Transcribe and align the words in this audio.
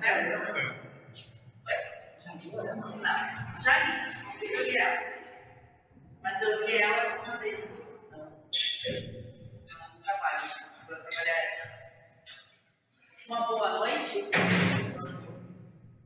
Né? 0.00 0.40
Não, 2.72 3.58
já 3.60 3.78
li. 3.78 3.92
Eu 4.42 4.64
li 4.64 4.78
ela. 4.78 5.00
Mas 6.22 6.40
eu 6.40 6.64
li 6.64 6.78
ela 6.78 7.22
uma 7.22 7.36
vez. 7.36 7.94
Então, 8.06 8.18
não 9.78 10.00
trabalho, 10.02 10.48
vou 10.88 10.96
trabalhar 10.96 11.36
essa. 11.36 11.70
Uma 13.28 13.46
boa 13.46 13.78
noite. 13.80 14.30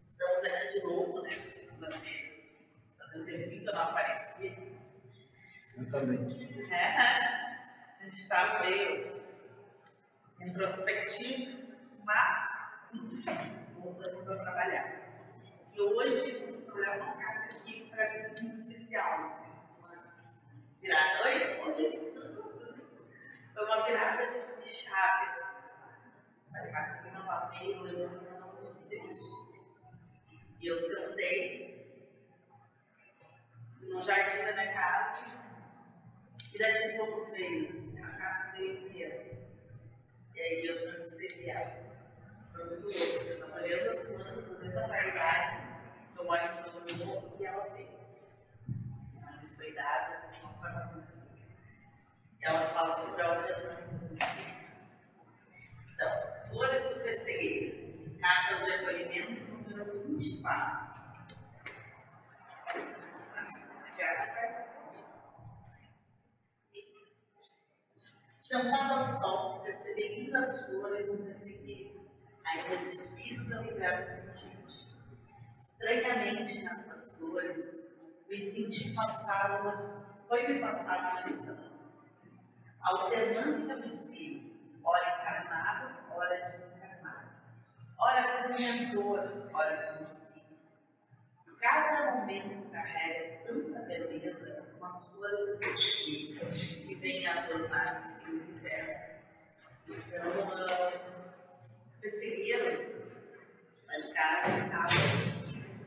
Estamos 0.04 0.44
aqui 0.44 0.68
de 0.72 0.82
novo, 0.82 1.22
né? 1.22 1.30
Segunda-feira. 1.50 2.34
Fazendo 2.98 3.26
tempo 3.26 3.48
que 3.48 3.68
eu 3.68 3.72
não 3.72 3.82
aparecia. 3.82 4.56
Eu 5.76 5.90
também. 5.90 6.68
É, 6.72 6.98
a 6.98 8.02
gente 8.02 8.16
está 8.16 8.58
meio 8.60 9.22
introspectivo, 10.40 11.62
mas 12.04 12.80
voltamos 14.04 14.28
a 14.28 14.36
trabalhar. 14.36 15.00
E 15.72 15.80
hoje 15.80 16.38
vamos 16.38 16.60
trabalhar 16.60 16.96
uma 16.96 17.16
carta 17.16 17.56
aqui 17.56 17.88
para 17.90 18.12
mim 18.12 18.22
muito 18.42 18.52
especial. 18.52 19.24
Assim, 19.24 19.44
virada. 20.80 21.24
Oi, 21.24 21.60
hoje 21.60 22.12
foi 23.54 23.64
uma 23.64 23.86
virada 23.86 24.26
de, 24.26 24.62
de 24.62 24.68
chave. 24.68 25.30
Assim, 25.30 25.78
Essa 26.44 26.68
carta 26.70 27.02
que 27.02 27.14
não 27.14 27.26
lavei, 27.26 27.74
eu 27.74 27.82
lembro 27.82 28.20
que 28.20 28.38
não 28.38 28.52
muito 28.62 28.88
triste. 28.88 29.24
E 30.60 30.66
eu 30.66 30.78
sentei 30.78 31.74
no 33.80 34.02
jardim 34.02 34.44
da 34.44 34.52
minha 34.52 34.72
casa 34.72 35.24
e 36.52 36.58
daqui 36.58 36.84
a 36.84 36.96
pouco 36.96 37.30
veio 37.32 37.64
assim, 37.64 38.02
a 38.02 38.10
carta 38.10 38.52
veio 38.58 38.86
inteira. 38.86 39.24
E 40.34 40.40
aí 40.40 40.66
eu 40.66 40.82
transcrevi 40.82 41.48
ela. 41.48 41.93
Muito 42.54 42.82
louco. 42.82 42.88
Você 42.88 43.32
está 43.32 43.46
olhando 43.56 43.90
as 43.90 44.04
plantas, 44.04 44.50
olhando 44.58 44.78
a 44.78 44.88
paisagem, 44.88 45.66
eu 46.16 46.24
moro 46.24 46.44
em 46.44 46.48
cima 46.48 46.80
do 46.80 47.04
morro 47.04 47.36
e 47.40 47.46
ela 47.46 47.64
veio. 47.70 47.88
Ela 49.16 49.42
foi 49.56 49.74
dada 49.74 50.30
de 50.32 50.40
uma 50.40 50.52
forma 50.54 50.84
muito. 50.92 51.14
E 52.40 52.44
ela 52.44 52.64
fala 52.66 52.94
sobre 52.94 53.22
a 53.22 53.36
alternância 53.36 53.98
do 53.98 54.12
espírito. 54.12 54.70
Então, 55.94 56.50
Flores 56.50 56.84
do 56.84 57.00
Pessegueiro, 57.00 58.18
cartas 58.20 58.64
de 58.64 58.72
acolhimento 58.72 59.68
número 59.68 60.06
24. 60.06 60.94
Sentado 68.36 69.00
ao 69.00 69.06
sol, 69.06 69.60
percebendo 69.62 70.36
as 70.36 70.66
flores 70.66 71.10
no 71.10 71.24
pessegueiro, 71.24 71.93
ainda 72.44 72.76
despido 72.76 73.48
da 73.48 73.64
inverno 73.64 74.30
urgente. 74.30 74.88
Estranhamente, 75.58 76.62
nestas 76.62 77.18
flores, 77.18 77.84
me 78.28 78.38
senti 78.38 78.94
passar 78.94 79.60
uma, 79.60 80.04
foi-me 80.28 80.60
passada 80.60 81.10
uma 81.10 81.26
lição. 81.26 81.58
A 82.80 82.90
alternância 82.90 83.76
do 83.78 83.86
espírito, 83.86 84.78
ora 84.84 85.20
encarnado, 85.20 86.14
ora 86.14 86.36
desencarnado, 86.50 87.30
ora 87.98 88.42
como 88.42 88.58
mentor, 88.58 89.50
ora 89.52 89.92
como 89.92 90.04
discípulo. 90.04 90.44
Cada 91.60 92.16
momento 92.16 92.70
carrega 92.70 93.44
tanta 93.46 93.80
beleza 93.80 94.66
como 94.72 94.84
as 94.84 95.14
flores 95.14 95.46
do 95.46 95.58
pessegueiro 95.58 96.50
que 96.50 96.94
vêm 96.96 97.26
adornar 97.26 98.20
o 98.26 98.34
inverno. 98.34 99.14
Então, 99.88 101.13
pessegueiro, 102.04 103.02
lá 103.86 103.98
de 103.98 104.12
casa, 104.12 104.64
estava 104.66 104.94
espírito, 105.24 105.86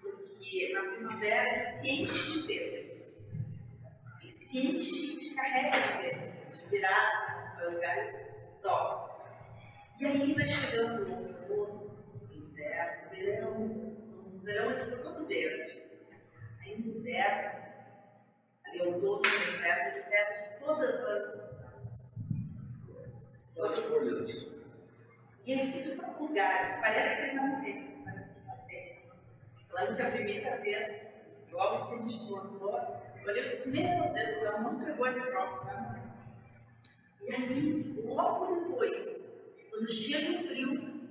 porque 0.00 0.72
na 0.72 0.80
primavera 0.80 1.52
ele 1.52 1.60
se 1.60 1.90
enche 1.90 2.40
de 2.40 2.46
pêssegos, 2.46 3.28
e 4.24 4.32
se 4.32 4.66
enche 4.66 5.16
de 5.18 5.34
carrega 5.34 5.78
de 5.78 6.08
pêssegos, 6.08 6.58
de 6.58 6.66
viraças, 6.70 7.58
as 7.66 7.78
galhas 7.78 8.12
se 8.12 8.62
dobram. 8.62 9.14
E 10.00 10.06
aí 10.06 10.32
vai 10.32 10.46
chegando 10.46 11.06
o 11.06 11.52
outono, 11.52 11.96
o 12.30 12.34
inverno, 12.34 13.06
o 13.06 13.10
verão, 13.10 13.62
o 13.62 14.40
verão 14.42 14.70
é 14.70 14.96
todo 15.02 15.26
verde. 15.26 15.82
Aí 16.62 16.80
no 16.80 16.98
inverno, 16.98 17.62
ali 18.64 18.80
outono, 18.80 19.20
no 19.20 19.54
inverno, 19.54 19.96
ele 19.96 20.02
perde 20.04 20.58
todas 20.60 20.98
as, 21.04 21.62
as, 21.68 22.30
as 23.28 23.54
todas 23.54 23.78
as 23.78 23.86
folhas. 23.86 24.55
E 25.46 25.52
ele 25.52 25.72
fica 25.72 25.90
só 25.90 26.12
com 26.12 26.22
os 26.24 26.32
galhos, 26.32 26.74
parece 26.80 27.16
que 27.16 27.22
ele 27.22 27.38
vai 27.38 27.48
morrer, 27.48 28.02
parece 28.04 28.34
que 28.34 28.40
está 28.40 28.54
seco. 28.54 29.14
Lembro 29.72 29.96
que 29.96 30.02
a 30.02 30.10
primeira 30.10 30.56
vez, 30.56 31.06
logo 31.52 31.86
que 31.86 31.94
a 31.94 31.98
gente 31.98 32.30
eu 33.26 33.32
olhei 33.32 33.46
e 33.46 33.50
disse, 33.50 33.70
meu 33.70 34.12
Deus 34.12 34.26
do 34.28 34.32
céu, 34.32 34.60
não 34.62 34.84
pegou 34.84 35.06
esse 35.06 35.30
troço, 35.30 35.66
né? 35.66 36.02
E 37.22 37.34
aí, 37.34 38.02
logo 38.04 38.54
depois, 38.54 39.32
quando 39.70 39.92
chega 39.92 40.40
o 40.40 40.48
frio, 40.48 41.10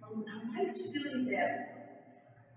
quando 0.00 0.20
está 0.20 0.44
mais 0.46 0.86
frio 0.86 1.12
no 1.12 1.22
inverno, 1.22 1.66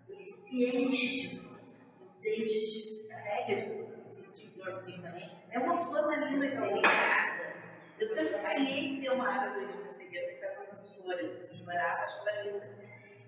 ele 0.07 0.25
se 0.25 0.65
enche 0.65 1.29
de 1.29 1.39
flores, 1.39 1.95
ele 1.97 2.05
se 2.05 2.43
enche 2.43 2.59
de 2.59 2.79
se 2.81 3.07
carrega 3.07 3.55
de 3.55 4.21
de 4.33 4.47
flor 4.47 4.83
também. 4.83 5.29
É 5.51 5.59
uma 5.59 5.77
flor 5.77 6.13
linda 6.19 6.49
que 6.49 6.57
a 6.57 6.63
outra. 6.63 6.89
Eu 7.99 8.07
sempre 8.07 8.29
sonhei 8.29 9.01
ter 9.01 9.11
uma 9.11 9.27
árvore 9.27 9.67
de 9.67 9.77
perseguido 9.79 10.27
que 10.27 10.38
faz 10.69 10.85
umas 10.85 10.93
flores, 10.93 11.31
assim, 11.33 11.65
era 11.69 12.43
linda. 12.43 12.69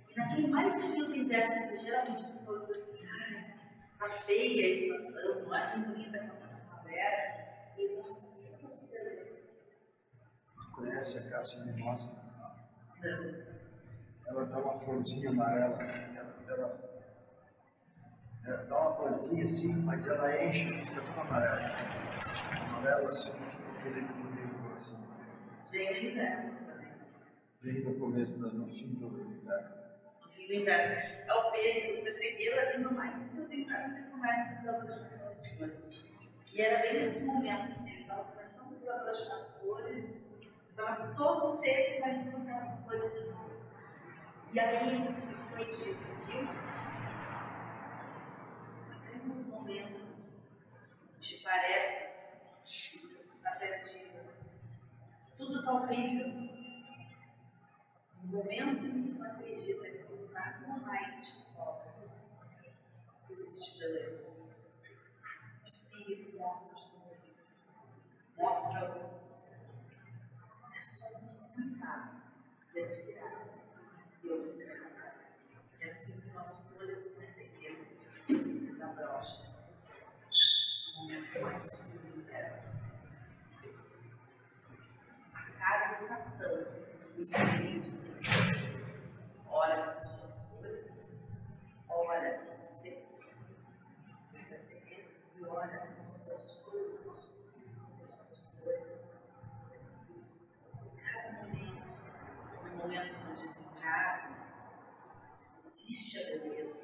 E 0.09 0.15
naquele 0.15 0.47
mais 0.47 0.83
frio 0.83 1.07
do 1.07 1.15
inverno, 1.15 1.69
que 1.69 1.77
geralmente 1.77 2.25
a 2.25 2.29
pessoa 2.29 2.67
diz 2.67 2.77
assim, 2.77 2.99
ah, 3.05 3.99
tá 3.99 4.09
feia 4.09 4.67
a 4.67 4.69
estação, 4.69 5.41
não 5.41 5.55
é 5.55 5.65
tão 5.65 5.81
bonita 5.83 6.19
como 6.19 6.43
a 6.43 6.47
primavera. 6.47 7.73
E 7.77 7.97
nossa, 7.97 8.27
que 8.27 8.97
legal. 8.97 9.25
Conhece 10.73 11.17
a 11.17 11.29
Cássia 11.29 11.63
Mimosa? 11.65 12.11
Não. 13.01 13.51
Ela 14.27 14.45
dá 14.45 14.59
uma 14.59 14.75
florzinha 14.75 15.29
amarela. 15.29 15.81
Ela, 15.81 16.91
ela, 18.45 18.63
dá 18.65 18.79
uma 18.79 18.95
plantinha 18.95 19.45
assim, 19.45 19.73
mas 19.73 20.07
ela 20.07 20.45
enche, 20.45 20.67
fica 20.85 21.01
toda 21.01 21.21
amarela. 21.21 21.75
Amarela 22.69 23.09
assim, 23.09 23.45
tipo 23.47 23.71
aquele 23.77 24.01
comigo 24.07 24.73
assim. 24.73 25.07
No 25.71 25.77
inverno 25.77 26.55
também. 26.65 26.90
Vem 27.61 27.81
no 27.83 27.93
começo, 27.99 28.37
do- 28.39 28.53
no 28.53 28.67
fim 28.67 28.87
do 28.95 29.05
inverno. 29.07 29.75
Do 30.35 30.53
inverno. 30.53 30.95
É 31.27 31.33
o 31.33 31.51
pêssego, 31.51 32.01
o 32.01 32.03
pessegueiro 32.03 32.59
ali 32.59 32.83
no 32.83 32.91
mais 32.93 33.31
frio 33.31 33.47
do 33.47 33.53
inverno 33.53 33.95
que 33.95 34.03
começa 34.11 34.51
a 34.51 34.57
desabrochar 34.57 35.05
aquelas 35.05 35.57
flores. 35.57 36.05
E 36.53 36.61
era 36.61 36.81
bem 36.81 36.93
nesse 36.95 37.23
momento, 37.23 37.69
assim, 37.71 37.91
ele 37.93 38.01
estava 38.01 38.23
começando 38.25 38.73
a 38.75 38.79
desabrochar 38.79 39.33
as 39.33 39.59
flores, 39.59 40.15
estava 40.69 41.15
todo 41.15 41.45
seco, 41.45 42.01
mas 42.01 42.33
com 42.33 42.41
aquelas 42.41 42.83
flores 42.83 43.13
lindas. 43.13 43.63
E 44.51 44.59
aí 44.59 45.15
foi 45.49 45.65
dito, 45.65 45.99
viu? 46.27 46.49
Até 48.91 49.15
nos 49.25 49.45
momentos 49.47 50.49
que 51.13 51.19
te 51.19 51.43
parece 51.43 52.11
que 52.65 52.97
está 53.37 53.51
perdido, 53.51 54.19
tudo 55.37 55.59
está 55.59 55.71
horrível. 55.73 56.60
Momento 58.31 58.85
em 58.85 59.03
que 59.03 59.17
tu 59.17 59.23
acredita 59.23 59.89
que 59.89 60.29
nada 60.31 60.77
mais 60.85 61.17
te 61.17 61.37
sobra, 61.37 61.93
existe 63.29 63.79
beleza. 63.79 64.29
O 64.29 65.65
Espírito 65.65 66.37
mostra 66.37 66.77
o 66.77 66.79
seu 66.79 67.09
livro, 67.09 67.43
mostra 68.37 68.79
a 68.79 68.93
luz. 68.93 69.37
É 70.73 70.81
só 70.81 71.19
nos 71.19 71.35
sentar, 71.35 72.33
respirar 72.73 73.49
e 74.23 74.29
observar. 74.29 75.15
E 75.77 75.83
assim 75.83 76.21
como 76.21 76.39
as 76.39 76.67
folhas 76.69 77.03
do 77.03 77.09
perseguiram 77.09 77.85
se 78.27 78.79
dá 78.79 78.87
brocha. 78.93 79.45
No 80.95 81.01
momento 81.01 81.41
mais 81.41 81.83
frio 81.83 81.99
do 81.99 82.21
inverno. 82.21 82.61
A 85.33 85.51
cada 85.51 85.89
estação, 85.89 86.65
o 87.17 87.19
Espírito 87.21 88.00
ora 89.47 89.95
com 89.95 90.03
suas 90.03 90.39
folhas, 90.49 91.11
ora 91.89 92.61
seco, 92.61 93.19
fica 94.33 94.57
secando, 94.57 95.09
e 95.37 95.43
ora 95.43 95.87
com 95.87 96.07
seus 96.07 96.63
frutos, 96.63 97.51
com 97.99 98.07
suas 98.07 98.41
flores. 98.41 99.07
Cada 101.03 101.47
momento, 101.47 101.97
no 102.63 102.75
momento 102.77 103.13
do 103.25 103.33
desencarne, 103.33 104.35
existe 105.63 106.19
a 106.19 106.25
beleza 106.27 106.79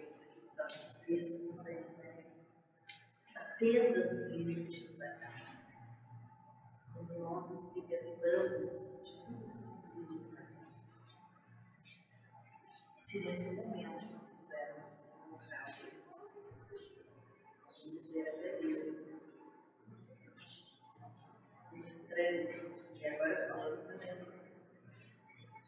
da 0.55 0.67
vocês 0.67 1.43
nos 1.43 1.63
né? 1.63 2.25
a 3.35 3.39
perda 3.59 4.09
dos 4.09 4.31
limites 4.31 4.97
da 4.97 5.09
carne. 5.17 5.67
Quando 6.93 7.19
nós 7.19 7.49
nos 7.51 7.75
libertamos 7.75 9.06
se 13.07 13.21
nesse 13.21 13.55
momento 13.55 14.11
nós 14.17 14.29
soubermos 14.29 15.13
encontrar 15.15 15.65
isso, 15.89 16.35
nós 17.63 17.81
vamos 17.85 18.11
ver 18.11 18.27
a 18.27 18.35
beleza. 18.35 19.07
O 21.71 21.77
estranho, 21.77 22.75
e 22.99 23.07
agora 23.07 23.47
falando 23.47 23.87
também, 23.87 24.25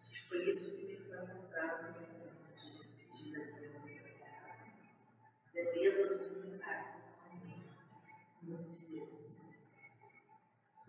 que 0.03 0.27
foi 0.27 0.49
isso 0.49 0.81
que 0.81 0.87
me 0.87 0.97
foi 0.97 1.27
mostrado 1.27 1.83
no 1.83 2.07
momento 2.07 2.61
de 2.61 2.77
despedida 2.77 3.39
dessa 3.85 4.25
casa. 4.25 4.73
Beleza 5.53 6.17
do 6.17 6.29
desencargo, 6.29 6.99
lucidez, 8.43 9.41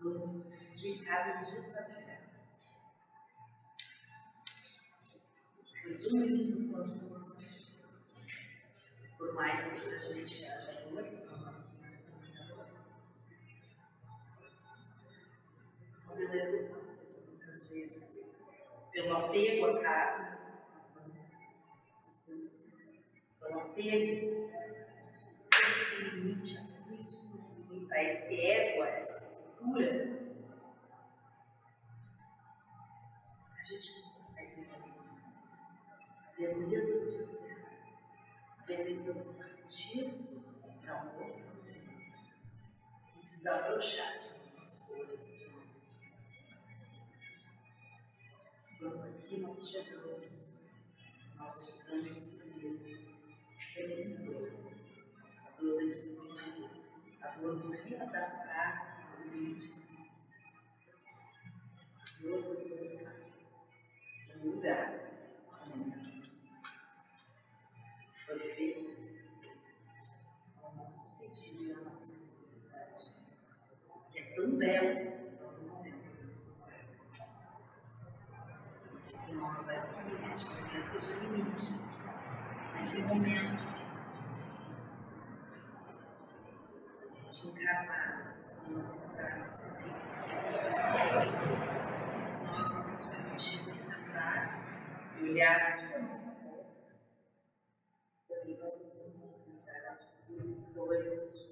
dos 0.01 0.83
encargos 0.83 1.39
de 1.39 1.51
gestação. 1.55 2.00
Por 9.17 9.33
mais 9.35 9.63
que 9.63 9.87
a 9.87 10.13
gente 10.13 10.45
haja 10.45 10.81
dor, 10.89 11.05
Uma 16.03 16.15
beleza 16.15 16.71
muitas 17.27 17.69
vezes, 17.69 18.25
pelo 18.91 19.15
apego 19.15 19.65
à 19.67 19.79
carne, 19.79 20.37
nós 20.73 20.97
estamos 22.07 22.73
pelo 23.39 23.59
apego 23.59 24.49
esse 25.53 26.03
limite 26.03 26.57
a 26.57 26.93
isso 26.95 27.31
a 27.91 28.03
esse 28.03 28.39
ego, 28.39 28.81
a 28.81 28.87
essa 28.89 29.35
estrutura, 29.35 30.30
beleza 36.41 36.99
do 36.99 37.11
desespero, 37.11 37.67
a 38.57 38.63
beleza 38.63 39.13
do 39.13 39.33
partir 39.35 40.11
para 40.81 41.03
um 41.03 41.23
outro 41.23 41.45
momento, 41.55 42.17
e 43.15 43.21
desabrochar 43.21 44.19
de 44.19 44.29
algumas 44.29 44.87
folhas 44.87 45.37
de 45.37 45.45
alguns. 45.45 46.01
Quando 48.79 49.03
aqui 49.03 49.39
nós 49.39 49.69
chegamos, 49.69 50.57
nós 51.35 51.69
ficamos 51.69 52.33
ele, 53.75 54.25
pelo 54.25 54.71
a 55.45 55.61
dor 55.61 55.77
da 55.77 55.85
despedida, 55.85 56.69
a 57.21 57.27
dor 57.37 57.59
do 57.59 57.69
readaptar 57.69 59.07
os 59.07 59.19
limites, 59.19 59.95
a 62.03 62.21
dor 62.23 62.41
do 62.41 62.55
colocar 62.67 63.15
de 64.27 64.39
um 64.39 64.51
lugar 64.55 65.00
que 74.61 74.69
é 74.69 74.79
tão 74.79 74.89
belo 74.91 75.11
quanto 75.37 75.61
o 75.61 75.67
momento 75.69 76.21
do 76.21 76.31
Senhor. 76.31 76.69
E 79.07 79.11
se 79.11 79.35
nós 79.35 79.69
aqui, 79.69 80.13
neste 80.21 80.45
momento 80.45 80.99
de 80.99 81.13
limites, 81.13 81.91
nesse 82.75 83.01
momento 83.03 83.81
de 87.31 87.47
encarnados 87.47 88.51
e 88.67 88.73
encontrarmos 88.73 89.55
também 89.57 89.85
o 89.85 90.69
Espírito, 90.69 92.23
se 92.23 92.45
nós 92.45 92.69
não 92.69 92.87
nos 92.87 93.05
permitirmos 93.07 93.75
sentar 93.75 94.59
e 95.17 95.23
olhar 95.23 95.89
para 95.89 95.97
a 95.97 96.01
nossa 96.03 96.39
volta, 96.43 97.01
também 98.29 98.57
nós 98.59 98.93
vamos 98.95 99.23
encontrar 99.23 99.87
as 99.87 100.23
flores, 100.73 101.17
os 101.17 101.50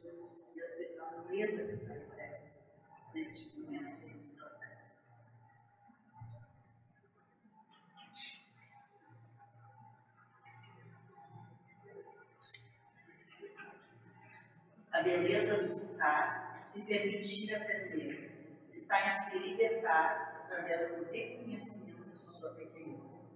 beleza 15.19 15.57
do 15.57 15.65
escutar, 15.65 16.57
se 16.61 16.85
permitir 16.85 17.55
aprender, 17.55 18.57
está 18.69 19.07
em 19.07 19.19
se 19.29 19.39
libertar 19.39 20.43
através 20.45 20.95
do 20.95 21.11
reconhecimento 21.11 22.17
de 22.17 22.25
sua 22.25 22.53
pequenez. 22.55 23.29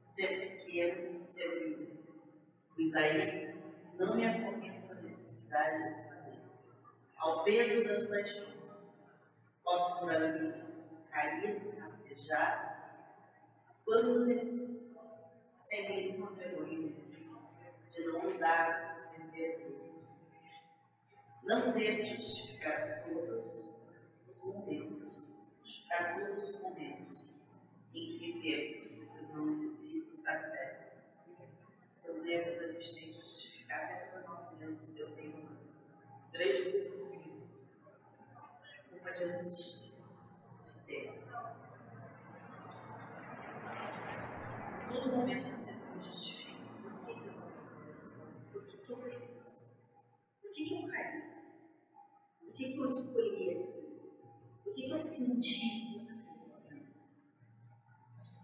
Ser 0.00 0.58
pequeno 0.58 1.22
ser 1.22 1.68
livre. 1.68 2.04
Pois 2.74 2.94
aí 2.96 3.54
não 3.98 4.16
me 4.16 4.26
acometa 4.26 4.92
a 4.92 5.02
necessidade 5.02 5.88
de 5.88 5.94
saber. 5.94 6.38
Ao 7.16 7.44
peso 7.44 7.86
das 7.86 8.08
paixões, 8.08 8.94
posso 9.62 10.00
por 10.00 10.12
ali 10.12 10.54
cair, 11.10 11.76
rastejar, 11.78 12.70
quando 13.84 14.26
necessito, 14.26 14.98
sem 15.54 15.88
nenhum 15.88 16.40
egoísmo, 16.40 17.08
de 17.90 18.04
não 18.06 18.22
mudar 18.22 18.96
sem 18.96 19.28
ter 19.28 19.79
não 21.44 21.72
que 21.72 22.06
justificar 22.06 23.04
todos 23.04 23.82
os 24.28 24.44
momentos, 24.44 25.48
justificar 25.62 26.18
todos 26.18 26.54
os 26.54 26.60
momentos 26.60 27.40
em 27.94 28.18
que 28.18 28.40
perco, 28.40 29.06
pois 29.12 29.34
não 29.34 29.46
necessito 29.46 30.06
estar 30.06 30.40
certo. 30.40 30.96
Às 32.08 32.22
vezes 32.22 32.62
a 32.62 32.72
gente 32.72 32.94
tem 32.94 33.12
que 33.12 33.20
justificar 33.20 33.84
até 33.84 34.06
para 34.06 34.22
nós 34.22 34.58
mesmos. 34.58 34.98
Eu 34.98 35.14
tenho 35.14 35.36
uma 35.36 35.60
grande 36.32 36.70
culpa 36.70 36.96
comigo, 36.96 37.48
culpa 38.90 39.10
de 39.12 39.22
existir, 39.24 39.94
de 40.60 40.68
ser. 40.68 41.24
Todo 44.92 45.12
momento 45.16 45.48
eu 45.48 45.56
sempre 45.56 45.96
me 45.96 46.02
justifico. 46.02 46.60
Por 47.04 47.20
que 47.20 47.28
eu 47.28 47.34
tomei 47.34 47.86
decisão? 47.86 48.32
Por 48.52 48.66
que, 48.66 48.76
que 48.78 48.90
eu 48.90 48.96
fiz? 48.96 49.70
Por 50.40 50.52
que, 50.52 50.64
que 50.64 50.74
eu 50.74 50.88
caí? 50.88 51.22
Por 52.40 52.52
que, 52.54 52.72
que 52.72 52.78
eu 52.78 52.86
escolhi 52.86 53.50
aquilo? 53.50 53.80
Por 55.00 55.06
que, 55.06 55.16
que 55.16 55.22
eu 55.22 55.24
senti 55.24 56.04
naquele 56.04 56.52
momento? 56.52 57.00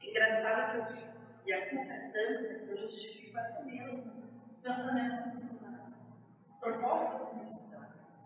É 0.03 0.09
engraçado 0.09 0.87
que, 0.87 1.03
eu, 1.03 1.45
que 1.45 1.53
a 1.53 1.69
culpa 1.69 1.93
é 1.93 2.09
tanta 2.09 2.65
que 2.65 2.71
eu 2.71 2.79
justifico 2.79 3.39
até 3.39 3.63
mesmo 3.65 4.23
os 4.49 4.61
pensamentos 4.63 5.19
que 5.19 5.29
me 5.29 5.37
são 5.37 5.57
dados, 5.59 6.13
as 6.47 6.61
propostas 6.61 7.29
que 7.29 7.37
me 7.37 7.45
são 7.45 7.69
dadas. 7.71 8.19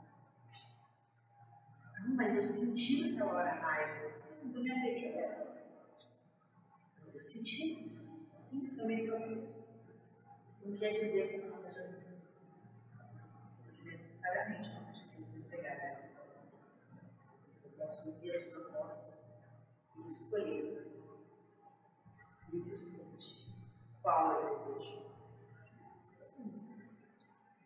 Não, 1.98 2.14
mas 2.14 2.36
eu 2.36 2.44
senti 2.44 3.10
naquela 3.10 3.34
hora 3.34 3.50
raiva, 3.50 4.12
sim, 4.12 4.44
mas 4.44 4.54
eu 4.54 4.62
me 4.62 4.70
apeguei 4.70 5.18
a 5.18 5.22
ela. 5.22 5.62
Mas 7.00 7.14
eu 7.16 7.20
senti, 7.20 7.98
sim, 8.38 8.76
também 8.76 9.08
foi 9.08 9.40
isso. 9.40 9.82
Não 10.64 10.76
quer 10.76 10.92
dizer 10.92 11.32
que 11.32 11.38
não 11.38 11.50
seja 11.50 11.98
necessariamente 13.82 14.72
não 14.72 14.84
preciso 14.84 15.32
me 15.32 15.42
pegar 15.42 15.76
nela. 15.78 15.99
Posso 17.80 18.10
ouvir 18.10 18.30
as 18.30 18.42
propostas 18.50 19.42
e 19.96 20.04
escolher 20.04 20.86
livremente 22.52 23.50
qual 24.02 24.42
eu 24.42 24.50
desejo. 24.50 25.00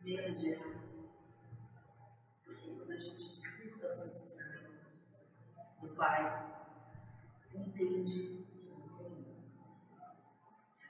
Menos 0.00 0.40
de 0.40 0.50
errar. 0.50 0.85
Porque 2.44 2.71
quando 2.75 2.92
a 2.92 2.97
gente 2.97 3.28
escuta 3.28 3.92
os 3.92 4.06
ensinamentos 4.06 5.26
do 5.83 5.88
Pai, 5.97 6.54
entende 7.52 8.44
que 8.47 8.68
não 8.68 8.97
tem 8.97 9.26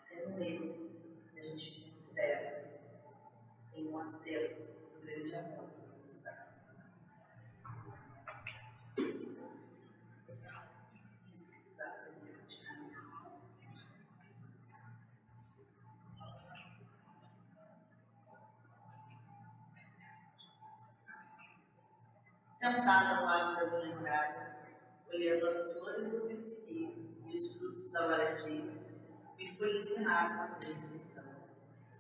até 0.03 0.27
no 0.27 0.45
erro 0.45 0.85
a 1.35 1.43
gente 1.43 1.81
considera 1.81 2.81
em 3.75 3.89
um 3.89 3.99
acerto 3.99 4.63
do 4.63 5.01
grande 5.03 5.35
amor 5.35 5.64
Sentada 22.65 23.19
ao 23.19 23.27
lado 23.27 23.57
da 23.57 23.79
minha 23.79 23.95
morada, 23.95 24.57
olhando 25.13 25.47
as 25.49 25.75
flores 25.75 26.09
do 26.09 26.23
pessegueiro 26.23 27.15
e 27.27 27.31
os 27.31 27.59
frutos 27.59 27.93
da 27.93 28.07
laranjeira, 28.07 28.73
me 29.37 29.55
foi 29.55 29.75
ensinado 29.75 30.33
uma 30.33 30.59
grande. 30.59 30.99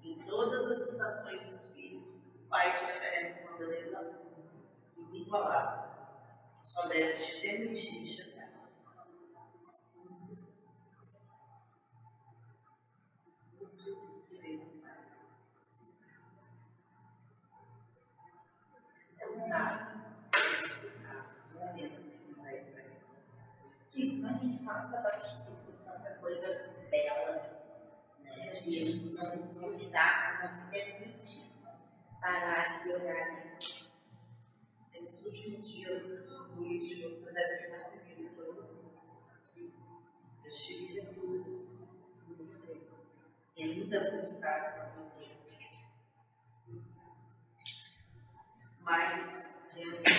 Em 0.03 0.19
todas 0.25 0.65
as 0.71 0.93
estações 0.93 1.45
do 1.45 1.53
Espírito, 1.53 2.19
o 2.35 2.49
Pai 2.49 2.75
te 2.79 2.83
oferece 2.83 3.47
uma 3.47 3.59
beleza 3.59 4.11
inigualável. 4.97 5.93
Só 6.63 6.89
deves 6.89 7.27
te 7.27 7.41
permitir 7.43 8.07
passa 24.65 25.03
batido 25.03 25.57
tanta 25.85 26.11
coisa 26.21 26.47
bela, 26.91 27.43
né? 28.21 28.49
A 28.51 28.55
gente 28.55 28.93
não, 28.93 28.99
se- 28.99 29.91
dá, 29.91 30.41
não 30.43 30.53
se 30.53 30.71
permite 30.71 31.51
parar 32.21 32.87
e 32.87 32.93
olhar. 32.93 33.59
Esses 34.95 35.25
últimos 35.27 35.69
dias, 35.71 36.03
muitos 36.55 36.89
de 36.89 37.03
vocês 37.03 37.35
devem 37.35 37.59
ter 37.59 37.71
percebido 37.71 38.31
que 38.31 38.39
eu, 38.39 38.95
que 39.45 39.75
eu 40.45 40.49
estive 40.49 41.01
reclusa 41.01 41.51
muito. 42.27 42.95
E 43.57 43.63
ainda 43.63 44.11
vou 44.11 44.21
estar 44.21 44.93
por 44.95 45.15
muito 45.19 45.47
tempo. 45.47 46.85
Mas, 48.81 49.55
diante 49.75 50.11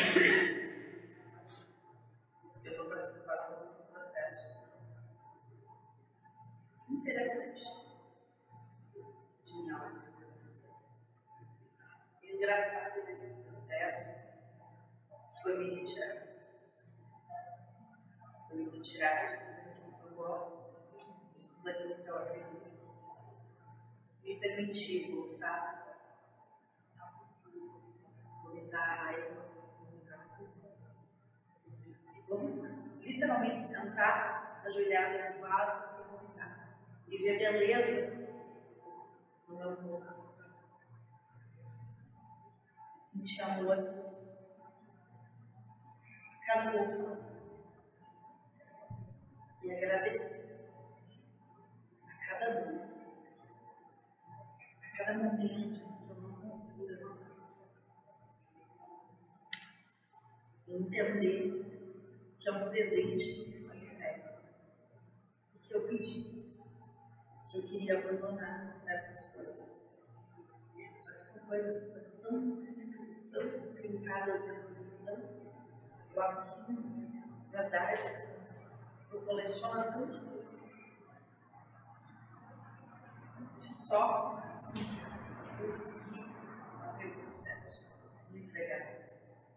eu 2.64 2.72
estou 2.72 2.86
passando 2.90 3.75
engraçado 12.46 13.04
desse 13.06 13.44
processo 13.44 14.38
foi 15.42 15.58
me 15.58 15.80
retirar. 15.80 16.28
Foi 18.48 18.58
me 18.58 18.70
retirar 18.70 19.66
daquilo 19.66 19.98
que 19.98 20.04
eu 20.04 20.16
gosto, 20.16 20.76
daquilo 21.64 21.96
que 21.96 22.08
eu 22.08 22.18
acredito. 22.18 22.76
Me 24.24 24.40
permitir 24.40 25.12
voltar 25.12 25.84
vomitar 28.44 28.90
a 28.90 29.04
raiva, 29.06 29.42
vomitar 29.80 30.20
a 30.20 30.26
culpa. 32.28 32.70
Literalmente 33.00 33.64
sentar 33.64 34.62
ajoelhada 34.64 35.32
no 35.32 35.42
vaso 35.42 36.00
e 36.00 36.04
vomitar. 36.10 36.78
E 37.08 37.18
ver 37.18 37.40
beleza 37.40 38.30
no 39.48 39.58
meu 39.58 39.78
corpo. 39.78 40.25
Sentir 43.16 43.44
amor. 43.44 43.78
Cada 46.46 46.72
corpo. 46.72 47.24
E 49.64 49.72
agradecer 49.72 50.68
a 52.04 52.28
cada 52.28 52.74
um. 52.74 52.82
A 54.84 54.98
cada 54.98 55.14
momento 55.18 56.04
que 56.04 56.12
eu 56.12 56.22
não 56.22 56.42
consigo 56.42 56.88
levantar. 56.88 57.32
entender 60.68 62.36
que 62.38 62.50
é 62.50 62.52
um 62.52 62.70
presente 62.70 63.46
que 63.46 63.66
foi 63.66 63.78
entregue. 63.78 64.24
E 65.56 65.60
que 65.60 65.74
eu 65.74 65.88
pedi, 65.88 66.54
que 67.50 67.60
eu 67.60 67.64
queria 67.64 67.98
abandonar 67.98 68.78
certas 68.78 69.34
coisas. 69.34 69.96
Só 70.98 71.14
que 71.14 71.22
são 71.22 71.46
coisas 71.48 71.94
tão, 72.22 72.66
de 73.44 73.90
mim, 73.90 74.06
tão 75.06 75.46
lá 76.16 76.36
no 76.36 76.44
fundo, 76.44 77.24
verdades 77.52 78.30
que 79.08 79.16
eu 79.16 79.22
coleciono 79.22 79.84
tanto. 79.84 80.36
Que 83.60 83.68
só 83.68 84.42
assim 84.44 84.86
eu 85.60 85.66
consegui 85.66 86.34
fazer 86.80 87.08
o 87.08 87.24
processo 87.24 88.10
de 88.30 88.38
entregar 88.38 88.78
elas. 88.78 89.50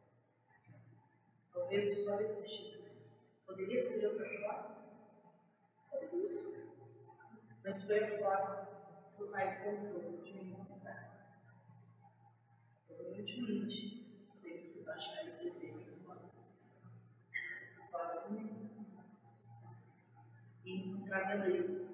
Talvez 1.53 2.05
só 2.05 2.21
esse 2.21 2.49
jeito. 2.49 2.99
Poderia 3.47 3.79
ser 3.79 4.01
de 4.01 4.07
outra 4.07 4.27
forma? 4.29 4.77
Poderia. 5.91 6.43
Mas 7.65 7.87
foi 7.87 8.05
a 8.05 8.19
forma 8.19 8.69
que 9.17 9.23
o 9.23 9.29
Pai 9.29 9.61
encontrou 9.61 10.23
de 10.23 10.33
me 10.33 10.45
mostrar. 10.57 11.08
Provavelmente, 13.19 14.07
teve 14.41 14.69
que 14.69 14.85
baixar 14.85 15.27
e 15.27 15.45
dizer, 15.45 15.75
só 17.81 18.03
assim 18.05 18.69
e 20.65 20.77
encontrar 20.77 21.25
beleza. 21.27 21.89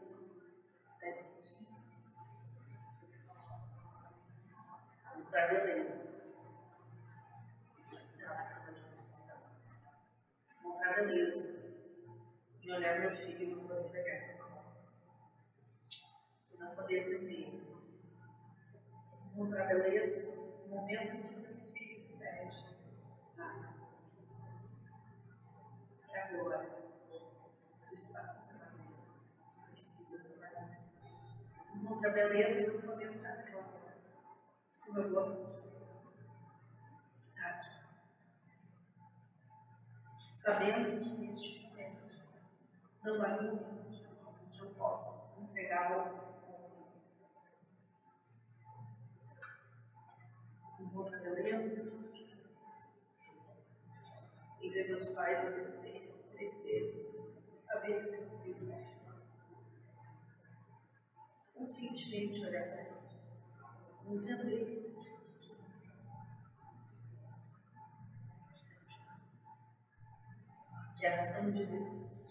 É 1.01 1.27
isso. 1.27 1.67
Encontrar 5.17 5.49
beleza. 5.49 6.05
Me 7.91 7.97
escutar 7.97 9.41
montar 10.63 10.95
beleza 10.95 11.55
e 12.63 12.71
olhar 12.71 13.01
meu 13.01 13.17
filho 13.17 13.43
e 13.43 13.55
não 13.55 13.67
poder 13.67 13.89
pegar. 13.91 14.35
E 16.53 16.57
não 16.59 16.75
poder 16.75 17.01
atender. 17.01 17.63
Encontrar 19.33 19.69
beleza 19.69 20.44
no 20.65 20.77
momento 20.77 21.29
que 21.29 21.53
o 21.53 21.55
espírito 21.55 22.17
pede. 22.19 22.65
Ah, 23.39 23.75
que 26.09 26.17
agora 26.17 26.65
tu 27.89 27.95
estás 27.95 28.49
trabalhando, 28.49 29.05
precisa 29.67 30.25
trabalhar. 30.29 30.81
Encontrar 31.75 32.13
beleza 32.13 32.73
no 32.73 32.83
poder 32.83 33.15
estar 33.15 33.45
hora, 33.55 33.97
como 34.81 34.99
eu 35.01 35.11
gosto 35.11 35.47
de 35.47 35.63
fazer. 35.63 35.87
Tá 37.35 37.49
aqui 37.49 37.85
sabendo 40.33 41.01
que 41.01 41.11
neste 41.21 41.67
momento 41.67 42.23
não 43.03 43.23
há 43.23 43.43
ninguém 43.43 43.91
que 44.53 44.61
eu 44.61 44.71
possa 44.75 45.41
entregar 45.41 46.34
outra 50.95 51.19
beleza 51.19 51.93
e 54.61 54.71
ver 54.71 54.89
meus 54.89 55.11
pais 55.11 55.41
crescer, 55.41 56.15
crescer 56.33 57.29
e 57.53 57.59
saber 57.59 58.39
que 58.43 58.51
eles 58.51 58.95
conscientemente 61.55 62.45
olhar 62.45 62.69
para 62.69 62.91
isso, 62.95 63.33
entender 64.07 64.95
que 70.97 71.07
a 71.07 71.15
ação 71.15 71.51
de 71.51 71.67
Deus, 71.67 72.25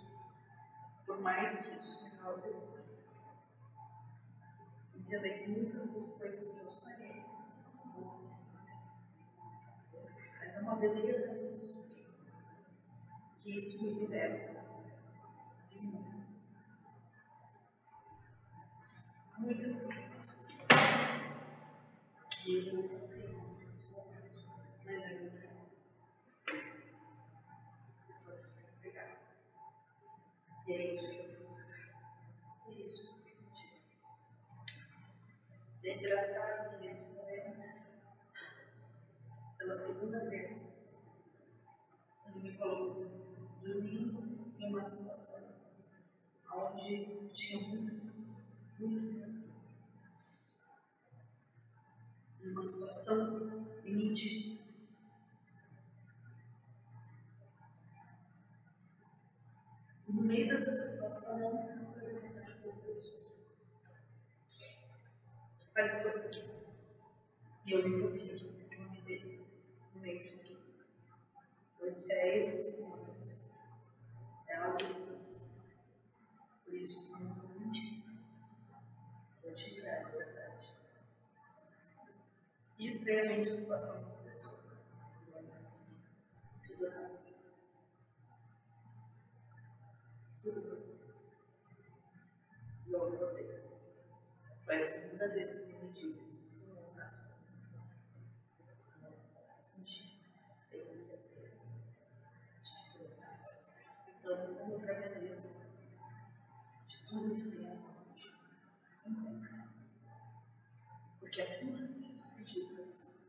por 1.05 1.19
mais 1.19 1.67
que 1.67 1.75
isso 1.75 2.03
me 2.03 2.17
cause 2.17 2.51
dor, 2.51 2.83
entender 4.95 5.39
que 5.39 5.49
muitas 5.49 5.93
das 5.93 6.09
coisas 6.11 6.59
que 6.59 6.65
eu 6.65 6.73
sonhei 6.73 7.25
uma 10.63 10.75
beleza 10.75 11.41
nisso, 11.41 11.89
que 13.37 13.55
isso 13.55 13.83
me 13.83 13.99
liberta 13.99 14.63
de 15.69 15.79
muitas 15.79 16.47
coisas. 16.55 17.07
Muitas 19.37 19.81
coisas. 19.81 20.47
E 22.45 22.57
eu 22.57 22.73
não 22.73 23.07
tenho 23.07 23.57
nesse 23.59 23.95
momento, 23.97 24.49
mas 24.85 25.03
eu 25.03 25.23
não 25.23 25.31
quero. 25.31 25.53
E 30.65 30.71
é 30.71 30.87
isso 30.87 31.09
que 31.09 31.17
eu 31.17 31.25
vou 31.45 31.59
É 32.69 32.85
isso 32.85 33.13
que 33.21 33.29
eu. 33.29 33.33
E 35.83 35.89
é 35.89 35.97
engraçado 35.97 36.72
pela 39.73 39.75
segunda 39.75 40.19
vez, 40.29 40.87
ele 42.27 42.39
me 42.41 42.57
colocou 42.57 43.07
dormindo 43.63 44.23
em 44.59 44.69
uma 44.69 44.83
situação 44.83 45.51
onde 46.53 47.29
tinha 47.33 47.67
muito, 47.67 47.93
muito. 48.79 49.43
Em 52.43 52.51
uma 52.51 52.63
situação 52.63 53.65
limite. 53.83 54.53
no 60.07 60.21
meio 60.21 60.47
dessa 60.47 60.71
situação, 60.71 61.43
a 61.43 61.49
única 61.49 61.85
coisa 61.85 62.19
que 62.19 62.27
apareceu 62.27 62.73
foi 62.73 62.93
isso. 62.93 63.33
Apareceu. 65.71 66.53
E 67.65 67.71
eu 67.71 67.89
me 67.89 68.01
toquei, 68.01 68.29
eu 68.29 68.91
me 68.91 69.01
dei 69.01 69.43
no 69.95 70.01
meio 70.01 70.21
de 70.21 70.31
tudo. 70.31 70.59
Eu 71.93 71.95
disse, 71.95 72.11
é 72.13 72.37
esse 72.39 72.77
Senhor 72.77 73.05
Deus. 73.05 73.51
É 74.47 74.55
algo 74.55 74.83
exclusivo. 74.83 75.45
Por 76.65 76.73
isso, 76.73 77.13
eu 77.13 77.19
não 77.19 77.35
vou. 77.35 77.53
Eu 79.43 79.53
te 79.53 79.69
entrego 79.69 80.07
a 80.07 80.09
verdade. 80.09 80.75
E 82.79 82.87
estranhamente 82.87 83.47
a 83.47 83.53
situação 83.53 84.01
se 84.01 84.23
cessou. 84.23 84.57
Tudo 86.65 86.85
errado. 86.87 87.19
Tudo 90.41 90.97
E 92.87 92.91
eu 92.91 93.07
acordei. 93.07 93.69
Foi 94.65 94.77
a 94.77 94.81
segunda 94.81 95.27
vez 95.27 95.65
que 95.65 95.72
tudo 107.13 107.49
vem 107.51 107.67
a 107.67 107.75
nós. 107.75 108.39
Encontra. 109.05 109.67
Porque 111.19 111.41
é 111.41 111.59
tudo 111.59 112.03
pediu 112.35 112.67
para 112.67 112.85
você. 112.85 113.19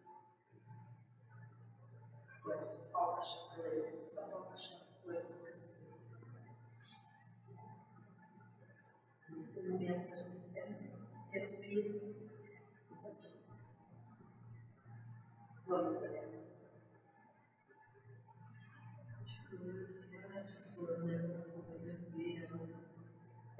Só 2.61 2.91
falta 2.93 3.21
achar 3.21 3.55
coisa, 3.55 4.05
só 4.05 4.29
falta 4.29 4.55
achar 4.55 4.77
as 4.77 5.03
coisas 5.05 5.37
desse 5.43 5.75
Nesse 9.31 9.69
momento 9.69 10.13
a 10.13 10.17
gente 10.17 10.39
sempre 10.39 10.93
respira 11.33 11.83
desafio. 12.89 13.41
Vamos 15.67 15.97
olhar. 15.99 16.34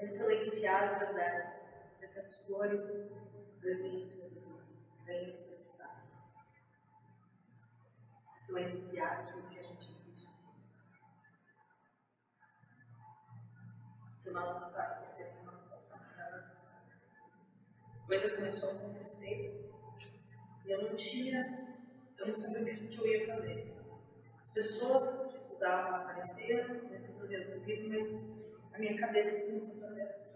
Silenciar 0.05 0.83
as 0.83 0.99
verdades, 0.99 1.61
para 1.99 2.09
que 2.09 2.19
as 2.19 2.45
flores 2.45 3.11
ganhem 3.61 3.97
o 3.97 4.01
seu, 4.01 4.43
ganhem 5.07 5.33
seu 5.33 5.57
estado. 5.57 6.03
Silenciar 8.35 9.21
aquilo 9.21 9.49
que 9.49 9.59
a 9.59 9.63
gente 9.63 9.97
acredita. 9.97 10.33
Semana 14.17 14.61
passada, 14.61 15.01
passei 15.01 15.27
uma 15.41 15.55
situação 15.55 15.99
que 15.99 16.11
estava 16.11 16.37
assim. 16.37 16.65
Coisa 18.07 18.37
começou 18.37 18.71
a 18.71 18.73
acontecer 18.75 19.71
e 20.67 20.71
eu 20.71 20.83
não 20.83 20.97
tinha, 20.97 21.79
eu 22.19 22.27
não 22.27 22.35
sabia 22.35 22.61
o 22.61 22.89
que, 22.89 22.99
eu 22.99 23.07
ia 23.07 23.27
fazer. 23.27 23.75
As 24.37 24.53
pessoas 24.53 25.31
precisavam 25.31 25.97
aparecer, 25.97 26.67
tudo 27.07 27.27
resolvido, 27.27 27.89
mas 27.89 28.34
a 28.75 28.79
minha 28.79 28.97
cabeça 28.97 29.47
começou 29.47 29.79
a 29.79 29.89
fazer 29.89 30.03
assim. 30.03 30.35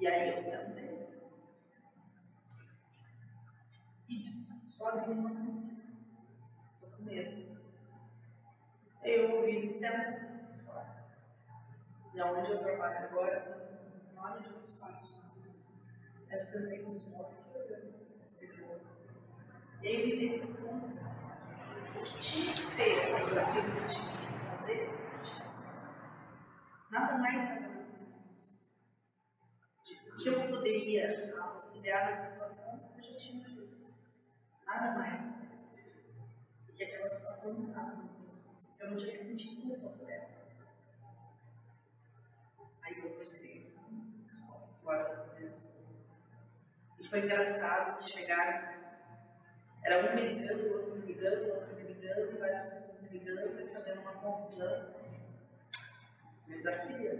E 0.00 0.06
aí 0.06 0.30
eu 0.30 0.36
sentei. 0.36 1.08
E 4.08 4.20
disse, 4.20 4.66
sozinho 4.66 5.22
não 5.22 5.46
consigo. 5.46 5.90
Estou 6.74 6.90
com 6.90 7.02
medo. 7.02 7.60
Eu 9.02 9.36
ouvi, 9.36 9.66
senta. 9.66 10.30
E 12.14 12.20
aonde 12.20 12.50
eu 12.50 12.58
trabalho 12.62 13.04
agora, 13.06 13.88
não 14.14 14.24
há 14.24 14.38
de 14.38 14.48
um 14.48 14.60
espaço. 14.60 15.20
Eu 16.30 16.40
sentei 16.40 16.82
no 16.82 16.90
suor, 16.90 17.32
respirou. 18.18 18.80
E 19.82 19.86
eu 19.86 20.06
me 20.06 20.16
dei 20.16 20.40
conta 20.40 21.10
o 21.98 22.02
que 22.04 22.18
tinha 22.20 22.54
que 22.54 22.64
ser 22.64 23.14
aquilo 23.16 23.72
que 23.72 23.78
eu 23.78 23.86
tinha 23.86 24.16
que 24.16 24.46
fazer, 24.46 24.99
Nada 26.90 27.18
mais 27.18 27.40
estava 27.40 27.68
nas 27.68 27.96
minhas 27.96 28.26
mãos. 28.26 28.74
O 30.08 30.16
que 30.16 30.28
eu 30.28 30.48
poderia 30.48 31.06
auxiliar 31.40 32.06
na 32.06 32.12
situação, 32.12 32.92
eu 32.96 33.02
já 33.02 33.16
tinha 33.16 33.44
feito. 33.44 33.94
Nada 34.66 34.98
mais 34.98 35.20
ser 35.20 35.82
feito. 35.82 36.12
Porque 36.66 36.82
aquela 36.82 37.08
situação 37.08 37.54
não 37.54 37.68
estava 37.68 37.94
nas 37.94 38.18
minhas 38.18 38.44
mãos. 38.44 38.80
Eu 38.80 38.90
não 38.90 38.96
tinha 38.96 39.12
que 39.12 39.18
sentir 39.18 39.62
culpa 39.62 39.90
por 39.90 40.10
ela. 40.10 40.30
Aí 42.82 42.98
eu 42.98 43.10
respirei. 43.10 43.72
Agora 44.80 45.12
eu 45.12 45.22
fazer 45.22 45.46
as 45.46 45.72
coisas. 45.72 46.10
E 46.98 47.08
foi 47.08 47.20
engraçado 47.20 47.98
que 47.98 48.10
chegaram. 48.10 48.80
Era 49.84 50.10
um 50.10 50.16
me 50.16 50.34
ligando, 50.34 50.72
outro 50.72 50.96
me 50.96 51.06
ligando, 51.06 51.54
outro 51.54 51.76
me 51.76 51.82
ligando, 51.84 52.38
várias 52.40 52.66
pessoas 52.66 53.02
me 53.02 53.18
ligando, 53.18 53.72
fazendo 53.72 54.00
uma 54.00 54.12
confusão. 54.14 54.99
Mas 56.50 56.66
aquele 56.66 57.06
eu 57.06 57.16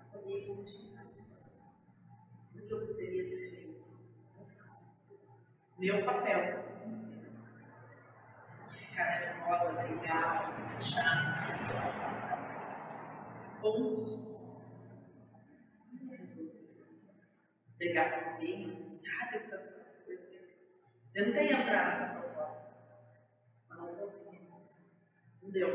sabia 0.00 0.40
que 0.42 0.52
não 0.52 0.64
tinha 0.64 0.92
mais 0.94 1.18
o 1.18 1.24
que. 1.24 2.58
O 2.58 2.66
que 2.66 2.72
eu 2.72 2.86
poderia 2.86 3.30
ter 3.30 3.50
feito? 3.50 3.88
Não 4.36 4.44
fiz. 4.46 4.98
Meu 5.78 6.04
papel. 6.04 6.64
Ficar 8.68 9.20
nervosa, 9.20 9.82
brigar, 9.82 10.76
achar 10.76 11.34
pontos. 13.60 14.44
Resolver. 16.10 16.64
Pegar 17.78 18.10
com 18.10 18.30
alguém, 18.30 18.68
eu 18.68 18.74
disse, 18.74 19.02
ah, 19.08 19.26
tem 19.28 19.40
que 19.42 19.50
fazer 19.50 19.74
uma 19.74 20.04
coisa. 20.04 20.28
Tentei 21.12 21.52
entrar 21.52 21.86
nessa 21.86 22.20
proposta, 22.20 22.76
mas 23.68 23.78
não 23.78 23.94
consegui. 23.96 24.43
Não 25.44 25.50
deu. 25.50 25.68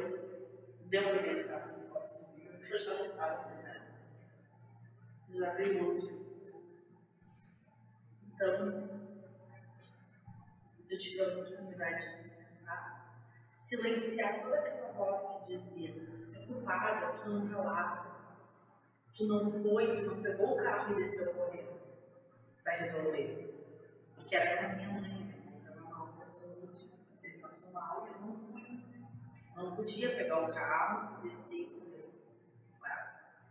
Não 0.82 0.88
deu 0.88 1.04
para 1.04 1.32
entrar 1.32 1.68
no 1.68 1.84
negócio. 1.84 2.28
Eu 2.68 2.80
já 2.80 2.96
não 2.96 3.06
estava 3.06 3.46
né? 3.56 3.88
Já 5.30 5.54
veio 5.54 5.92
antes. 5.92 6.44
Então, 8.26 8.90
eu 10.90 10.98
tive 10.98 11.22
a 11.22 11.28
oportunidade 11.28 12.14
de 12.14 12.20
sentar, 12.20 13.22
silenciar 13.52 14.42
toda 14.42 14.58
aquela 14.58 14.92
voz 14.94 15.22
que 15.22 15.54
dizia: 15.54 15.94
é 16.34 16.46
culpada, 16.48 17.14
tu 17.14 17.30
não 17.30 17.46
está 17.46 17.58
lá, 17.62 18.36
tu 19.16 19.28
não 19.28 19.48
foi, 19.48 20.02
não 20.02 20.22
pegou 20.22 20.54
o 20.54 20.64
carro 20.64 20.94
e 20.94 20.96
desceu 20.96 21.34
correndo 21.36 21.80
para 22.64 22.78
resolver. 22.78 23.54
Porque 24.16 24.36
era 24.36 24.58
com 24.58 24.72
a 24.72 24.76
minha 24.76 24.90
mãe, 24.90 25.60
estava 25.60 25.82
mal 25.82 26.08
da 26.18 26.26
saúde, 26.26 26.92
ele 27.22 27.38
passou 27.38 27.72
Não 29.60 29.76
podia 29.76 30.16
pegar 30.16 30.50
o 30.50 30.54
carro, 30.54 31.22
descer 31.22 31.68
e. 31.68 31.90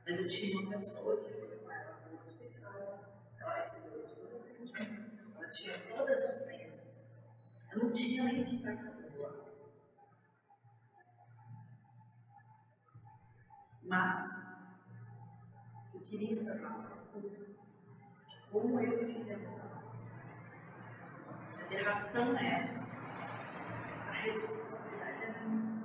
Mas 0.07 0.19
eu 0.19 0.27
tinha 0.27 0.59
uma 0.59 0.71
pessoa 0.71 1.23
que 1.23 1.35
foi 1.35 1.75
ela 1.75 2.01
no 2.11 2.19
hospital, 2.19 3.05
ela 3.39 3.55
recebeu 3.57 4.09
ela 5.37 5.51
tinha 5.51 5.79
toda 5.79 6.11
a 6.11 6.15
assistência. 6.15 6.95
Eu 7.73 7.85
não 7.85 7.93
tinha 7.93 8.25
nem 8.25 8.43
o 8.43 8.47
que 8.47 8.57
para 8.57 8.75
fazer 8.79 9.19
lá. 9.19 9.35
Mas 13.83 14.57
eu 15.93 16.01
queria 16.01 16.31
estar 16.31 16.55
lá. 16.63 17.07
Como 18.51 18.81
eu 18.81 19.07
fiz 19.07 19.31
a 19.31 19.35
aberração 21.67 22.39
é 22.39 22.61
essa. 22.61 22.81
A 24.09 24.13
responsabilidade 24.13 25.23
é 25.23 25.45
minha. 25.45 25.79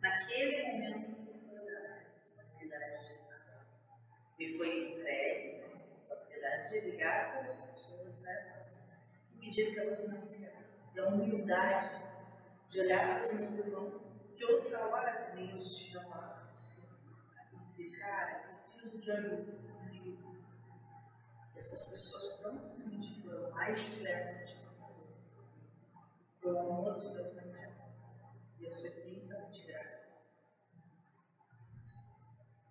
Naquele 0.00 0.62
momento, 0.72 1.18
a 1.90 1.96
responsabilidade 1.96 3.04
de 3.04 3.10
estar 3.10 3.36
lá. 3.36 3.66
Me 4.38 4.56
foi 4.56 4.92
entregue 4.92 5.64
a 5.64 5.68
responsabilidade 5.72 6.70
de 6.70 6.80
ligar 6.90 7.32
para 7.32 7.40
as 7.42 7.56
pessoas 7.56 8.12
certas 8.12 8.86
e 9.34 9.38
pedir 9.38 9.72
que 9.72 9.80
elas 9.80 10.06
não 10.08 10.22
se 10.22 10.44
esqueçam. 10.44 10.88
E 10.94 10.97
a 10.97 10.97
humildade 11.08 11.90
de 12.70 12.80
olhar 12.80 13.08
para 13.08 13.20
os 13.20 13.32
meus 13.32 13.58
irmãos, 13.58 14.24
que 14.36 14.44
outra 14.44 14.86
hora 14.86 15.12
também 15.24 15.50
eu 15.50 15.56
estive 15.56 15.96
lá. 15.96 16.52
E 17.52 17.56
disse, 17.56 17.98
cara, 17.98 18.40
preciso 18.44 18.98
de 18.98 19.10
ajuda, 19.10 19.52
me 19.52 19.90
ajuda. 19.90 20.28
Essas 21.56 21.90
pessoas 21.90 22.36
prontamente 22.40 23.20
foram 23.22 23.50
lá 23.50 23.70
e 23.70 23.76
fizeram 23.76 24.32
o 24.32 24.38
que 24.38 24.44
tinham 24.44 24.72
que 24.72 24.80
fazer. 24.80 25.08
Foi 26.40 26.52
o 26.52 26.58
amor 26.58 26.98
de 27.00 27.12
Deus 27.12 27.34
manifesto. 27.34 28.06
E 28.60 28.64
eu 28.64 28.72
sou 28.72 28.90
imensamente 28.90 29.66
grata. 29.66 29.98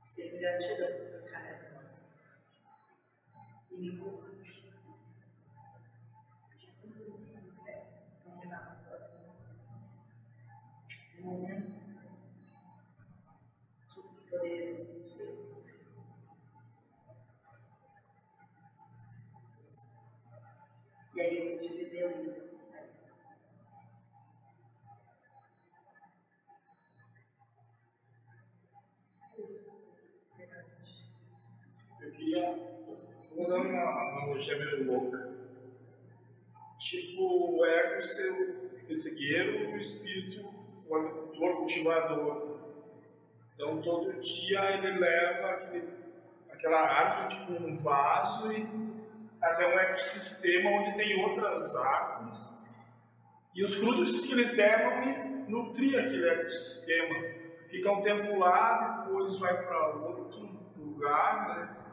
Ser 0.03 0.39
gratidão 0.39 0.87
por 0.87 1.29
cada 1.29 1.75
coisa. 1.75 1.99
E 3.71 3.77
me 3.77 3.91
usar 33.47 33.61
uma 33.61 33.81
analogia 33.81 34.57
meio 34.57 34.85
louca. 34.85 35.37
Tipo, 36.79 37.57
o 37.57 37.65
ego 37.65 38.01
ser 38.03 38.31
o 38.31 38.85
pessegueiro 38.85 39.71
e 39.71 39.73
o 39.73 39.77
espírito 39.77 40.45
o 40.87 40.95
agricultor, 40.95 41.57
cultivador. 41.57 42.57
Então, 43.55 43.81
todo 43.81 44.21
dia 44.21 44.77
ele 44.77 44.99
leva 44.99 45.49
aquele, 45.49 45.89
aquela 46.49 46.79
árvore 46.79 47.35
tipo 47.35 47.51
um 47.53 47.77
vaso 47.79 48.51
e 48.53 48.65
até 49.41 49.67
um 49.67 49.79
ecossistema 49.79 50.69
onde 50.69 50.95
tem 50.95 51.23
outras 51.23 51.75
árvores. 51.75 52.53
E 53.55 53.63
os 53.63 53.75
frutos 53.75 54.21
que 54.21 54.33
eles 54.33 54.55
deram 54.55 55.01
nutrir 55.49 55.99
aquele 55.99 56.29
ecossistema. 56.29 57.15
Fica 57.69 57.91
um 57.91 58.01
tempo 58.01 58.37
lá, 58.37 59.03
depois 59.05 59.37
vai 59.39 59.61
para 59.65 59.95
outro 59.95 60.49
lugar, 60.77 61.49
né? 61.49 61.86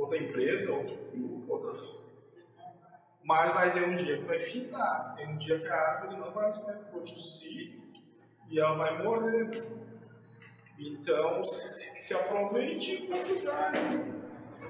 Outra 0.00 0.16
empresa, 0.16 0.72
outro 0.72 0.96
grupo, 1.12 1.52
outra. 1.52 2.00
Mas 3.22 3.54
vai 3.54 3.72
ter 3.72 3.84
um 3.84 3.96
dia 3.96 4.18
que 4.18 4.24
vai 4.24 4.40
ficar. 4.40 5.14
Tem 5.16 5.28
um 5.28 5.36
dia 5.36 5.58
que 5.60 5.68
a 5.68 5.76
árvore 5.76 6.16
não 6.16 6.32
vai 6.32 6.48
se 6.48 6.64
produzir 6.90 7.80
e 8.48 8.58
ela 8.58 8.74
vai 8.76 9.02
morrer. 9.02 9.62
Então, 10.78 11.44
se, 11.44 11.96
se 11.96 12.14
aproveite 12.14 13.06
para 13.06 13.22
cuidar, 13.22 13.72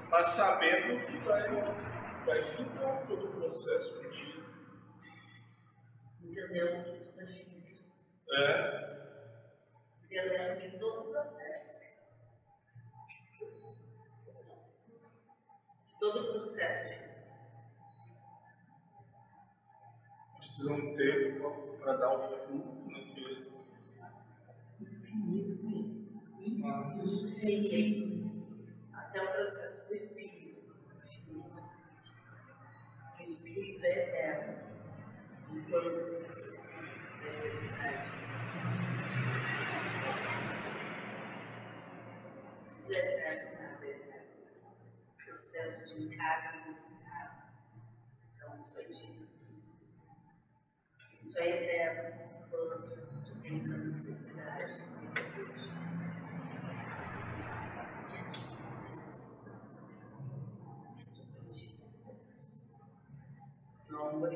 mas 0.09 0.27
sabendo 0.27 1.05
que 1.05 1.17
vai, 1.19 1.49
vai 2.25 2.41
todo 3.07 3.25
o 3.25 3.31
processo 3.31 3.97
um 3.99 4.09
dia. 4.09 4.43
Entendendo 6.21 6.83
que 6.83 7.07
tudo 7.07 7.21
é 7.21 7.25
finito. 7.25 7.85
É. 8.33 8.91
Entendendo 10.03 10.59
que 10.59 10.77
todo 10.77 10.99
o 11.01 11.11
processo 11.11 11.80
todo 16.01 16.19
o 16.19 16.31
processo 16.33 16.89
finito. 16.89 17.11
Precisa 20.39 20.73
um 20.73 20.95
tempo 20.95 21.77
para 21.77 21.97
dar 21.97 22.17
o 22.17 22.23
fruto 22.23 22.89
naquele. 22.89 23.51
Infinito, 24.79 25.63
né? 25.69 26.91
Infinito. 26.95 28.31
Até 28.91 29.21
o 29.21 29.31
processo 29.31 29.89
do 29.89 29.93
espírito. 29.93 30.73
Infinito. 31.05 31.61
O 33.15 33.21
espírito 33.21 33.85
é 33.85 33.91
eterno. 33.91 34.71
Enquanto 35.51 36.21
necessita 36.23 36.81
da 36.81 37.27
eternidade. 37.27 38.09
Tudo 42.71 42.91
é 42.91 42.97
eterno, 42.97 43.61
nada 43.61 43.85
é 43.85 43.89
eterno. 43.89 44.21
Processo 45.41 45.95
de 45.95 46.03
encargo 46.03 46.59
e 46.59 46.61
desencargo. 46.61 47.41
Então, 48.35 48.53
aqui. 49.23 49.63
Isso 51.19 51.39
é 51.39 51.49
eterno 51.49 52.47
quando 52.51 53.25
tu 53.25 53.41
tens 53.41 53.71
a 53.71 53.77
necessidade 53.77 54.83
de 54.99 55.07
desejo. 55.07 55.71
E 58.11 58.17
aqui 58.19 58.43
necessitas 58.87 59.71
também. 59.71 60.93
Por 61.33 62.13
Deus. 62.13 62.71
No 63.89 64.09
amor 64.09 64.33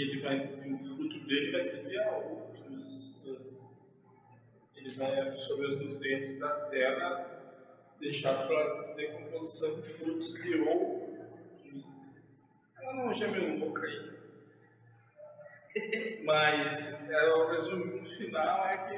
E 0.00 0.02
ele 0.02 0.20
vai, 0.22 0.36
e 0.64 0.72
o 0.72 0.78
fruto 0.96 1.20
dele 1.26 1.52
vai 1.52 1.60
servir 1.60 2.00
a 2.00 2.10
outros. 2.16 3.20
Ele 4.74 4.88
vai 4.96 5.20
absorver 5.20 5.66
os 5.66 5.78
nutrientes 5.78 6.38
da 6.38 6.48
terra, 6.70 7.66
deixar 8.00 8.46
para 8.46 8.94
decomposição 8.94 9.82
frutos 9.82 10.32
de 10.42 10.54
outros. 10.54 11.86
Ela 12.80 12.94
não 12.94 13.12
gemeu 13.12 13.58
louca 13.58 13.82
aí. 13.84 14.10
Mas 16.24 17.10
é, 17.10 17.34
o 17.34 17.50
resumo 17.50 18.08
final 18.08 18.68
é 18.68 18.78
que 18.78 18.94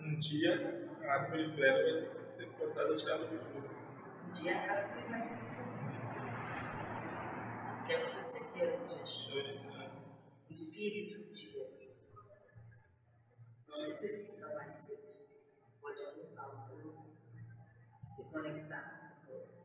um 0.00 0.20
dia 0.20 0.88
a 1.02 1.12
árvore 1.12 1.50
velha 1.56 2.08
vai 2.14 2.22
ser 2.22 2.46
cortada 2.52 2.92
e 2.92 2.96
tirada 2.98 3.26
do 3.26 3.36
fogo. 3.36 3.68
Um 4.28 4.32
dia 4.32 4.56
a 4.56 4.60
árvore 4.60 5.02
vai 5.08 5.28
Que 7.84 7.92
é 7.94 7.98
o 7.98 8.06
que 8.06 8.14
receberam 8.14 8.86
espírito 10.52 11.28
um 11.28 11.32
dia 11.32 11.66
não 13.76 13.84
necessita 13.84 14.48
mais 14.54 14.74
ser 14.74 15.04
o 15.04 15.08
espírito. 15.08 15.46
Pode 15.80 16.02
alugar 16.02 16.48
o 16.48 16.68
corpo, 16.68 17.06
se 18.02 18.32
conectar 18.32 19.22
com 19.26 19.32
o 19.32 19.38
corpo. 19.38 19.56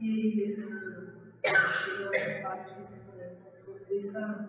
E 0.00 0.54
parte 2.42 2.74
disso, 2.74 3.12
né? 3.16 3.36
A. 4.14 4.44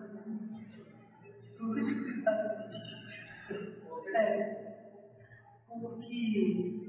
Tipo, 0.68 1.74
de 1.74 1.94
pensar 2.04 2.56
nisso. 2.56 2.89
Sério. 4.02 4.56
Como 5.66 6.00
que. 6.00 6.80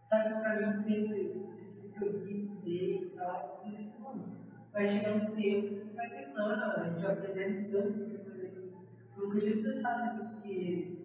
Sabe, 0.00 0.40
pra 0.40 0.60
mim 0.60 0.72
sempre, 0.72 1.32
tudo 1.70 1.88
que 1.90 2.04
eu 2.04 2.18
vi, 2.18 2.32
estudei 2.34 2.98
e 2.98 3.06
tal, 3.16 3.48
eu 3.48 3.54
sempre 3.54 3.82
disse, 3.82 4.02
mano, 4.02 4.24
vai 4.72 4.86
chegar 4.86 5.14
um 5.14 5.34
tempo 5.34 5.86
que 5.86 5.94
vai 5.94 6.10
terminar, 6.10 6.80
a 6.80 6.90
gente 6.90 7.02
vai 7.02 7.16
fazer 7.16 7.42
aquilo. 7.42 8.72
Eu 9.16 9.24
nunca 9.24 9.38
tinha 9.38 9.62
pensado 9.62 10.16
nisso 10.16 10.42
que. 10.42 10.98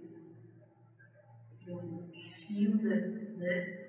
eu 1.68 2.10
finda, 2.48 2.96
né? 3.38 3.88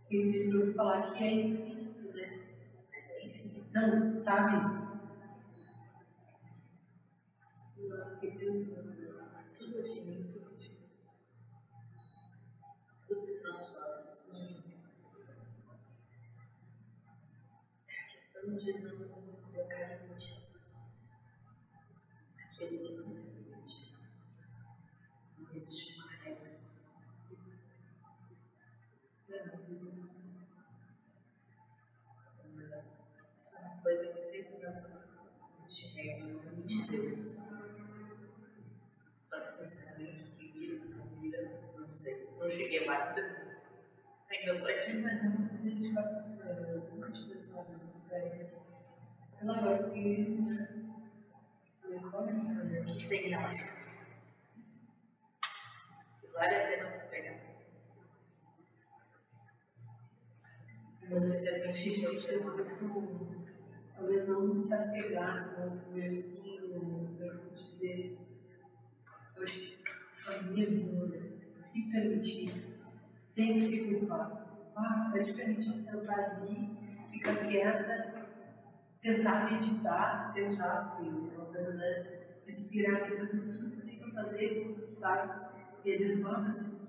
Porque 0.00 0.26
sempre 0.26 0.56
ouvi 0.56 0.72
falar 0.74 1.12
que 1.12 1.24
é 1.24 1.32
infinito, 1.34 2.12
né? 2.14 2.38
Mas 2.90 3.10
é 3.10 3.26
infinito. 3.26 3.66
Então, 3.70 4.16
sabe? 4.16 4.88
Isso 7.58 7.90
fiquei 8.14 8.30
pensando. 8.32 8.68
Tudo 8.74 8.87
é 8.87 8.87
Você 13.18 13.40
transforma 13.40 13.98
infinito. 13.98 14.78
É 17.88 18.00
a 18.00 18.06
questão 18.12 18.54
de 18.54 18.72
não 18.78 19.08
colocar 19.08 19.96
limites. 19.96 20.64
Aquilo 22.38 22.78
que 22.78 22.92
não 22.92 23.18
é. 23.18 23.22
Não 25.36 25.52
existe 25.52 25.98
uma 25.98 26.12
regra. 26.12 26.60
Isso 33.36 33.56
é 33.56 33.60
uma 33.62 33.82
coisa 33.82 34.12
que 34.12 34.20
sempre 34.20 34.58
não 34.62 35.52
existe 35.54 35.88
regra, 35.96 36.24
não 36.24 36.40
limite 36.44 36.86
Deus. 36.88 37.36
Só 39.20 39.40
que, 39.40 39.50
sinceramente, 39.50 39.87
não 42.38 42.50
sei. 42.50 42.50
Não 42.50 42.50
cheguei 42.50 42.86
lá 42.86 43.08
ainda. 43.08 43.20
Ainda 44.30 44.52
estou 44.52 44.68
aqui. 44.68 44.92
Mas 44.98 45.24
é 45.24 45.28
uma 45.28 45.48
coisa 45.48 45.62
que 45.62 45.68
a 45.68 45.70
gente 45.70 45.92
vai. 45.92 46.04
Eu 46.04 46.80
nunca 46.94 47.10
pensado 47.10 47.72
nisso, 47.72 48.08
sério. 48.08 48.50
Sei 49.32 49.46
lá, 49.46 49.58
agora 49.58 49.82
porque. 49.82 50.36
Que 52.98 53.08
tem 53.08 53.32
ela? 53.32 53.50
Vale 56.34 56.54
a 56.54 56.66
pena 56.68 56.88
se 56.88 57.06
pegar. 57.08 57.38
Você 61.10 61.48
eu 62.04 62.18
te 62.18 62.34
amo. 62.34 63.48
Talvez 63.94 64.28
não 64.28 64.60
se 64.60 64.74
apegar, 64.74 65.58
não 65.58 65.76
ver 65.92 66.14
assim, 66.14 66.60
não 66.68 67.06
ver 67.16 67.40
dizer. 67.54 68.18
Eu 69.36 69.42
acho 69.42 69.58
que 69.58 69.84
a 70.28 70.42
minha 70.42 70.66
visão 70.66 71.12
é 71.14 71.27
se 71.78 71.92
permitir, 71.92 72.78
sem 73.14 73.58
se 73.58 73.84
culpar. 73.84 74.46
Ah, 74.76 75.12
é 75.14 75.18
diferente 75.20 75.72
sentar 75.72 76.18
ali, 76.18 76.76
ficar 77.10 77.36
quieta, 77.46 78.26
tentar 79.00 79.50
meditar, 79.50 80.32
tentar, 80.32 80.96
porque 80.96 81.08
é 81.08 81.38
uma 81.38 81.46
coisa, 81.46 81.74
né? 81.74 82.18
Respirar, 82.46 83.04
que 83.04 83.26
tem 83.82 83.98
para 83.98 84.22
fazer, 84.22 84.88
sabe? 84.92 85.48
E 85.84 85.92
às 85.92 86.00
vezes, 86.00 86.20
mas 86.20 86.88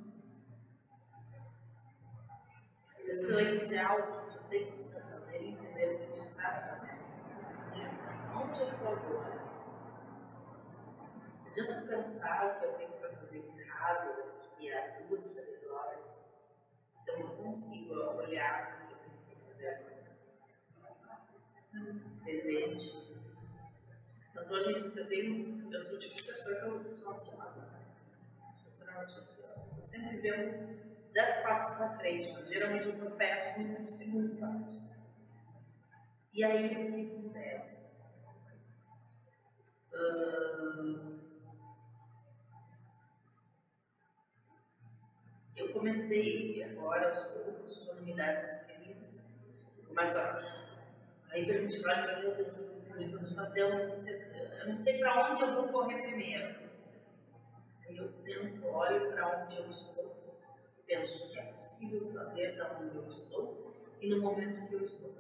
Silenciar 3.12 4.00
o 4.00 4.04
que 4.04 4.38
tu 4.38 4.44
tens 4.50 4.82
para 4.94 5.02
fazer 5.02 5.42
e 5.42 5.50
entender 5.50 5.96
o 5.96 6.00
que 6.00 6.14
tu 6.14 6.20
estás 6.20 6.70
fazendo. 6.70 7.00
Onde 8.36 8.62
é 8.62 8.66
eu 8.66 8.88
agora? 8.88 9.40
adianta 11.48 11.82
pensar 11.88 12.46
o 12.46 12.60
que 12.60 12.66
eu 12.66 12.74
tenho 12.74 12.92
para 12.92 13.10
fazer 13.18 13.40
em 13.40 13.68
casa 13.68 14.29
daqui 14.60 14.74
a 14.74 15.00
duas, 15.08 15.30
três 15.30 15.70
horas, 15.70 16.22
se 16.92 17.12
eu 17.12 17.20
não 17.20 17.36
consigo 17.38 17.94
olhar 17.94 18.84
o 18.84 18.88
que 18.88 18.94
eu 18.94 18.98
para 19.00 19.46
fazer 19.46 19.70
agora. 19.70 20.00
Presente. 22.24 23.10
Antônio 24.36 24.78
disse, 24.78 25.00
eu 25.00 25.08
tenho, 25.08 25.74
eu 25.74 25.84
sou 25.84 25.98
o 25.98 26.00
tipo 26.00 26.16
de 26.16 26.24
pessoa 26.24 26.56
que 26.56 26.66
eu 26.66 26.92
sou 26.92 27.12
ansiosa. 27.12 27.70
Sou 28.52 28.70
extremamente 28.70 29.20
ansiosa. 29.20 29.60
Estou 29.60 29.84
sempre 29.84 30.18
vendo 30.18 31.12
dez 31.14 31.42
passos 31.42 31.82
à 31.82 31.98
frente, 31.98 32.32
mas 32.34 32.50
geralmente 32.50 32.88
eu 32.88 32.98
tropeço 32.98 33.60
no 33.60 33.90
segundo 33.90 34.40
passo. 34.40 34.90
E 36.34 36.44
aí 36.44 36.66
o 36.66 36.94
que 36.94 37.16
acontece? 37.16 37.90
Hum, 39.94 41.19
comecei 45.80 46.62
agora 46.64 47.08
aos 47.08 47.24
poucos, 47.24 47.78
quando 47.86 48.02
me 48.02 48.14
dá 48.14 48.28
essas 48.28 48.68
crises, 48.68 49.26
começo 49.88 50.18
a, 50.18 50.68
a 51.32 51.40
hiperventilar, 51.40 52.22
eu 52.22 52.36
vou 52.36 53.26
fazer, 53.34 53.62
eu 53.62 53.88
não 53.88 53.96
sei, 53.96 54.22
eu 54.62 54.68
não 54.68 54.76
sei 54.76 54.98
para 54.98 55.32
onde 55.32 55.42
eu 55.42 55.54
vou 55.54 55.70
correr 55.70 56.02
primeiro. 56.02 56.70
Aí 57.88 57.98
eu 57.98 58.10
sento, 58.10 58.66
olho 58.68 59.12
para 59.14 59.46
onde 59.46 59.58
eu 59.58 59.72
estou, 59.72 60.38
penso 60.86 61.30
que 61.30 61.40
é 61.40 61.44
possível 61.44 62.12
fazer 62.14 62.58
da 62.58 62.78
onde 62.78 62.98
eu 62.98 63.08
estou 63.08 63.74
e 64.02 64.10
no 64.10 64.22
momento 64.22 64.68
que 64.68 64.74
eu 64.74 64.84
estou. 64.84 65.16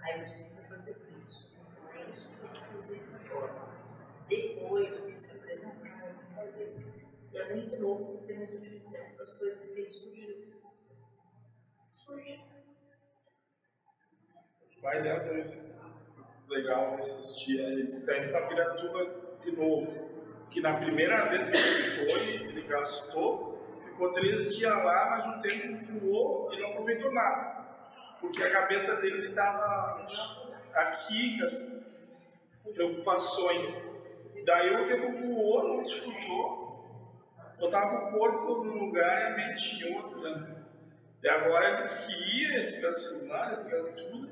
Aí 0.00 0.20
eu 0.20 0.20
preciso 0.20 0.66
fazer 0.68 0.96
isso. 1.20 1.50
Então 1.52 2.00
é 2.00 2.08
isso 2.08 2.34
que 2.34 2.42
eu 2.42 2.48
vou 2.48 2.62
fazer 2.72 3.02
agora. 3.12 3.70
Depois, 4.26 5.00
o 5.00 5.06
que 5.06 5.16
se 5.16 5.36
apresentar, 5.36 6.06
eu 6.06 6.14
vou 6.14 6.34
fazer. 6.34 6.99
E 7.32 7.38
é 7.38 7.54
muito 7.54 7.76
louco 7.76 8.18
porque 8.18 8.32
nos 8.32 8.52
últimos 8.52 8.86
tempos 8.86 9.20
as 9.20 9.38
coisas 9.38 9.70
têm 9.70 9.88
surgido. 9.88 10.60
Surgem. 11.92 12.44
O 14.76 14.80
pai 14.80 15.02
dela 15.02 15.20
também 15.20 15.42
legal 16.48 16.94
assistir. 16.94 17.60
Ele 17.60 17.84
disse 17.84 18.04
que 18.04 18.28
para 18.28 18.46
Piratuba 18.46 19.38
de 19.44 19.52
novo. 19.52 20.10
Que 20.50 20.60
na 20.60 20.78
primeira 20.78 21.28
vez 21.28 21.48
que 21.48 21.56
ele 21.56 22.08
foi, 22.08 22.28
ele 22.48 22.62
gastou, 22.62 23.56
ficou 23.84 24.12
três 24.12 24.56
dias 24.56 24.72
lá, 24.72 25.10
mas 25.10 25.38
o 25.38 25.42
tempo 25.42 26.00
voou 26.00 26.52
e 26.52 26.60
não 26.60 26.70
aproveitou 26.70 27.12
nada. 27.12 27.60
Porque 28.20 28.42
a 28.42 28.50
cabeça 28.50 29.00
dele 29.00 29.28
estava 29.28 30.08
aqui 30.74 31.38
com 31.38 31.44
as 31.44 32.74
preocupações. 32.74 33.66
Daí 34.44 34.74
o 34.74 34.88
tempo 34.88 35.16
voou, 35.18 35.68
não 35.68 35.82
desfrutou, 35.84 36.69
botava 37.60 38.08
o 38.08 38.18
corpo 38.18 38.64
num 38.64 38.86
lugar 38.86 39.20
e 39.20 39.32
a 39.32 39.36
mente 39.36 39.84
em 39.84 39.94
outra. 39.94 40.66
E 41.22 41.28
agora 41.28 41.68
ele 41.68 41.82
disse 41.82 42.06
que 42.06 42.12
ia, 42.12 42.60
desligar 42.62 42.92
celular, 42.94 43.54
desligar 43.54 43.92
tudo, 43.94 44.28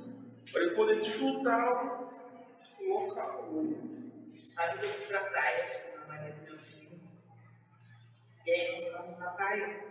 para 0.50 0.62
ele 0.62 0.74
poder 0.74 0.98
desfrutar 0.98 2.02
o 2.80 2.88
local. 2.88 3.50
Sabe 4.30 4.78
que 4.78 4.84
eu 4.86 4.90
fui 4.90 5.06
para 5.06 5.20
a 5.20 5.24
praia 5.24 5.92
com 5.92 6.02
a 6.02 6.06
Maria 6.06 6.32
do 6.32 6.42
meu 6.42 6.58
filho. 6.58 7.00
E 8.46 8.50
aí 8.50 8.72
nós 8.72 8.82
estamos 8.82 9.18
na 9.18 9.30
praia. 9.32 9.88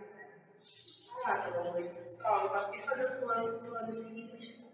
Ah, 1.24 1.34
pela 1.38 1.72
noite 1.72 1.94
de 1.94 2.02
sol, 2.02 2.46
eu 2.46 2.54
aqui 2.54 2.82
fazendo 2.82 3.20
planos 3.20 3.52
para 3.52 3.70
o 3.70 3.74
ano 3.76 3.92
seguinte. 3.92 4.64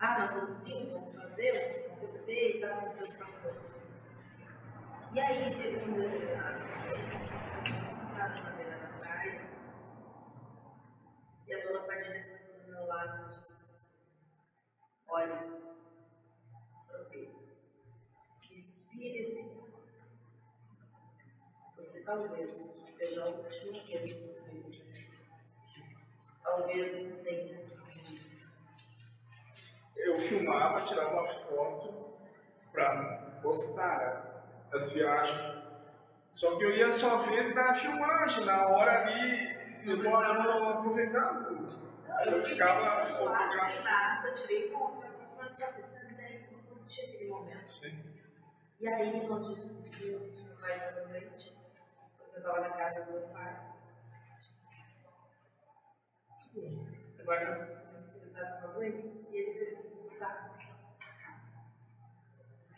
Ah, 0.00 0.20
nós 0.20 0.34
vamos 0.34 0.58
vir, 0.60 0.90
vamos 0.90 1.14
fazer, 1.14 1.52
vamos 1.52 1.86
acontecer 1.86 2.56
e 2.56 2.60
tal, 2.60 2.80
vamos 2.80 2.98
fazer 2.98 3.22
uma 3.22 3.32
coisa. 3.40 3.87
E 5.10 5.20
aí 5.20 5.56
teve 5.56 5.78
determinado 5.78 6.64
dia, 7.64 7.84
sentada 7.84 8.40
na 8.42 8.50
beira 8.50 8.78
da 8.78 8.98
praia, 8.98 9.40
e 11.46 11.54
a 11.54 11.66
dona 11.66 11.80
Padilha 11.80 12.22
sentou 12.22 12.60
do 12.60 12.70
meu 12.70 12.86
lado 12.86 13.24
e 13.24 13.28
disse 13.28 13.52
assim, 13.52 13.96
olha, 15.08 15.68
esse 18.58 19.42
ar, 19.42 19.68
porque 21.74 22.00
talvez 22.00 22.50
seja 22.50 23.24
a 23.24 23.28
última 23.28 23.72
vez 23.72 24.12
que 24.12 24.22
eu 24.24 24.44
vejo. 24.44 25.08
Talvez 26.42 26.92
não 26.92 27.22
tenha. 27.22 27.68
Eu 29.96 30.18
filmava, 30.20 30.84
tirava 30.84 31.12
uma 31.12 31.28
foto 31.28 32.18
para 32.72 33.40
postar 33.42 34.27
as 34.72 34.92
viagens. 34.92 35.58
Só 36.32 36.56
que 36.56 36.64
eu 36.64 36.70
ia 36.76 36.92
só 36.92 37.18
ver 37.18 37.54
na 37.54 37.74
filmagem, 37.74 38.44
na 38.44 38.68
hora 38.68 39.02
ali, 39.02 39.58
eu 39.84 39.96
não, 39.96 40.70
aproveitava. 40.70 41.50
Eu 41.50 42.32
Eu 42.32 42.44
fiz 42.44 42.56
ficava 42.56 42.84
sem 42.84 43.16
celular, 43.16 43.70
sem 43.70 43.84
nada, 43.84 44.32
tirei 44.32 44.70
foto, 44.70 45.04
mas 45.36 45.52
sabe, 45.52 45.84
você 45.84 46.46
não 46.52 46.60
curtir 46.62 47.02
aquele 47.02 47.28
momento. 47.28 47.72
Sim. 47.72 48.04
E 48.80 48.88
aí 48.88 49.26
nós 49.26 49.48
discutimos 49.48 50.26
que 50.26 50.42
meu 50.44 50.56
pai 50.56 50.76
estava 50.76 51.06
doente, 51.06 51.56
porque 52.18 52.34
eu 52.34 52.38
estava 52.38 52.60
na 52.60 52.70
casa 52.70 53.04
do 53.04 53.12
meu 53.12 53.28
pai. 53.28 53.68
Agora 57.20 57.46
nós 57.46 57.58
descobrimos 57.58 58.06
que 58.06 58.18
ele 58.18 58.30
estava 58.30 58.68
doente 58.68 59.26
e 59.30 59.36
ele 59.36 59.58
teve 59.58 59.76
que 59.76 59.88
voltar. 59.88 60.56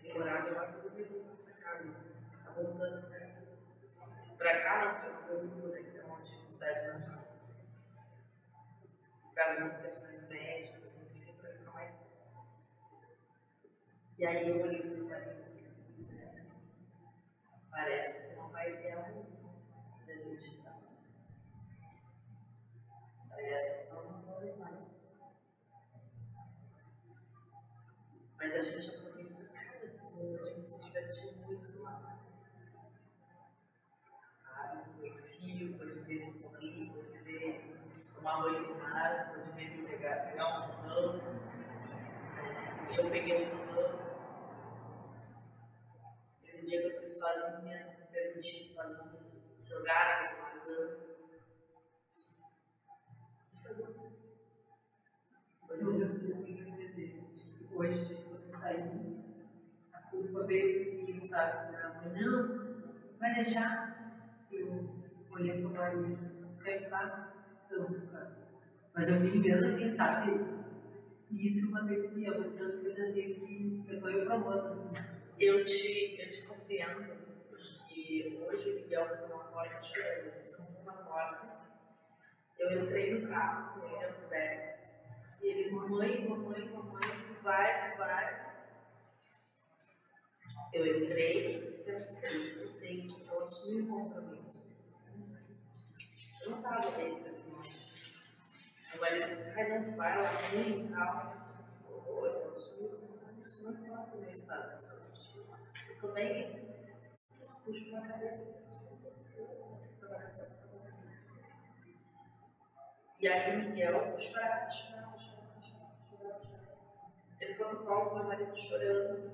Ele 0.03 0.18
morava 0.18 0.50
lá 0.50 0.68
no 0.68 0.88
Rio 0.88 1.39
está 1.78 2.50
voltando 2.52 3.09
para 3.09 3.20
cá. 3.20 3.40
Para 4.37 4.62
cá 4.62 4.85
não, 4.85 5.22
para 5.22 5.35
o 5.35 5.46
Rio, 5.46 5.68
né, 5.68 5.83
que 5.83 5.98
é 5.98 6.04
uma 6.04 6.46
cidade 6.46 6.88
lá. 6.88 7.24
Por 9.22 9.35
causa 9.35 9.61
das 9.61 9.83
questões 9.83 10.28
médicas, 10.28 11.00
enfim, 11.00 11.33
para 11.40 11.52
ficar 11.52 11.72
mais. 11.72 12.20
E 14.18 14.26
aí 14.26 14.48
eu 14.48 14.62
olhei 14.62 14.83
para 14.83 15.02
o 15.02 15.09
marido 15.09 15.44
e 15.88 15.92
disse, 15.94 16.12
né? 16.14 16.46
Parece 17.70 18.28
que 18.28 18.35
não 18.35 18.50
vai 18.50 18.76
ter 18.76 18.96
um 18.98 19.40
da 20.06 20.14
gente 20.14 20.62
não. 20.62 20.80
Parece 23.28 23.85
que 23.85 23.92
não 23.94 24.22
vamos 24.22 24.56
mais. 24.59 25.11
Mas 28.37 28.54
a 28.54 28.62
gente 28.62 28.96
aproveitou 28.96 29.46
cada 29.52 29.88
segundo, 29.88 30.42
a 30.42 30.46
gente 30.50 30.64
se 30.64 30.83
divertiu 30.85 31.33
muito 31.33 31.60
sorrir, 36.31 36.93
pode 36.93 37.19
ver 37.25 37.61
tomar 38.14 38.43
banho 38.43 38.69
do 38.69 38.75
mar, 38.81 39.35
pode 39.35 39.53
ver 39.53 39.85
pegar, 39.85 40.31
pegar 40.31 40.59
um 40.59 40.83
pano. 40.83 41.21
Eu 42.97 43.11
peguei 43.11 43.47
um 43.47 43.75
pano. 43.75 43.99
Teve 46.40 46.62
um 46.62 46.66
dia 46.66 46.81
que 46.83 46.87
eu 46.87 46.99
fui 46.99 47.09
sozinha, 47.09 47.97
me 47.99 48.07
permiti 48.07 48.64
sozinha 48.64 49.21
jogar 49.64 50.23
naquele 50.23 50.51
vazão. 50.51 51.11
Foi 53.62 53.75
bom. 53.75 54.12
São 55.64 55.93
meus 55.95 56.19
que 56.19 56.31
eu 56.31 56.43
que 56.43 56.53
entender. 56.53 57.23
Hoje, 57.73 58.25
quando 58.29 58.45
saí, 58.45 59.25
a 59.93 59.99
culpa 60.03 60.47
veio 60.47 61.01
comigo, 61.01 61.21
sabe? 61.21 61.73
Mãe, 61.73 62.23
não, 62.23 63.19
vai 63.19 63.35
deixar. 63.35 63.90
Eu 64.51 64.99
olhei 65.31 65.61
para 65.61 65.69
o 65.69 65.75
marido, 65.75 66.59
quer 66.62 66.85
ficar? 66.85 67.66
Não, 67.71 68.07
cara. 68.09 68.37
Mas 68.95 69.09
eu 69.09 69.21
me 69.21 69.38
mesmo 69.38 69.66
assim, 69.66 69.88
sabe? 69.88 70.61
Isso 71.31 71.73
me 71.85 72.29
avançando, 72.29 72.83
porque 72.83 73.01
eu 73.01 73.14
tenho 73.14 73.35
que. 73.35 73.85
Eu 73.88 73.97
estou 73.99 74.25
provando. 74.25 74.90
Eu 75.38 75.64
te, 75.64 76.21
eu 76.21 76.31
te 76.31 76.43
compreendo, 76.43 77.16
porque 77.49 78.45
hoje 78.47 78.71
o 78.71 78.75
Miguel 78.75 79.09
foi 79.09 79.29
numa 79.29 79.45
porta 79.45 79.83
chorando, 79.83 80.19
ele 80.19 80.31
descansou 80.33 80.85
na 80.85 80.93
porta. 80.93 81.61
Eu 82.59 82.83
entrei 82.83 83.14
no 83.14 83.29
carro 83.29 83.81
com 83.81 83.87
ele 83.87 84.05
aos 84.05 84.25
berros. 84.25 85.01
E 85.40 85.47
ele, 85.47 85.71
mamãe, 85.71 86.29
mamãe, 86.29 86.69
mamãe, 86.69 87.09
vai, 87.43 87.97
vai. 87.97 88.51
Eu 90.75 91.05
entrei, 91.05 91.83
pensei, 91.85 92.61
eu 92.61 92.69
tenho 92.75 93.09
que 93.09 93.27
eu 93.27 93.40
assumi 93.40 93.83
um 93.83 93.88
compromisso. 93.88 94.69
Eu 96.42 96.50
não 96.50 96.59
estava 96.59 96.90
dentro 96.92 97.33
do 97.33 97.62
Meu 98.92 99.00
marido 99.00 99.29
disse, 99.29 99.50
ai, 99.50 99.79
não 99.79 99.96
vai, 99.96 100.24
é 100.24 100.26
ruim 100.26 100.87
e 100.87 100.88
tal. 100.88 101.35
Eu, 101.88 102.26
eu 102.26 102.50
assumi 102.50 102.88
um 102.88 103.07
compromisso, 103.07 103.64
não 103.64 103.72
importa 103.72 104.16
o 104.16 104.20
meu 104.20 104.31
estado 104.31 104.74
de 104.74 104.83
saúde. 104.83 105.20
Eu 105.88 106.00
também 106.00 106.70
puxo 107.64 107.92
na 107.92 108.09
cabeça. 108.09 108.70
E 113.20 113.29
aí 113.29 113.55
o 113.55 113.68
Miguel 113.68 114.18
chorava, 114.18 114.70
chorava, 114.70 115.18
chorava, 115.18 115.61
chorava, 115.61 116.42
chorava. 116.42 116.70
Ele 117.38 117.55
foi 117.55 117.72
no 117.72 117.85
colo, 117.85 118.14
meu 118.14 118.24
marido 118.24 118.59
chorando. 118.59 119.31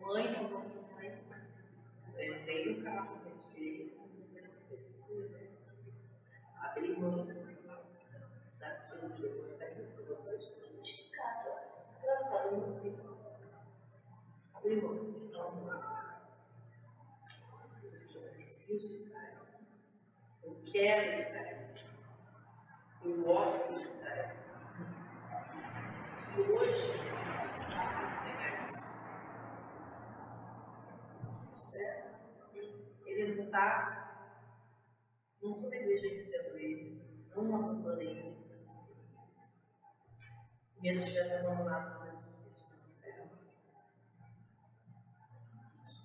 Mamãe, 0.00 0.32
mamãe, 0.32 0.68
mamãe. 0.88 1.24
com 2.12 3.28
respeito, 3.28 3.96
com 3.96 4.12
obedecer, 4.12 4.28
por 4.30 4.38
exemplo. 4.38 4.89
Abrir 6.60 6.98
mão 6.98 7.26
daquilo 8.58 9.10
que 9.10 9.22
eu 9.22 9.40
gostaria, 9.40 9.86
que 9.86 9.98
eu 9.98 10.04
gostaria 10.04 10.38
de 10.82 11.10
casa, 11.10 11.70
não 12.52 12.78
tenho. 12.80 13.18
Abrir 14.54 14.82
mão 14.82 14.94
de 14.94 15.10
não 15.32 15.70
Porque 17.80 18.18
eu 18.18 18.22
preciso 18.32 18.90
estar, 18.90 19.32
eu 20.42 20.62
quero 20.66 21.12
estar, 21.12 21.74
eu 23.04 23.22
gosto 23.22 23.74
de 23.74 23.82
estar. 23.82 24.36
E 26.36 26.40
hoje, 26.42 26.90
eu 26.90 27.38
precisava 27.38 28.22
pegar 28.22 28.62
isso. 28.62 29.00
Certo? 31.54 32.20
Ele 33.06 33.34
não 33.34 33.44
está. 33.44 34.09
Não 35.42 35.54
estou 35.54 35.70
negligenciando 35.70 36.58
ele. 36.58 37.02
Não 37.34 37.54
abandonei 37.56 38.08
ele. 38.08 38.40
Mesmo 40.82 41.04
se 41.04 41.10
tivesse 41.10 41.46
abandonado, 41.46 41.92
talvez 41.92 42.20
fosse 42.20 42.48
isso 42.48 42.70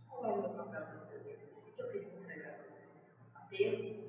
Qual 0.09 0.25
é 0.25 0.29
o 0.29 0.41
meu 0.41 0.49
papel 0.49 0.85
vida 0.85 1.23
dele? 1.23 1.53
O 1.55 1.61
que 1.61 1.81
eu 1.81 1.91
tenho 1.91 2.09
que 2.09 2.17
entregar? 2.17 2.59
Apego? 3.35 4.05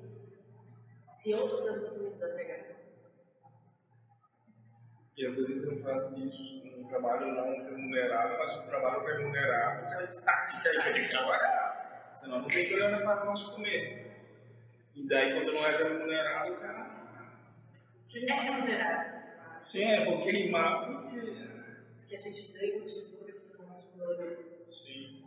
Se 1.07 1.31
eu 1.31 1.45
estou 1.45 1.63
tentando 1.63 2.03
me 2.03 2.09
desapegar, 2.11 2.77
E 5.17 5.25
às 5.25 5.35
vezes 5.35 5.65
não 5.65 5.81
faz 5.83 6.11
isso 6.17 6.61
com 6.61 6.81
um 6.81 6.87
trabalho 6.87 7.33
não 7.33 7.51
remunerado, 7.51 8.37
mas 8.37 8.55
um 8.57 8.67
trabalho 8.67 9.05
remunerado, 9.05 9.85
o 9.85 9.89
cara 9.89 10.03
está 10.03 10.45
fica 10.45 10.69
aí 10.69 10.93
que 10.93 11.09
trabalhar. 11.09 12.11
Senão 12.15 12.39
não 12.41 12.47
tem 12.47 12.69
grana 12.69 12.99
para 12.99 13.25
nós 13.25 13.43
comer. 13.47 14.06
E 14.97 15.07
daí 15.07 15.33
quando 15.33 15.53
não 15.53 15.63
é 15.63 15.77
remunerado, 15.77 16.53
o 16.53 16.55
cara. 16.55 16.89
é 18.15 18.33
remunerado 18.33 19.05
esse 19.05 19.31
trabalho. 19.31 19.63
Sim, 19.63 19.83
é, 19.83 20.05
vou 20.05 20.21
queimar 20.23 20.85
porque. 20.85 21.47
Porque 21.99 22.15
a 22.15 22.19
gente 22.19 22.51
ganha 22.51 22.77
um 22.77 22.85
tesouro 22.85 23.29
e 23.29 23.61
não 23.61 23.77
um 23.77 23.79
tesouro. 23.79 24.63
Sim, 24.63 25.23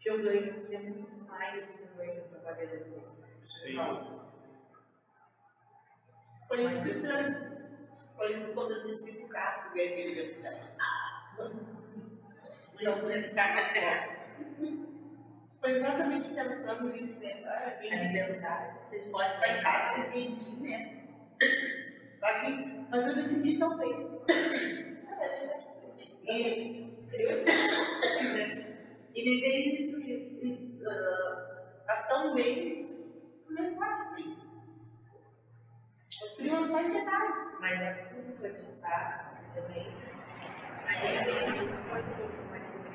que 0.00 0.08
eu 0.08 0.22
ganho, 0.22 0.62
que 0.62 0.74
é 0.74 0.78
muito 0.78 1.24
mais 1.26 1.66
do 1.66 1.72
que 1.74 1.82
eu 1.82 1.96
ganho 1.96 2.22
trabalhando. 2.24 3.02
sim. 3.42 3.76
Foi 6.48 6.64
isso 6.64 6.88
estranho. 6.88 7.56
Foi 8.16 8.38
isso 8.38 8.54
quando 8.54 8.72
eu 8.72 8.86
desci 8.86 9.20
do 9.20 9.28
carro, 9.28 9.76
e 9.76 9.80
aí 9.80 10.00
ele 10.00 10.42
E 12.80 12.84
eu 12.84 12.96
falei, 12.96 13.28
cara, 13.28 14.16
Foi 15.66 15.78
exatamente 15.78 16.32
pensando 16.32 16.92
nisso, 16.92 17.18
né? 17.18 17.42
Ah, 17.44 17.72
é 17.82 18.12
verdade. 18.12 18.78
que 18.88 18.94
a 18.94 18.98
gente 19.00 19.10
Pode 19.10 19.34
estar 19.34 19.58
em 19.58 19.62
casa, 19.64 19.98
eu 19.98 20.06
entendi, 20.06 20.60
né? 20.60 20.96
Aqui, 22.22 22.86
mas 22.88 23.16
eu 23.16 23.26
senti 23.26 23.58
tão 23.58 23.76
bem. 23.76 24.20
E 26.22 26.86
eu 27.18 27.44
né? 28.32 28.76
E 29.12 29.24
me 29.24 29.40
veio 29.40 29.80
isso, 29.80 30.00
isso 30.38 30.84
tá 31.84 32.06
tão 32.10 32.32
bem, 32.36 32.86
que 33.48 33.74
faz 33.76 34.00
assim? 34.02 34.38
Eu 36.22 36.36
queria 36.36 36.64
só 36.64 36.80
entender. 36.80 37.02
Mas 37.58 37.82
a 37.82 37.92
culpa 38.04 38.48
de 38.50 38.62
estar 38.62 39.42
também. 39.52 39.88
Aí 40.86 41.16
é 41.16 41.48
a 41.48 41.50
mesma 41.50 41.82
coisa 41.88 42.14
que 42.14 42.20
eu 42.20 42.28
comentei 42.28 42.86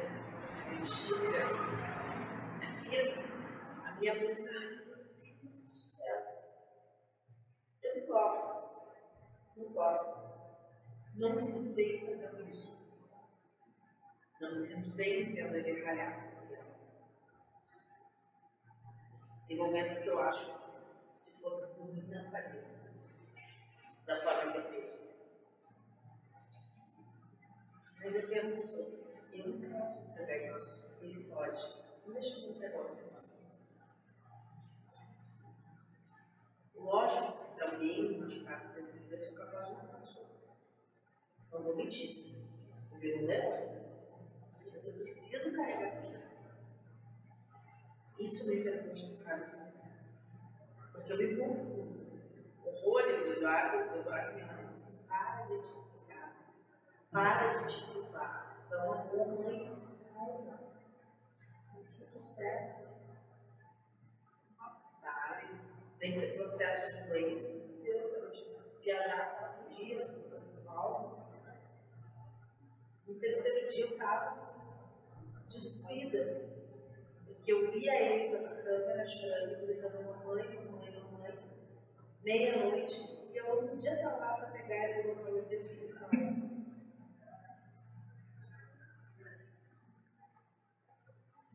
às 0.00 0.14
vezes 0.14 0.38
quando 0.40 1.97
filha, 2.88 3.14
a 3.84 3.92
minha 3.92 4.34
diz, 4.34 4.48
ai, 4.48 4.66
meu 4.86 4.96
Deus 4.96 5.60
do 5.60 5.74
céu. 5.74 6.38
Eu 7.82 8.00
não 8.00 8.06
gosto. 8.06 8.68
Não 9.56 9.72
gosto. 9.72 10.28
Não 11.14 11.34
me 11.34 11.40
sinto 11.40 11.74
bem 11.74 12.06
fazendo 12.06 12.48
isso. 12.48 12.78
Não 14.40 14.52
me 14.52 14.60
sinto 14.60 14.90
bem 14.90 15.34
vendo 15.34 15.56
ele 15.56 15.82
calhar. 15.82 16.28
Tem 19.48 19.56
momentos 19.56 19.98
que 19.98 20.08
eu 20.08 20.20
acho 20.20 20.46
que 21.10 21.18
se 21.18 21.42
fosse 21.42 21.76
por 21.76 21.94
mim, 21.94 22.02
não 22.02 22.30
faria 22.30 22.78
da 24.06 24.22
forma 24.22 24.52
que 24.52 24.58
eu 24.58 24.70
fiz. 24.70 25.00
Mas 27.98 28.14
é 28.14 28.24
apenas 28.24 28.78
eu 29.32 29.48
não 29.48 29.78
posso 29.78 30.10
entregar 30.10 30.50
isso. 30.50 30.88
Ele 31.00 31.24
pode. 31.24 31.62
Não 32.06 32.14
deixa 32.14 32.40
eu 32.40 32.50
entregar 32.50 32.80
o 32.80 32.96
que 32.96 33.04
vocês. 33.14 33.70
Lógico 36.74 37.38
que 37.40 37.48
se 37.48 37.62
alguém 37.64 38.18
machucasse 38.18 38.80
minha 38.80 38.92
vida, 38.92 39.14
eu 39.14 39.20
sou 39.20 39.34
capaz 39.34 39.66
de 39.66 39.72
matar 39.74 39.96
a 39.96 40.00
pessoa. 40.00 40.26
Mentir. 41.88 42.36
O 42.92 43.30
é 43.30 43.48
Mas 44.70 44.86
eu 44.88 44.92
preciso 44.98 45.56
carregar 45.56 45.86
essa 45.86 46.06
vida. 46.06 46.28
Isso 48.18 48.46
me 48.46 48.62
permite 48.62 49.06
buscar 49.06 49.36
a 49.36 49.70
Porque 50.92 51.12
eu 51.12 51.16
me 51.16 51.36
culpo 51.36 51.88
horrores 52.62 53.24
do 53.24 53.32
Eduardo, 53.32 53.90
o 53.90 54.00
Eduardo 54.00 54.34
me 54.34 54.64
diz 54.66 54.74
assim, 54.74 55.06
para 55.06 55.46
de 55.46 55.62
te 55.62 55.70
explicar, 55.70 56.36
para 57.10 57.62
de 57.62 57.74
te 57.74 57.90
culpar. 57.90 58.62
Então, 58.66 58.92
a 58.92 58.96
tua 59.04 59.24
mãe, 59.24 59.94
calma, 60.12 60.60
tudo 61.72 62.20
certo. 62.20 62.86
Sabe? 64.90 65.58
Nesse 65.98 66.36
processo 66.36 66.98
de 66.98 67.08
doença, 67.08 67.66
Deus, 67.82 68.12
eu 68.12 68.32
tive 68.32 68.58
viajar 68.82 69.38
quatro 69.38 69.74
dias 69.74 70.10
para 70.10 70.38
São 70.38 70.62
Paulo. 70.64 71.28
No 73.18 73.22
terceiro 73.22 73.68
dia 73.68 73.84
eu 73.84 73.90
estava 73.94 74.26
assim, 74.26 74.60
destruída. 75.48 76.48
Porque 77.26 77.52
eu 77.52 77.72
via 77.72 78.00
ele 78.00 78.28
pela 78.36 78.54
câmera 78.62 79.04
chorando, 79.04 79.66
gritando 79.66 80.04
mamãe, 80.04 80.44
mamãe, 80.44 80.92
mamãe 80.92 81.38
meia-noite, 82.22 83.28
e 83.32 83.36
eu 83.36 83.62
não 83.62 83.68
podia 83.70 83.94
estar 83.94 84.16
lá 84.18 84.34
para 84.34 84.52
pegar 84.52 84.90
ele 84.90 85.14
para 85.16 85.32
fazer 85.32 85.64
filho 85.64 85.96
não. 85.96 86.08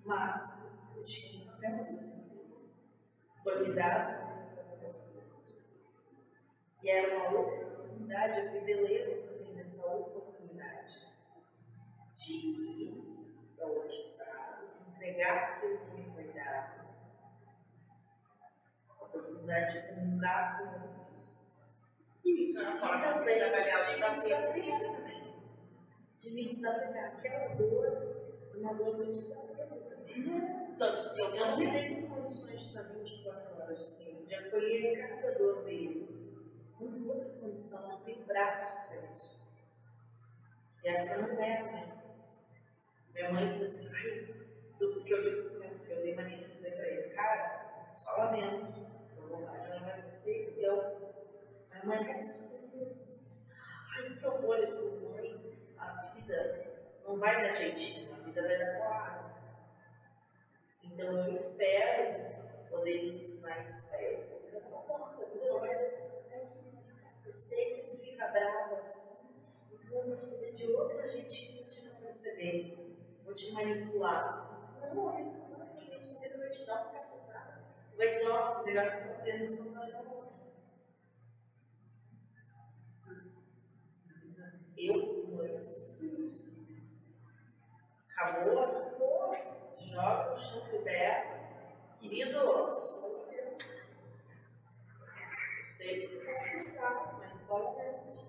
Mas 0.04 0.84
eu 0.98 1.06
tinha 1.06 1.44
uma 1.44 1.54
papelzinho. 1.54 2.28
Foi 3.42 3.70
me 3.70 3.74
dado 3.74 4.28
missão. 4.28 4.64
E 6.84 6.90
era 6.90 7.30
uma 7.30 7.40
oportunidade, 7.40 8.40
eu 8.42 8.52
vi 8.52 8.60
beleza 8.60 9.16
também 9.22 9.54
nessa 9.54 9.88
oportunidade 9.88 10.23
de 12.26 12.34
ir 12.34 13.04
outro 13.60 13.88
estado, 13.88 14.70
entregar 14.88 15.56
aquilo 15.56 15.78
que 15.80 15.96
me 15.96 16.12
foi 16.14 16.32
dado 16.34 16.84
oportunidade 19.14 19.82
de 19.82 19.88
comunicar 19.88 20.58
com 20.58 20.88
outros. 20.88 21.54
Isso 22.26 22.62
é 22.62 22.70
uma 22.70 22.80
forma 22.80 23.24
de 23.24 23.36
trabalhar 23.36 23.80
o 23.80 24.16
desapego 24.16 24.96
também. 24.96 25.34
De 26.20 26.32
me 26.32 26.48
desapegar. 26.48 27.16
Aquela 27.18 27.56
dor, 27.56 28.52
uma 28.56 28.74
dor 28.74 28.96
muito 28.96 29.12
desapego 29.12 29.76
também. 29.90 30.18
Então, 30.74 31.16
eu 31.18 31.36
Eu 31.36 31.46
não 31.48 31.58
me 31.58 31.72
dei 31.72 32.08
condições 32.08 32.62
de 32.62 32.68
estar 32.68 32.84
24 32.84 33.62
horas 33.62 33.98
com 33.98 34.04
ele, 34.04 34.26
de 34.26 34.36
acolher 34.36 34.98
cada 34.98 35.38
dor 35.38 35.64
dele. 35.64 36.10
Não 36.80 36.92
tem 36.92 37.10
outra 37.10 37.30
condição, 37.40 37.88
não 37.90 38.02
tem 38.02 38.24
braço 38.24 38.88
para 38.88 39.08
isso. 39.08 39.43
E 40.84 40.90
essa 40.90 41.22
não 41.22 41.42
é 41.42 41.58
a 41.58 41.64
minha. 41.64 42.04
Minha 43.14 43.32
mãe 43.32 43.48
diz 43.48 43.62
assim, 43.62 43.90
ai, 43.96 44.36
tudo 44.78 45.04
que 45.04 45.14
eu 45.14 45.22
digo 45.22 45.50
para 45.50 45.60
meu 45.60 45.80
filho, 45.80 45.94
eu 45.94 46.02
dei 46.02 46.16
mania 46.16 46.38
de 46.38 46.48
dizer 46.50 46.76
para 46.76 46.88
ele, 46.88 47.14
cara, 47.14 47.92
só 47.94 48.18
lamento, 48.18 48.86
vontade, 49.16 49.72
ela 49.72 49.80
vai 49.82 49.96
ser 49.96 50.20
perdão. 50.24 51.14
A 51.72 51.86
mãe 51.86 52.12
é 52.12 52.20
isso. 52.20 53.54
Ai, 53.96 54.18
que 54.18 54.26
horror, 54.26 54.58
eu 54.58 54.68
digo, 54.68 55.10
mãe, 55.12 55.74
a 55.78 56.12
vida 56.14 56.74
não 57.06 57.18
vai 57.18 57.44
dar 57.44 57.52
jeitinho, 57.52 58.14
a 58.16 58.20
vida 58.24 58.42
vai 58.42 58.58
dar 58.58 58.80
porrada. 58.80 59.34
Então 60.84 61.26
eu 61.26 61.32
espero 61.32 62.70
poder 62.70 63.14
ensinar 63.14 63.62
isso 63.62 63.88
para 63.90 64.02
ele. 64.02 64.24
Eu 64.52 64.62
não 64.62 64.82
importa, 64.82 65.24
a 65.24 65.30
vida 65.30 65.46
não 65.46 65.60
vai 65.60 65.76
ser 65.76 66.14
Eu 67.26 67.32
sei 67.32 67.76
que 67.76 67.92
tu 67.92 67.98
fica 68.00 68.28
brava 68.28 68.80
assim, 68.80 69.23
eu 69.94 70.08
vou 70.08 70.18
fazer 70.18 70.54
de 70.54 70.72
outro 70.72 71.08
jeitinho 71.08 71.68
te 71.68 71.86
não 71.86 71.96
perceber. 71.96 72.78
Vou 73.24 73.34
te 73.34 73.52
manipular. 73.52 74.78
Não, 74.82 75.20
eu 75.20 75.26
não 75.26 75.58
vou 75.58 75.68
fazer 75.76 76.00
isso, 76.02 76.24
eu 76.24 76.38
vou 76.38 76.50
te 76.50 76.66
dar 76.66 76.82
uma 76.84 76.92
cacetada 76.92 77.64
vai 77.98 78.12
dizer, 78.12 78.30
ó, 78.30 78.60
oh, 78.60 78.64
melhor 78.64 78.92
que 78.92 79.08
compreensão 79.08 79.74
para 79.74 80.00
outra. 80.00 80.34
Eu, 84.78 85.24
como 85.26 85.44
eu 85.44 85.62
sinto 85.62 86.16
isso. 86.16 86.54
Acabou, 88.10 88.60
acabou, 88.60 89.36
se 89.64 89.88
joga 89.90 90.32
no 90.32 90.38
chão, 90.38 90.72
libera, 90.72 91.42
Querido, 91.98 92.76
sou 92.76 93.26
eu. 93.32 93.58
Eu 95.60 95.66
sei 95.66 96.08
que 96.08 96.14
estou 96.14 96.36
frustrado, 96.42 97.18
mas 97.20 97.34
só 97.34 97.78
eu. 97.80 98.23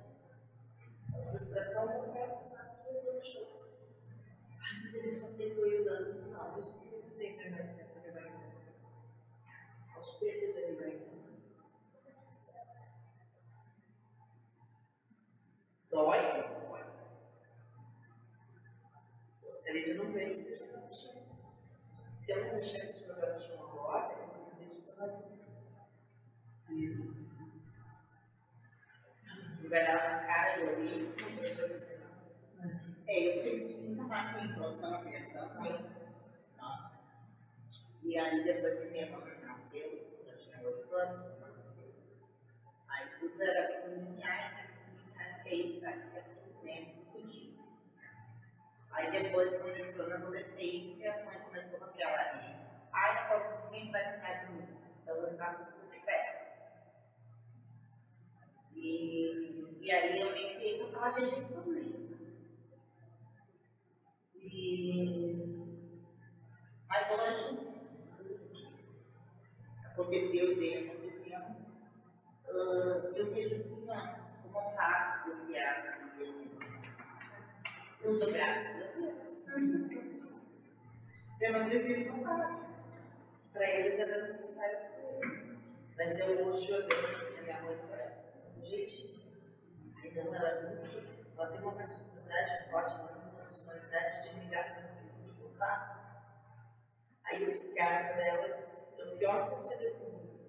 A 1.15 1.31
frustração 1.31 1.87
não 1.87 2.13
vai 2.13 2.29
passar 2.29 2.67
se 2.67 2.85
show. 3.23 3.65
Ai, 4.61 4.81
mas 4.83 4.95
ele 4.95 5.09
só 5.09 5.29
tem 5.37 5.55
dois 5.55 5.87
anos. 5.87 6.23
Não, 6.27 6.59
isso 6.59 6.81
tem 6.81 6.91
muito 6.91 7.11
tempo, 7.13 7.41
é 7.41 7.51
mais 7.51 7.77
tempo 7.77 7.99
ele 7.99 8.13
vai 8.13 8.29
entender. 8.29 8.75
Aos 9.95 10.13
poucos 10.19 10.57
ele 10.57 10.77
vai 10.77 10.89
entender. 10.89 11.15
Dói? 15.91 16.19
Dói. 16.69 16.85
Gostaria 19.43 19.85
de 19.85 19.95
não 19.95 20.13
ver 20.13 20.25
ele 20.25 20.35
seja 20.35 20.67
no 20.77 20.91
chão. 20.91 21.15
Só 21.91 22.03
que 22.09 22.17
se 22.17 22.33
eu 22.33 22.45
não 22.45 22.51
deixar 22.53 22.79
esse 22.79 23.07
jogar 23.07 23.33
no 23.33 23.39
chão 23.39 23.63
agora, 23.65 24.13
eu 24.19 24.27
vou 24.27 24.47
fazer 24.47 24.65
isso 24.65 24.87
toda 24.87 25.05
a 25.05 25.07
vida. 25.07 25.35
E 29.65 29.69
vai 29.69 29.83
dar 29.83 29.97
uma 29.97 30.27
cara 30.27 30.53
de 30.53 30.61
não 30.61 30.75
vai 30.75 31.53
acontecer 31.53 31.99
nada. 32.61 32.85
É, 33.09 33.31
eu 33.31 33.35
sempre 33.35 33.69
tive 33.69 33.87
muita 33.87 34.03
máquina 34.03 34.45
em 34.45 34.55
produção, 34.55 34.95
aviação 34.95 35.49
também. 35.49 35.87
Nossa. 36.59 37.01
E 38.03 38.19
aí 38.19 38.45
depois 38.45 38.79
que 38.79 38.89
minha 38.89 39.07
irmã 39.07 39.23
nasceu, 39.47 40.07
eu 40.27 40.37
tinha 40.37 40.61
oito 40.61 40.95
anos. 40.95 41.43
Aí 42.89 43.09
tudo 43.19 43.43
era 43.43 43.81
comunidade, 43.81 44.69
é 45.47 45.55
isso 45.55 45.89
aqui, 45.89 46.23
né? 46.63 46.95
Podia. 47.11 47.55
Aí 48.93 49.11
depois, 49.13 49.55
quando 49.55 49.79
entrou 49.79 50.09
na 50.11 50.17
adolescência, 50.17 51.11
a 51.11 51.25
mãe 51.25 51.41
começou 51.41 51.79
com 51.79 51.87
aquela. 51.87 52.55
Ai, 52.93 53.29
qual 53.29 53.51
que 53.51 53.91
vai 53.91 54.13
ficar 54.13 54.45
de? 54.45 54.63
Então 55.03 55.17
eu 55.17 55.39
faço 55.39 55.81
tudo 55.81 55.91
de 55.91 56.01
pé. 56.05 56.24
E, 58.85 59.67
e 59.81 59.91
aí 59.91 60.21
eu 60.21 60.31
me 60.35 60.47
fiquei 60.47 60.79
com 60.79 60.89
aquela 60.89 61.09
rejeição 61.19 61.67
mesmo. 61.67 62.05
E, 64.37 65.57
mas 66.87 67.11
hoje, 67.11 67.59
aconteceu 69.87 70.59
vem 70.59 70.91
acontecendo, 70.91 71.57
uh, 72.47 73.17
eu 73.17 73.33
vejo 73.33 73.57
assim, 73.57 73.83
uma 73.85 74.71
fase 74.77 75.47
que 75.47 75.57
é 75.57 75.67
a 75.67 75.95
Eu 78.03 78.19
dou 78.19 78.33
graças 78.35 78.83
a 78.83 78.99
Deus. 78.99 79.45
Eu 81.41 81.53
não 81.53 81.69
preciso 81.71 82.13
contar. 82.13 82.53
Para 83.51 83.71
eles 83.71 83.99
era 83.99 84.21
necessário. 84.21 84.79
Mas 85.97 86.19
eu 86.19 86.27
olhei, 86.27 86.89
a 87.39 87.43
minha 87.43 87.63
mãe 87.63 87.79
parece 87.89 88.34
gente, 88.65 89.25
não 90.15 90.35
ela 90.35 90.49
é 90.49 90.63
muito, 90.69 91.33
ela 91.37 91.51
tem 91.51 91.61
uma 91.61 91.73
personalidade 91.75 92.71
forte, 92.71 92.95
ela 92.95 93.09
tem 93.09 93.23
uma 93.23 93.39
personalidade 93.39 94.23
de 94.23 94.41
ligar 94.41 94.75
com 94.75 95.21
o 95.21 95.25
de 95.25 95.33
voltar. 95.33 95.95
Aí 97.25 97.45
o 97.45 97.53
psiquiatra 97.53 98.17
dela, 98.17 98.93
o 99.13 99.17
pior 99.17 99.51
conselho 99.51 99.99
do 99.99 100.05
mundo, 100.13 100.41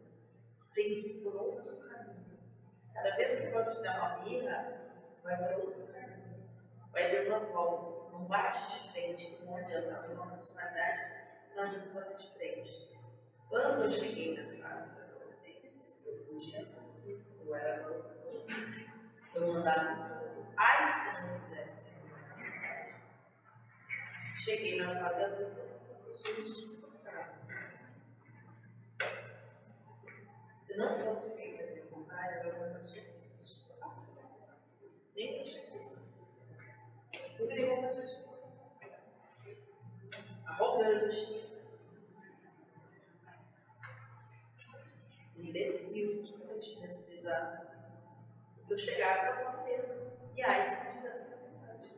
tem 0.73 0.95
que 0.95 1.09
ir 1.09 1.23
por 1.23 1.35
outro 1.35 1.77
caminho. 1.77 2.39
Cada 2.93 3.15
vez 3.15 3.41
que 3.41 3.51
pode 3.51 3.69
fizer 3.71 3.91
uma 3.91 4.19
birra, 4.19 4.81
vai 5.23 5.37
para 5.37 5.57
outro 5.57 5.87
caminho. 5.87 6.49
Vai 6.91 7.11
dando 7.11 7.27
uma 7.29 7.39
volta, 7.39 8.11
não 8.11 8.25
bate 8.25 8.79
de 8.79 8.91
frente, 8.91 9.43
não 9.43 9.57
adianta, 9.57 10.03
tem 10.03 10.15
uma 10.15 10.27
personalidade, 10.27 11.01
não 11.55 11.63
adianta 11.63 12.13
de 12.13 12.29
frente. 12.33 12.95
Quando 13.49 13.83
eu 13.83 13.89
cheguei 13.89 14.35
na 14.35 14.67
casa 14.67 14.93
da 14.93 15.03
adolescência, 15.03 16.03
eu 16.05 16.25
podia 16.25 16.65
eu 17.45 17.55
era 17.55 17.85
eu 19.35 19.53
mandava 19.53 20.21
ai 20.57 20.87
se 20.87 21.27
não 21.27 21.39
fizesse 21.41 21.93
cheguei 24.35 24.79
na 24.79 24.93
eu 26.05 26.11
sou 26.11 26.39
insuportável 26.39 27.35
se 30.55 30.77
não 30.77 30.99
fosse 30.99 31.35
feita 31.35 31.63
a 31.63 31.67
minha 31.67 31.85
vontade 31.85 32.47
eu 32.47 32.73
pessoa 32.73 33.05
insuportável 33.39 34.03
nem 35.15 35.39
eu 37.13 37.37
poderia 37.37 37.73
uma 37.73 37.81
pessoa 37.83 38.03
insuportável 38.03 38.35
arrogante. 40.45 41.43
Imbecil 45.37 46.23
desprecisar. 46.59 47.65
Eu 48.69 48.77
chegava 48.77 49.33
para 49.33 49.51
bater. 49.51 50.11
E 50.35 50.43
aí, 50.43 50.61
se 50.61 50.83
não 50.83 50.91
fizesse 50.91 51.33
a 51.33 51.37
vontade. 51.37 51.97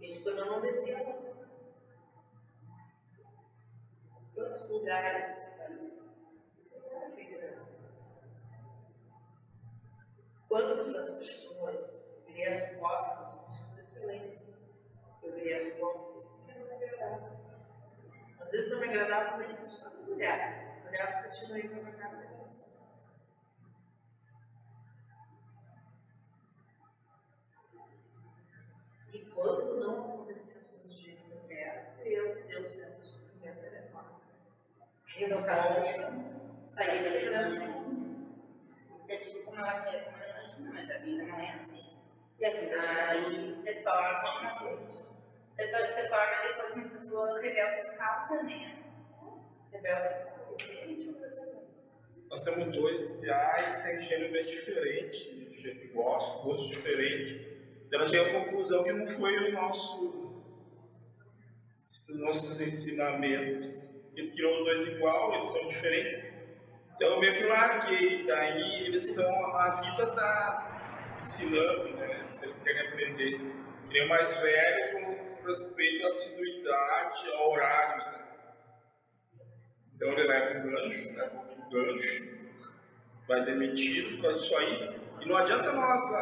Isso 0.00 0.22
quando 0.24 0.38
eu 0.38 0.46
não 0.46 0.60
descia 0.60 0.98
a 0.98 1.28
Quantos 4.34 4.70
lugares 4.70 5.38
eu 5.38 5.44
saí? 5.44 5.98
Quantas 10.48 11.14
pessoas 11.18 12.06
eu 12.16 12.24
virei 12.26 12.48
as 12.48 12.76
costas, 12.76 13.42
pessoas 13.42 13.78
excelentes. 13.78 14.58
Eu 15.22 15.34
virei 15.34 15.54
as 15.54 15.72
costas 15.72 16.26
porque 16.26 16.58
não 16.58 16.66
me 16.66 16.72
agradava. 16.84 17.38
Às 18.40 18.50
vezes 18.52 18.70
não 18.70 18.80
me 18.80 18.88
agradava 18.88 19.36
nem 19.38 19.66
só 19.66 19.90
olhar. 20.08 20.82
Olhava, 20.86 21.24
continuei 21.24 21.68
para 21.68 21.92
cá, 21.92 22.08
as 22.08 22.28
costas. 22.30 22.67
E 22.67 22.67
quando 29.40 29.80
não 29.80 30.00
acontecia 30.00 30.56
as 30.56 30.66
coisas 30.66 30.92
do 30.94 31.00
jeito 31.00 31.22
que 31.24 31.32
eu 31.32 31.40
quero, 31.48 32.02
eu, 32.04 32.46
Deus 32.46 32.68
sempre 32.68 33.04
sobre 33.04 33.32
o 33.32 33.44
meu 33.44 33.54
telefone. 33.54 34.08
Eu 35.18 35.28
não 35.28 35.40
vou 35.40 36.68
sair 36.68 37.02
da 37.02 37.10
liderança. 37.10 37.90
Você 39.00 39.16
viu 39.18 39.44
como 39.44 39.58
ela 39.58 39.80
quer, 39.82 40.04
como 40.04 40.16
ela 40.16 40.38
imagina, 40.38 40.70
mas 40.72 40.90
a 40.90 40.98
vida 40.98 41.24
não 41.24 41.38
é 41.38 41.50
assim. 41.52 41.98
E 42.38 42.44
a 42.44 42.50
vida 42.50 42.82
já 42.82 43.10
Aí 43.10 43.54
você 43.54 43.74
torna, 43.74 44.08
você 44.46 45.68
torna, 45.68 45.88
você 45.88 46.08
torna 46.08 46.42
depois 46.46 46.74
uma 46.74 46.88
pessoa 46.90 47.40
rebelde 47.40 47.80
sem 47.80 47.96
causa, 47.96 48.42
né? 48.42 48.84
rebelde 49.72 50.06
sem 50.06 50.24
causa. 50.24 50.38
Nós 52.30 52.42
temos 52.42 52.72
dois 52.72 53.04
piais, 53.18 53.82
tem 53.82 54.00
gênero 54.02 54.32
bem 54.32 54.44
diferente, 54.44 55.38
jeito 55.60 55.80
que 55.80 55.88
gosta, 55.88 56.42
gosto 56.42 56.68
diferente. 56.68 57.57
Ela 57.92 58.06
chega 58.06 58.30
à 58.30 58.44
conclusão 58.44 58.84
que 58.84 58.92
não 58.92 59.06
foi 59.06 59.36
o 59.48 59.52
nosso, 59.52 60.44
os 61.78 62.20
nossos 62.20 62.60
ensinamentos. 62.60 63.96
Ele 64.14 64.30
tirou 64.32 64.58
os 64.58 64.64
dois 64.64 64.86
igual, 64.88 65.34
eles 65.34 65.48
são 65.48 65.68
diferentes. 65.68 66.34
Então, 66.94 67.08
eu 67.08 67.20
meio 67.20 67.36
que 67.36 67.44
larguei. 67.44 68.26
Daí, 68.26 68.86
eles 68.86 69.08
estão, 69.08 69.56
a 69.56 69.70
vida 69.80 70.02
está 70.02 71.14
ensinando, 71.14 71.96
né? 71.96 72.26
Se 72.26 72.46
eles 72.46 72.62
querem 72.62 72.88
aprender. 72.88 73.40
Queria 73.86 74.06
mais 74.06 74.36
velho 74.42 74.92
com 74.92 75.46
respeito 75.46 76.04
à 76.04 76.08
assiduidade, 76.08 77.30
a 77.30 77.48
horários, 77.48 78.06
né? 78.06 78.18
Então 79.94 80.12
ele 80.12 80.28
leva 80.28 80.58
um 80.58 80.70
gancho, 80.70 81.16
leva 81.16 81.38
outro 81.38 81.70
gancho, 81.70 82.38
vai 83.26 83.44
demitido 83.44 84.22
causa 84.22 84.40
disso 84.40 84.56
aí. 84.56 85.00
E 85.20 85.26
não 85.26 85.36
adianta 85.36 85.72
nós 85.72 86.12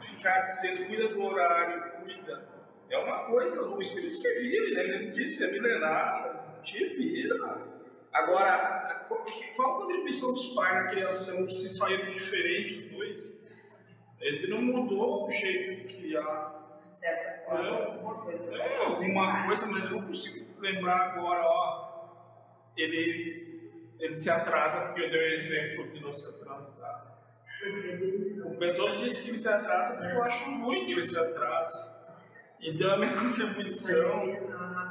ficar 0.00 0.40
dizendo, 0.40 0.86
cuida 0.86 1.08
do 1.08 1.22
horário, 1.22 1.92
cuida. 2.02 2.48
É 2.88 2.98
uma 2.98 3.24
coisa, 3.26 3.62
o 3.62 3.80
Espírito 3.80 4.12
se 4.14 4.40
vira, 4.42 4.80
ele 4.82 5.10
disse, 5.12 5.44
é 5.44 5.52
milenar, 5.52 6.60
te 6.64 6.84
vira. 6.96 7.68
Agora, 8.12 9.06
qual 9.56 9.76
a 9.76 9.80
contribuição 9.82 10.32
dos 10.32 10.52
pais 10.54 10.74
na 10.74 10.90
criação 10.90 11.46
que 11.46 11.54
se 11.54 11.68
saíram 11.78 12.10
diferentes 12.12 12.78
os 12.78 12.90
dois? 12.90 13.40
Ele 14.20 14.48
não 14.48 14.60
mudou 14.60 15.26
o 15.26 15.30
jeito 15.30 15.80
de 15.86 15.94
criar. 15.94 16.58
De 16.76 16.82
certa 16.88 17.44
forma, 17.44 17.68
É. 17.68 17.84
alguma 17.84 18.14
coisa. 18.22 18.56
É, 18.56 18.84
alguma 18.84 19.46
coisa, 19.46 19.66
mas 19.66 19.84
eu 19.84 19.90
não 19.90 20.02
consigo 20.06 20.60
lembrar 20.60 21.12
agora, 21.12 21.42
ó. 21.44 21.90
Ele, 22.76 23.70
ele 23.98 24.14
se 24.14 24.30
atrasa 24.30 24.86
porque 24.86 25.02
eu 25.02 25.10
dei 25.10 25.20
o 25.20 25.32
exemplo 25.34 25.88
de 25.88 26.00
não 26.00 26.12
se 26.14 26.28
atrasar. 26.28 27.09
O 28.44 28.58
mentor 28.58 28.96
disse 28.98 29.24
que 29.24 29.30
ele 29.30 29.38
se 29.38 29.48
atrasa 29.48 29.94
porque 29.96 30.12
eu 30.16 30.22
acho 30.22 30.50
ruim 30.60 30.86
que 30.86 30.92
ele 30.92 31.02
se 31.02 31.18
atrase. 31.18 31.90
Então 32.60 32.90
a 32.92 32.96
minha 32.98 33.12
contribuição 33.20 34.24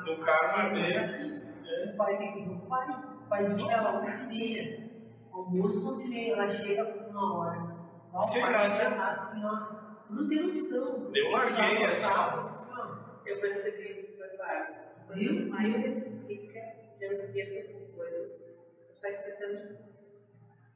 no 0.06 0.20
karma 0.20 0.70
desse. 0.74 1.50
O 1.94 1.98
pai 1.98 2.16
tem 2.18 2.34
que 2.34 2.40
ir 2.40 2.60
pai. 2.68 2.88
O 2.90 3.28
pai 3.30 3.46
diz 3.48 3.62
que 3.64 3.72
ela 3.72 4.02
11 4.04 4.24
e 4.24 4.28
meia. 4.28 4.90
Almoço 5.32 5.90
11 5.90 6.06
e 6.06 6.10
meia. 6.10 6.34
Ela 6.34 6.50
chega 6.52 6.86
com 6.86 7.10
uma 7.10 7.38
hora. 7.40 7.76
Ó, 8.14 8.20
O 8.26 8.28
Sim, 8.32 8.42
pai 8.42 8.54
já- 8.54 9.10
assim, 9.10 9.44
ó. 9.46 9.80
Não 10.10 10.28
tem 10.28 10.48
noção. 10.48 11.12
Eu 11.14 11.32
larguei 11.32 11.84
essa. 11.84 12.36
assim, 12.40 12.72
ó. 12.76 13.00
Eu 13.26 13.40
percebi 13.40 13.90
isso 13.90 14.18
foi 14.18 14.28
claro. 14.30 14.74
Viu? 15.14 15.48
Mais 15.50 15.74
ele 15.74 15.96
fica, 16.00 16.60
eu 17.00 17.08
eu 17.08 17.12
esqueço 17.14 17.70
as 17.70 17.96
coisas, 17.96 18.48
eu 18.90 18.94
só 18.96 19.08
esquecendo. 19.08 19.78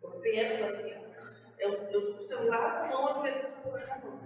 Eu 0.03 0.09
perco 0.21 0.63
assim, 0.63 0.93
eu, 1.59 1.71
eu 1.91 2.05
tô 2.05 2.13
com 2.13 2.19
o 2.19 2.23
celular 2.23 2.83
na 2.83 2.87
mão, 2.87 3.09
eu 3.09 3.21
perco 3.21 3.41
o 3.41 3.45
celular 3.45 3.87
na 3.87 3.97
mão. 3.97 4.19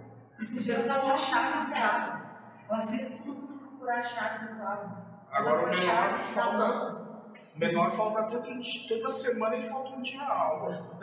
Já 0.60 0.78
não 0.78 1.12
achava 1.12 1.64
do 1.64 1.72
carro. 1.72 2.28
Ela 2.68 2.86
fez 2.86 3.20
tudo 3.20 3.46
para 3.46 3.56
procurar 3.68 3.98
a 3.98 4.04
chave 4.04 4.46
do 4.46 4.58
carro. 4.58 5.08
Agora 5.30 5.66
o 5.66 5.68
menor 5.68 6.18
falta, 6.34 7.08
o 7.54 7.58
menor 7.58 7.90
falta 7.92 8.22
todo, 8.24 8.60
toda 8.88 9.10
semana 9.10 9.56
ele 9.56 9.66
falta 9.66 9.90
um 9.90 10.02
dia 10.02 10.22
a 10.22 10.32
aula. 10.32 10.98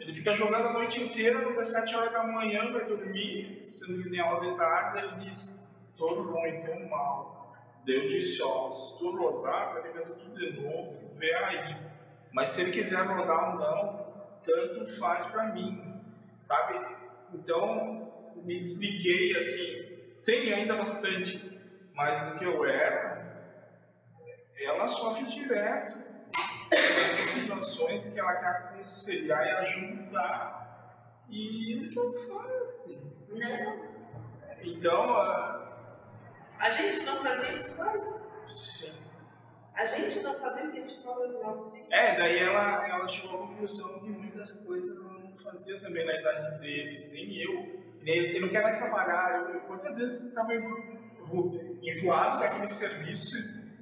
Ele 0.00 0.14
fica 0.14 0.34
jogando 0.36 0.68
a 0.68 0.72
noite 0.72 1.02
inteira, 1.02 1.58
às 1.58 1.70
7 1.70 1.96
horas 1.96 2.12
da 2.12 2.22
manhã, 2.22 2.72
vai 2.72 2.84
dormir, 2.84 3.62
sendo 3.62 4.02
que 4.02 4.10
tem 4.10 4.20
aula 4.20 4.40
de 4.40 4.56
tarde, 4.56 4.98
ele 4.98 5.16
diz, 5.24 5.68
tô 5.96 6.22
ruim, 6.22 6.62
tô 6.62 6.88
mal. 6.88 7.54
Daí 7.84 7.96
eu 7.96 8.08
disse, 8.08 8.42
ó, 8.42 8.70
se 8.70 8.98
tu 8.98 9.16
rodar, 9.16 9.74
vai 9.74 9.92
fazer 9.92 10.14
tudo 10.14 10.36
de 10.36 10.60
novo, 10.60 10.96
vê 11.16 11.34
aí. 11.34 11.76
Mas 12.32 12.50
se 12.50 12.62
ele 12.62 12.72
quiser 12.72 13.02
rodar 13.02 13.54
ou 13.54 13.58
não, 13.58 14.05
tanto 14.46 14.96
faz 14.98 15.24
pra 15.26 15.48
mim, 15.52 16.00
sabe? 16.42 16.78
Então, 17.34 18.32
me 18.36 18.60
desliguei 18.60 19.36
assim, 19.36 19.96
tem 20.24 20.54
ainda 20.54 20.76
bastante, 20.76 21.60
mas 21.94 22.20
do 22.22 22.38
que 22.38 22.44
eu 22.44 22.64
era, 22.64 23.26
ela 24.58 24.86
sofre 24.86 25.24
direto 25.24 25.98
essas 26.70 27.30
situações 27.30 28.08
que 28.08 28.18
ela 28.18 28.34
quer 28.36 28.46
aconselhar 28.46 29.46
e 29.46 29.50
ajudar, 29.50 31.24
e 31.28 31.72
eles 31.72 31.94
não 31.94 32.12
fazem. 32.12 33.12
Não, 33.28 33.96
Então, 34.62 35.10
ah, 35.10 35.76
a 36.58 36.70
gente 36.70 37.04
não 37.04 37.22
fazia 37.22 37.60
os 37.60 37.72
pais. 37.72 38.32
sim. 38.46 39.06
A 39.74 39.84
gente 39.84 40.20
não 40.20 40.34
fazia 40.40 40.68
o 40.68 40.72
que 40.72 40.78
a 40.78 40.80
gente 40.86 41.02
fala 41.04 41.26
dos 41.28 41.42
nossos 41.42 41.74
filhos. 41.74 41.88
É, 41.92 42.16
daí 42.16 42.38
ela, 42.38 42.88
ela 42.88 43.06
chegou 43.06 43.44
à 43.44 43.46
conclusão 43.48 43.98
que 44.00 44.08
muitas 44.46 44.52
coisas 44.62 44.96
ela 44.96 45.18
não 45.18 45.36
fazia 45.36 45.80
também 45.80 46.06
na 46.06 46.20
idade 46.20 46.60
deles, 46.60 47.10
nem 47.12 47.36
eu. 47.42 47.82
Nem, 48.02 48.16
ele 48.16 48.40
não 48.40 48.48
quer 48.48 48.62
mais 48.62 48.78
trabalhar. 48.78 49.40
Eu, 49.40 49.54
eu, 49.54 49.60
quantas 49.62 49.98
vezes 49.98 50.26
estava 50.26 50.52
enjoado 51.82 52.40
daquele 52.40 52.66
serviço 52.66 53.36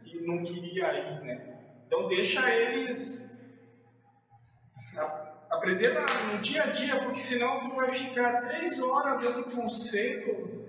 e 0.05 0.21
não 0.27 0.43
queria 0.43 0.93
ir, 0.95 1.21
né? 1.23 1.59
Então 1.87 2.09
deixa 2.09 2.51
eles 2.51 3.39
aprender 5.51 5.95
no 6.33 6.39
dia 6.39 6.65
a 6.65 6.67
dia, 6.67 7.01
porque 7.03 7.19
senão 7.19 7.61
tu 7.61 7.77
vai 7.77 7.93
ficar 7.93 8.41
três 8.41 8.81
horas 8.81 9.23
dando 9.23 9.45
conselho. 9.55 10.65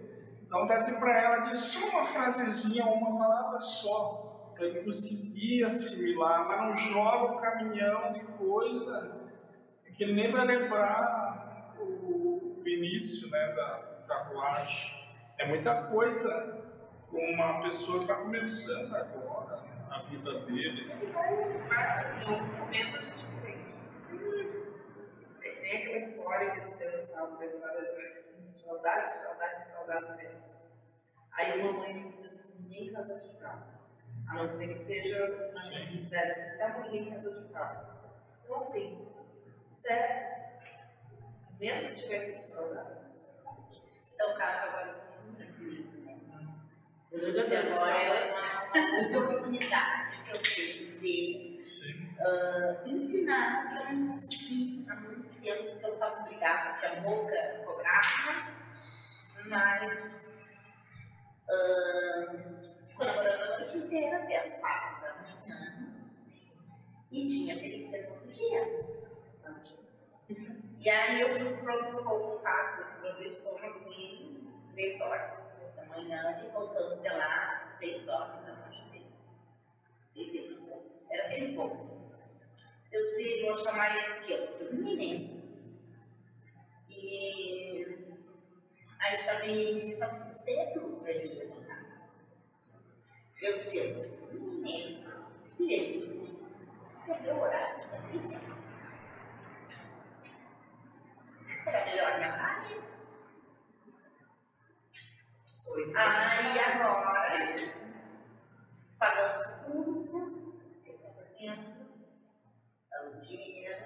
Dá 0.49 0.59
vontade 0.59 0.85
de 0.85 0.99
para 0.99 1.21
ela, 1.21 1.37
diz 1.39 1.59
só 1.59 1.87
uma 1.87 2.05
frasezinha, 2.05 2.85
uma 2.85 3.17
palavra 3.17 3.59
só, 3.59 4.51
para 4.53 4.67
ele 4.67 4.83
conseguir 4.83 5.63
assimilar, 5.63 6.47
mas 6.47 6.61
não 6.61 6.77
joga 6.77 7.33
um 7.33 7.37
caminhão 7.37 8.13
de 8.13 8.19
coisa 8.37 9.24
que 9.95 10.03
ele 10.03 10.13
nem 10.13 10.31
vai 10.31 10.45
lembrar 10.45 11.73
o, 11.79 12.61
o 12.61 12.67
início 12.67 13.29
né, 13.29 13.53
da 13.53 14.03
carruagem. 14.07 14.93
É 15.37 15.47
muita 15.47 15.83
coisa 15.83 16.63
com 17.09 17.17
uma 17.17 17.61
pessoa 17.61 17.99
que 17.99 18.03
está 18.11 18.15
começando 18.15 18.95
agora 18.95 19.63
a 19.89 19.99
vida 20.09 20.39
dele. 20.41 20.85
né? 20.87 20.99
E 21.03 21.05
vai, 21.07 22.23
em 22.23 22.27
algum 22.27 22.57
momento 22.57 22.97
a 22.97 23.01
gente 23.01 23.25
aprende. 23.25 23.65
Tem 25.61 25.77
aquela 25.77 25.97
história 25.97 26.51
que 26.51 26.59
esse 26.59 26.77
Deus 26.77 27.03
estava 27.03 27.37
da 27.37 27.45
história 27.45 27.81
de 28.39 28.49
saudades, 28.49 29.13
saudades, 29.13 29.63
saudades 29.63 30.17
deles. 30.17 30.65
Aí 31.31 31.59
uma 31.59 31.71
mãe 31.73 31.93
me 31.93 32.07
disse 32.07 32.27
assim: 32.27 32.63
ninguém 32.63 32.91
casou 32.93 33.19
de 33.19 33.29
carro. 33.37 33.75
A 34.27 34.33
não 34.35 34.49
ser 34.49 34.67
que 34.67 34.75
seja 34.75 35.51
uma 35.51 35.69
necessidade 35.69 36.27
especial, 36.29 36.81
ninguém 36.81 37.09
casou 37.11 37.41
de 37.41 37.53
carro. 37.53 37.95
Então, 38.43 38.55
assim, 38.57 39.07
certo? 39.69 40.35
Mesmo 41.59 41.89
que 41.89 41.95
tiver 41.95 42.31
que 42.31 42.37
saudades. 42.37 43.25
Então, 44.13 44.31
o 44.31 44.37
caso 44.37 44.67
agora? 44.67 45.05
Eu 47.11 47.29
agora 47.73 47.97
é 48.03 48.33
uma 48.33 49.19
oportunidade 49.23 50.17
que 50.23 50.29
eu 50.31 50.41
tenho 50.41 50.99
de 50.99 51.55
ah, 52.19 52.83
ensinar 52.85 53.65
o 53.65 53.69
que 53.69 53.93
eu 53.93 53.97
não 53.97 54.07
consegui 54.11 54.85
há 54.89 54.95
muitos 54.95 55.37
tempos, 55.37 55.75
que 55.75 55.85
eu 55.85 55.95
só 55.95 56.23
brigava, 56.23 56.71
porque 56.71 56.85
a 56.85 57.01
boca 57.01 57.63
cobrava, 57.65 58.51
mas 59.47 60.35
ficou 62.87 63.05
namorando 63.05 63.41
a 63.41 63.59
noite 63.59 63.77
inteira, 63.77 64.23
até 64.23 64.37
as 64.37 64.59
quatro 64.59 65.01
da 65.01 65.13
manhã, 65.21 65.93
e 67.11 67.27
tinha 67.27 67.55
perícia 67.57 68.03
no 68.03 68.13
outro 68.13 68.27
dia. 68.29 69.04
E 70.79 70.89
aí 70.89 71.21
eu 71.21 71.33
fui 71.33 71.57
para 71.57 71.81
o 71.81 71.85
socorro 71.85 72.37
fato, 72.39 73.01
para 73.01 73.19
o 73.19 73.23
estômago 73.23 73.89
dele, 73.89 74.47
três 74.73 75.01
horas 75.01 75.71
da 75.75 75.85
manhã, 75.85 76.39
e 76.43 76.49
voltamos 76.51 77.01
de 77.01 77.09
lá, 77.09 77.75
seis 77.79 78.07
horas 78.07 78.45
da 78.45 78.53
noite 78.53 78.83
dele. 78.91 79.05
E 80.15 80.27
seis 80.27 80.51
e 80.51 80.55
pouco. 80.55 80.91
Era 81.09 81.27
seis 81.27 81.49
e 81.49 81.53
pouco. 81.53 81.95
Eu 82.91 83.03
disse, 83.05 83.41
vou 83.41 83.55
chamar 83.55 83.97
ele 83.97 84.13
aqui, 84.13 84.33
ó, 84.33 84.47
porque 84.47 84.63
eu 84.63 84.73
menino. 84.73 85.43
E 86.87 88.07
aí 88.99 89.17
chamei 89.17 89.67
ele 89.67 89.95
para 89.97 90.31
cedo, 90.31 91.01
ele 91.05 91.33
ia 91.33 91.47
voltar. 91.47 92.09
Eu 93.41 93.59
disse, 93.59 93.81
menino, 94.31 95.31
e 95.59 95.73
ele? 95.73 96.37
Perdeu 97.05 97.35
o 97.35 97.41
horário 97.41 97.87
da 97.89 98.54
Pessoas. 105.43 105.95
Aí 105.95 106.59
agora, 106.59 107.55
pagamos 108.99 109.43
curso, 109.65 110.61
fazendo, 111.15 111.87
dando 112.91 113.21
dinheiro, 113.21 113.85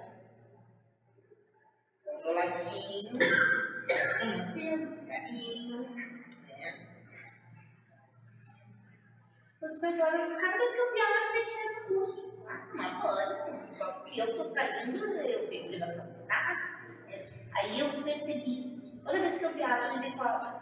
consoladinho, 2.03 3.19
temos 4.53 5.05
carinho, 5.05 6.09
disse 9.71 9.85
agora, 9.85 10.35
cada 10.35 10.57
vez 10.57 10.73
que 10.73 10.79
eu 10.79 10.93
viajo, 10.93 11.31
tem 11.31 11.45
dinheiro 11.45 11.73
no 11.75 11.87
curso. 11.87 12.43
Ah, 12.47 12.67
mas 12.73 13.03
mano, 13.03 13.75
só 13.77 13.91
que 14.03 14.19
eu 14.19 14.35
tô 14.35 14.45
saindo, 14.45 15.05
eu 15.05 15.47
tenho 15.49 15.71
ligação 15.71 16.11
de 16.11 16.23
nada. 16.25 16.78
Aí 17.59 17.77
eu 17.77 18.03
percebi, 18.03 19.01
toda 19.03 19.19
vez 19.19 19.37
que 19.37 19.45
eu 19.45 19.53
viajo, 19.53 19.89
ele 19.89 20.09
me 20.09 20.17
cobra 20.17 20.61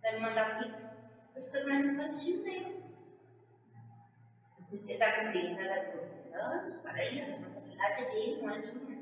para 0.00 0.12
me 0.12 0.20
mandar 0.20 0.58
pix. 0.60 1.02
As 1.36 1.50
coisas 1.50 1.68
mais 1.68 1.84
infantis 1.84 2.42
dele. 2.44 2.84
Ele 4.70 4.92
está 4.92 5.24
com 5.24 5.32
30 5.32 5.62
anos, 6.34 6.78
para 6.78 6.92
aí, 6.92 7.20
a 7.20 7.24
responsabilidade 7.24 8.02
é 8.02 8.10
dele, 8.10 8.42
não 8.42 8.50
é 8.50 8.58
minha. 8.58 8.98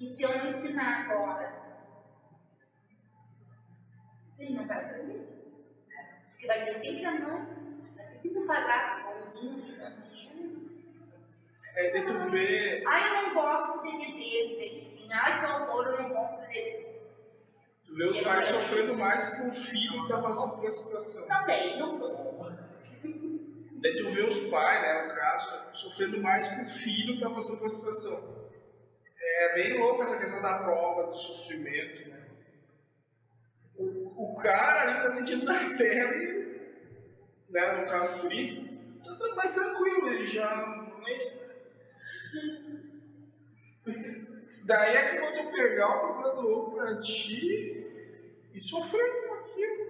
E 0.00 0.10
se 0.10 0.22
eu 0.22 0.36
não 0.36 0.48
ensinar 0.48 1.04
agora, 1.04 1.52
ele 4.38 4.54
não 4.54 4.66
vai 4.66 4.84
aprender. 4.84 5.28
Porque 6.30 6.46
vai 6.48 6.64
ter 6.64 6.74
sempre 6.74 7.04
a 7.04 7.12
mãe, 7.12 7.82
vai 7.94 8.06
ter 8.06 8.16
sempre 8.16 8.38
um 8.40 8.46
padrasto 8.46 9.04
bonzinho, 9.04 9.64
gigantinho. 9.66 10.70
É 11.76 11.90
de 11.90 12.06
tu 12.06 12.30
ver, 12.30 12.82
Ai, 12.88 13.08
eu 13.08 13.22
não 13.28 13.34
gosto 13.34 13.82
de 13.82 13.98
beber, 13.98 14.89
Ai, 15.12 15.40
que 15.40 15.52
horror, 15.52 15.86
eu 15.86 16.02
não 16.02 16.08
beber. 16.08 17.00
tu 17.84 17.94
vê 17.96 18.04
os 18.06 18.20
pais 18.20 18.48
sofrendo 18.48 18.96
mais 18.96 19.28
com 19.36 19.48
o 19.48 19.54
filho 19.54 20.06
que 20.06 20.12
está 20.12 20.16
passando 20.16 20.56
por 20.56 20.66
essa 20.66 20.84
situação. 20.84 21.26
Também, 21.26 21.78
não 21.78 21.98
tô. 21.98 22.50
Daí 23.82 23.96
tu 23.96 24.10
vê 24.10 24.22
os 24.22 24.50
pais, 24.50 24.82
né, 24.82 25.02
no 25.02 25.14
caso, 25.14 25.74
sofrendo 25.74 26.20
mais 26.20 26.46
com 26.48 26.62
o 26.62 26.66
filho 26.66 27.14
que 27.14 27.24
está 27.24 27.30
passando 27.30 27.58
por 27.58 27.66
essa 27.66 27.76
situação. 27.76 28.40
É 29.22 29.54
bem 29.54 29.78
louco 29.78 30.02
essa 30.02 30.18
questão 30.18 30.42
da 30.42 30.58
prova, 30.58 31.06
do 31.06 31.14
sofrimento, 31.14 32.08
né? 32.08 32.26
O, 33.76 34.32
o 34.32 34.42
cara 34.42 34.82
ali 34.82 34.98
está 34.98 35.10
sentindo 35.10 35.44
na 35.46 35.54
pele, 35.78 36.60
né, 37.48 37.72
no 37.72 37.86
caso 37.86 38.20
frio, 38.20 38.68
tá 39.02 39.34
mais 39.34 39.54
tranquilo, 39.54 40.08
ele 40.08 40.26
já 40.26 40.86
nem... 41.02 41.40
Daí 44.70 44.96
é 44.96 45.10
que 45.10 45.16
eu 45.16 45.34
vou 45.34 45.50
pegar 45.52 45.88
o 45.88 45.98
problema 45.98 46.42
do 46.42 46.48
outro 46.48 46.76
pra 46.76 47.00
ti 47.00 47.84
e 48.54 48.60
sofrer 48.60 49.26
com 49.26 49.34
aquilo. 49.34 49.86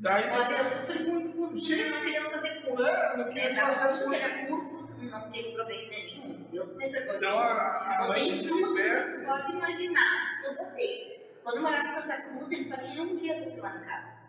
Daí 0.00 0.28
Olha, 0.28 0.56
eu 0.56 0.64
sofri 0.64 1.04
muito 1.04 1.36
com 1.36 1.52
Sim. 1.52 1.58
isso, 1.58 1.90
não 1.90 2.00
queria 2.00 2.30
fazer 2.30 2.62
curso. 2.62 2.82
Não, 2.82 3.16
não 3.16 3.32
queria 3.32 3.54
fazer 3.54 3.80
as 3.84 4.02
coisas. 4.02 4.32
Curso, 4.48 4.88
não 5.02 5.30
teve 5.30 5.52
proveito 5.52 5.88
nenhum. 5.88 6.48
Deus 6.50 6.74
me 6.74 6.90
perdoe. 6.90 7.16
Então 7.16 7.38
a, 7.38 8.02
a 8.02 8.08
mãe 8.08 8.24
tem 8.24 8.32
se 8.32 8.52
liberta. 8.52 9.24
pode 9.24 9.52
imaginar. 9.52 10.40
Eu 10.44 10.56
vou 10.56 10.66
ter. 10.72 11.38
Quando 11.44 11.56
eu 11.56 11.62
morava 11.62 11.84
em 11.84 11.86
Santa 11.86 12.22
Cruz, 12.22 12.50
eles 12.50 12.66
só 12.66 12.76
tinham 12.78 13.06
um 13.06 13.16
dia 13.16 13.40
da 13.40 13.46
semana 13.46 13.84
em 13.84 13.86
casa. 13.86 14.20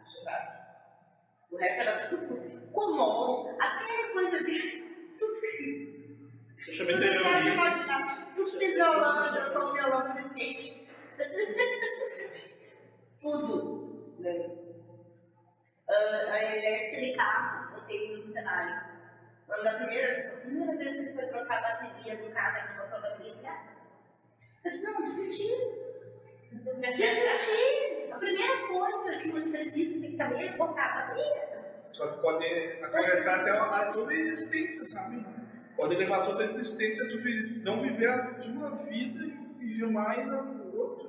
O 1.49 1.57
resto 1.57 1.81
era 1.81 2.07
tudo 2.09 2.27
curso. 2.27 2.61
Comum, 2.71 3.57
até 3.59 4.13
coisa 4.13 4.43
de 4.43 4.85
Eu 6.65 6.73
chamei 6.73 6.95
de 6.95 8.35
Tudo 8.35 8.57
tem 8.57 8.73
violão, 8.73 9.35
eu 9.35 9.53
toco 9.53 9.73
violão 9.73 10.13
no 10.13 10.19
skate. 10.19 10.87
Tudo. 13.21 14.15
Né? 14.19 14.49
Uh, 15.87 16.31
a 16.31 16.55
elétrica 16.55 17.17
carro, 17.17 17.77
eu 17.77 17.81
tenho 17.85 18.17
no 18.17 18.23
cenário. 18.23 18.81
Quando 19.45 19.67
a 19.67 19.73
primeira, 19.73 20.33
a 20.33 20.37
primeira 20.41 20.75
vez 20.77 20.91
que 20.91 20.97
ele 21.03 21.13
foi 21.13 21.25
trocar 21.27 21.57
a 21.57 21.61
bateria 21.61 22.17
do 22.17 22.33
carro, 22.33 22.57
ele 22.57 22.79
botou 22.79 22.97
a 22.97 23.01
bateria 23.01 23.33
ligada. 23.35 23.69
Eu 24.65 24.71
disse, 24.71 24.91
não, 24.91 25.01
desisti. 25.01 25.49
Desisti. 26.51 28.11
A 28.11 28.17
primeira 28.17 28.67
coisa 28.67 29.17
que 29.19 29.31
você 29.31 29.49
desiste 29.49 30.01
tem 30.01 30.11
que 30.11 30.17
saber 30.17 30.47
é 30.47 30.57
botar 30.57 30.83
a 30.83 31.07
bateria. 31.07 31.47
Só 31.93 32.07
que 32.07 32.21
pode 32.21 32.45
acarretar 32.83 33.41
até 33.41 33.51
a 33.51 34.13
existência, 34.13 34.83
sabe? 34.85 35.25
Pode 35.77 35.95
levar 35.95 36.25
toda 36.25 36.41
a 36.41 36.45
existência, 36.45 37.05
vi- 37.21 37.61
não 37.63 37.81
viver 37.81 38.09
a 38.09 38.33
tua 38.33 38.69
vida 38.71 39.25
e 39.25 39.65
viver 39.65 39.87
mais 39.91 40.27
a 40.33 40.41
outra. 40.73 41.07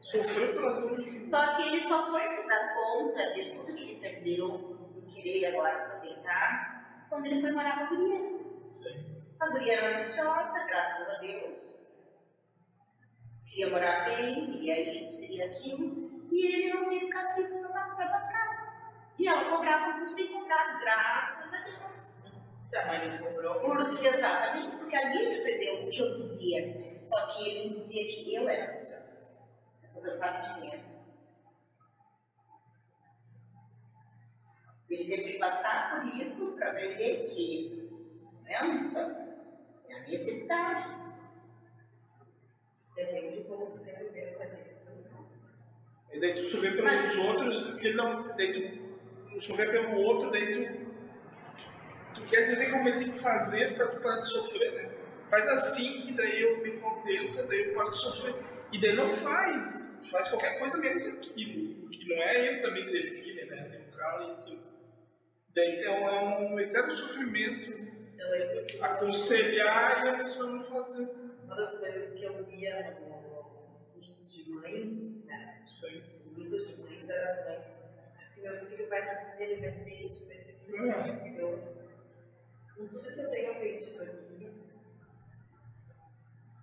Sofrer 0.00 0.52
pela 0.54 0.80
tua 0.80 0.96
vida. 0.96 1.24
Só 1.24 1.56
que 1.56 1.62
ele 1.68 1.80
só 1.80 2.10
foi 2.10 2.26
se 2.26 2.46
dar 2.48 2.74
conta 2.74 3.32
de 3.34 3.50
tudo 3.54 3.74
que 3.74 3.82
ele 3.82 4.00
perdeu 4.00 4.78
e 5.06 5.10
querer 5.22 5.46
agora 5.46 5.76
aproveitar 5.86 7.06
quando 7.08 7.26
ele 7.26 7.40
foi 7.40 7.52
morar 7.52 7.78
com 7.88 7.94
a 7.94 7.98
guria. 7.98 8.40
Sim. 8.70 9.22
A 9.40 9.48
guria 9.48 9.72
era 9.74 9.96
ambiciosa, 9.98 10.64
graças 10.66 11.08
a 11.08 11.18
Deus. 11.20 11.90
Queria 13.46 13.70
morar 13.70 14.04
bem, 14.04 14.52
queria 14.52 14.80
isso, 14.80 15.16
queria 15.18 15.46
aquilo. 15.46 16.10
E 16.30 16.46
ele 16.46 16.72
não 16.74 16.88
teve 16.88 17.08
castigo 17.08 17.60
para 17.68 17.86
bancar. 17.96 19.12
E 19.18 19.26
ela 19.26 19.50
cobrava 19.50 19.98
muito 19.98 20.14
bem 20.14 20.28
cobrado, 20.32 20.78
graças 20.80 21.36
a. 21.36 21.39
Se 22.70 22.76
a 22.76 22.86
mãe 22.86 23.18
não 23.18 23.18
cobrou, 23.18 23.58
Porque, 23.58 24.06
exatamente, 24.06 24.76
porque 24.76 24.94
ali 24.94 25.24
ele 25.24 25.42
perdeu 25.42 25.74
o 25.74 25.90
que 25.90 25.98
eu 25.98 26.12
dizia. 26.12 27.00
Só 27.08 27.26
que 27.26 27.48
ele 27.48 27.70
me 27.70 27.74
dizia 27.74 28.04
que 28.04 28.32
eu 28.32 28.48
era 28.48 28.72
ambiciosa. 28.72 29.34
Eu 29.82 29.88
só 29.88 30.00
dançava 30.00 30.38
dinheiro. 30.38 30.80
Ele 34.88 35.04
teve 35.04 35.32
que 35.32 35.38
passar 35.40 36.00
por 36.00 36.16
isso 36.16 36.54
para 36.54 36.70
aprender 36.70 37.32
que 37.34 37.90
não 38.22 38.46
é 38.46 38.54
a 38.54 38.64
ambição, 38.64 39.36
é 39.88 39.94
a 39.94 40.00
necessidade. 40.02 40.96
depende 42.94 43.36
de 43.38 43.44
como 43.48 43.66
tu 43.66 43.80
quer 43.80 43.98
viver 43.98 44.36
com 44.36 44.44
ele. 44.44 44.70
E 46.12 46.20
daí 46.20 46.34
tu 46.34 46.48
sofrer 46.48 46.76
pelos 46.76 47.16
outros, 47.16 47.62
porque 47.62 47.88
ele 47.88 47.96
não. 47.96 48.36
Daí 48.36 48.52
tu, 48.52 49.30
tu 49.32 49.40
sofrer 49.40 49.72
pelo 49.72 49.96
outro, 49.96 50.30
daí 50.30 50.52
tu. 50.54 50.89
Quer 52.28 52.46
dizer 52.46 52.70
como 52.70 52.88
ele 52.88 52.98
tem 53.04 53.12
que 53.12 53.18
fazer 53.18 53.74
para 53.74 53.88
tu 53.88 54.00
parar 54.00 54.18
de 54.18 54.28
sofrer, 54.28 54.72
né? 54.74 54.90
Faz 55.30 55.46
assim, 55.48 56.06
que 56.06 56.12
daí 56.12 56.42
eu 56.42 56.58
me 56.62 56.72
contento, 56.78 57.46
daí 57.46 57.68
eu 57.68 57.74
paro 57.74 57.90
de 57.90 57.98
sofrer. 57.98 58.34
E 58.72 58.80
daí 58.80 58.94
não 58.94 59.08
faz. 59.08 60.04
Faz 60.10 60.28
qualquer 60.28 60.58
coisa 60.58 60.76
menos 60.78 61.06
aquilo. 61.06 61.88
Que 61.88 62.08
não 62.08 62.16
é 62.22 62.46
ele 62.46 62.62
também 62.62 62.84
que 62.86 62.92
define, 62.92 63.44
né? 63.44 63.64
Tem 63.70 63.86
um 63.86 63.90
cara 63.90 64.24
em 64.24 64.30
cima. 64.30 64.62
Daí 65.54 65.78
então 65.80 65.92
é 66.08 66.38
um 66.40 66.60
eterno 66.60 66.92
sofrimento 66.92 67.70
Eu 68.18 68.30
lembro 68.30 68.66
que 68.66 68.80
aconselhar 68.82 70.04
e 70.04 70.08
a 70.10 70.14
pessoa 70.24 70.50
não 70.50 70.64
fazer. 70.64 71.10
uma 71.44 71.56
das 71.56 71.78
coisas 71.78 72.10
que 72.10 72.22
eu 72.24 72.44
via 72.44 72.96
no- 73.00 73.66
nos 73.68 73.84
cursos 73.94 74.34
de 74.34 74.50
mães, 74.52 75.24
né? 75.26 75.64
Aí. 75.84 76.02
Os 76.24 76.32
grupos 76.34 76.66
de 76.68 76.76
mães 76.82 77.08
eram 77.08 77.26
as 77.26 77.44
mães. 77.48 77.70
que 78.34 78.40
Meu 78.42 78.66
filho 78.66 78.88
vai 78.88 79.04
nascer, 79.06 79.50
ele 79.50 79.60
vai 79.62 79.72
ser 79.72 80.02
isso, 80.02 80.28
vai 80.28 80.36
ser 80.36 80.52
aquilo, 80.62 80.86
vai 80.86 80.96
ser 80.96 81.10
aquilo. 81.10 81.79
Com 82.80 82.88
tudo 82.88 83.12
que 83.12 83.20
eu 83.20 83.28
tenho 83.28 83.50
aprendido 83.50 84.02
aqui, 84.02 84.50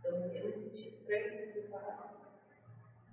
eu, 0.03 0.15
eu 0.15 0.45
me 0.45 0.51
senti 0.51 0.87
estranho 0.87 1.53
de. 1.53 1.61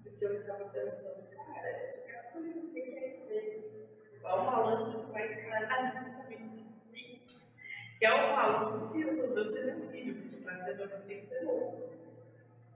Porque 0.02 0.24
eu 0.24 0.40
ficava 0.40 0.64
pensando, 0.70 1.28
cara, 1.36 1.82
eu 1.82 1.86
só 1.86 2.06
quero 2.06 2.32
conhecer 2.32 2.88
ele 2.96 3.26
dele. 3.26 3.88
Qual 4.22 4.40
o 4.40 4.46
malandro 4.46 5.04
que 5.04 5.12
vai 5.12 5.34
encarar 5.34 5.94
nessa 5.94 6.22
vida? 6.22 6.64
Que 7.98 8.06
é 8.06 8.14
o 8.14 8.36
maluco 8.36 8.94
que 8.94 9.04
resolveu 9.04 9.44
ser 9.44 9.74
meu 9.74 9.90
filho, 9.90 10.22
porque 10.22 10.36
para 10.38 10.56
ser 10.56 10.76
meu 10.78 10.88
filho 10.88 11.02
tem 11.02 11.18
que 11.18 11.24
ser 11.26 11.44
louco. 11.44 11.90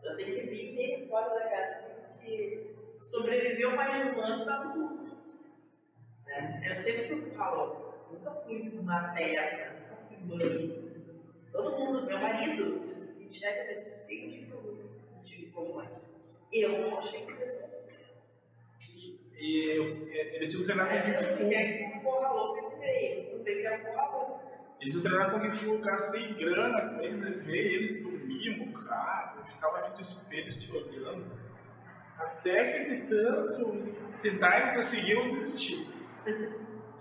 Eu 0.03 0.15
tenho 0.15 0.35
que 0.35 0.47
vir 0.47 0.75
meio 0.75 1.09
fora 1.09 1.39
da 1.39 1.49
casa, 1.49 1.89
porque 2.13 2.77
sobreviveu 3.01 3.75
mais 3.75 3.97
de 3.97 4.11
um 4.11 4.21
ano 4.21 4.45
tá 4.45 4.65
no 4.65 4.77
mundo. 4.77 5.19
Né? 6.27 6.69
Eu 6.69 6.75
sempre 6.75 7.09
fui 7.09 7.31
falou, 7.31 8.07
nunca 8.13 8.31
fui 8.43 8.65
nunca 8.65 9.15
fui 9.17 9.88
mãe. 10.27 10.89
Todo 11.53 11.77
mundo, 11.79 12.07
meu 12.07 12.19
marido, 12.19 12.87
disse 12.89 13.09
assim, 13.09 13.33
chega, 13.33 13.67
me 13.67 13.75
surpreende 13.75 14.47
por 14.47 15.19
tipo 15.21 15.51
como 15.53 15.75
mãe. 15.77 15.89
Eu 16.53 16.81
não 16.81 16.99
achei 16.99 17.25
que 17.27 17.33
assim. 17.43 17.89
E 19.41 19.71
eu- 19.71 20.09
eles 20.35 20.53
iam 20.53 20.65
treinar 20.65 20.89
Aí 20.89 21.13
Kung 21.15 21.25
Fu. 21.25 21.47
aqui 21.47 21.93
com 21.93 22.01
porra 22.01 22.29
louca 22.33 22.71
que 22.71 22.77
veio, 22.81 23.37
não 23.37 23.45
teve 23.45 23.67
a 23.67 23.79
porra 23.79 24.17
louca. 24.17 24.45
Eles 24.81 24.95
iam 24.95 25.03
treinar 25.03 25.31
Kung 25.31 25.53
Fu, 25.53 25.79
gastei 25.79 26.35
grana 26.35 26.89
com 26.95 27.01
eles, 27.03 27.19
levei 27.21 27.75
eles 27.77 28.03
dormir 28.03 28.59
no 28.67 28.73
carro, 28.73 29.39
eu 29.41 29.45
ficava 29.47 29.79
aqui 29.79 29.95
do 29.97 30.03
espelho 30.03 30.53
se 30.53 30.73
olhando. 30.77 31.39
Até 32.19 32.73
que 32.85 32.97
de 32.97 33.01
tanto 33.07 33.95
tentar 34.21 34.59
e 34.61 34.67
não 34.67 34.75
conseguiam 34.75 35.27
desistir. 35.29 35.87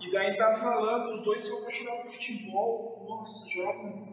E 0.08 0.10
daí 0.10 0.34
tava 0.38 0.56
falando, 0.56 1.16
os 1.16 1.22
dois 1.22 1.44
são 1.44 1.58
apaixonados 1.58 2.04
por 2.04 2.12
futebol, 2.12 3.04
nossa, 3.06 3.46
jogam. 3.50 4.08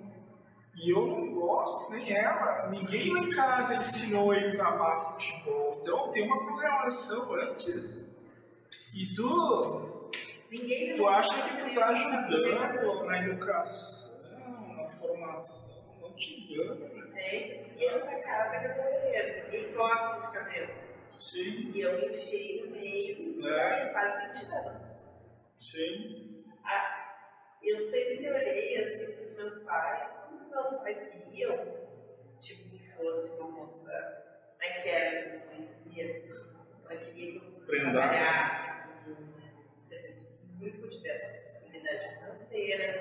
E 0.75 0.91
eu 0.93 1.05
não 1.07 1.33
gosto, 1.33 1.89
nem 1.89 2.11
ela. 2.13 2.67
Ninguém 2.69 3.13
lá 3.13 3.21
em 3.21 3.29
casa 3.29 3.75
ensinou 3.77 4.33
eles 4.33 4.59
a 4.59 4.67
amar 4.67 5.13
futebol. 5.13 5.79
Então 5.81 6.11
tem 6.11 6.25
uma 6.25 6.43
programação 6.43 7.33
antes. 7.35 8.13
E 8.93 9.15
tu, 9.15 10.09
Ninguém 10.51 10.97
Tu 10.97 11.07
acha 11.07 11.43
que 11.43 11.63
tu 11.69 11.75
tá 11.75 11.87
ajudando 11.87 13.05
na 13.05 13.25
educação, 13.25 14.17
na 14.75 14.89
formação, 14.99 15.81
não 16.01 16.13
te 16.13 16.41
engana, 16.53 16.75
né? 16.75 17.09
É, 17.15 17.65
eu 17.79 18.05
na 18.05 18.19
casa 18.19 18.69
tô 18.73 19.45
Ninguém 19.45 19.73
gosta 19.73 20.27
de 20.27 20.33
cabelo. 20.33 20.73
Sim, 21.13 21.71
E 21.73 21.79
eu 21.79 21.97
me 21.99 22.07
enfiei 22.17 22.65
no 22.65 22.71
meio 22.71 23.47
É. 23.47 23.87
e 23.87 23.89
quase 23.93 24.27
20 24.27 24.53
anos. 24.53 24.94
Sim. 25.59 26.43
Eu 27.63 27.79
sempre 27.79 28.29
olhei 28.29 28.83
assim 28.83 29.11
para 29.11 29.23
os 29.23 29.35
meus 29.35 29.57
pais, 29.63 30.27
como 30.29 30.49
meus 30.51 30.71
pais 30.77 31.09
queriam, 31.09 31.57
tipo, 32.39 32.69
que 32.69 32.91
fosse 32.95 33.41
uma 33.41 33.51
moça, 33.51 34.23
como 34.51 34.63
é 34.63 34.81
que 34.81 34.89
era, 34.89 35.39
que 35.39 35.47
conhecia, 35.47 36.23
ela 36.87 36.95
queria 37.01 37.39
que 37.39 37.45
eu 37.57 37.91
trabalhasse 37.91 38.71
com 39.03 39.11
um 39.11 39.83
serviço 39.83 40.37
público, 40.47 40.87
tivesse 40.87 41.37
estabilidade 41.37 42.19
financeira, 42.19 42.93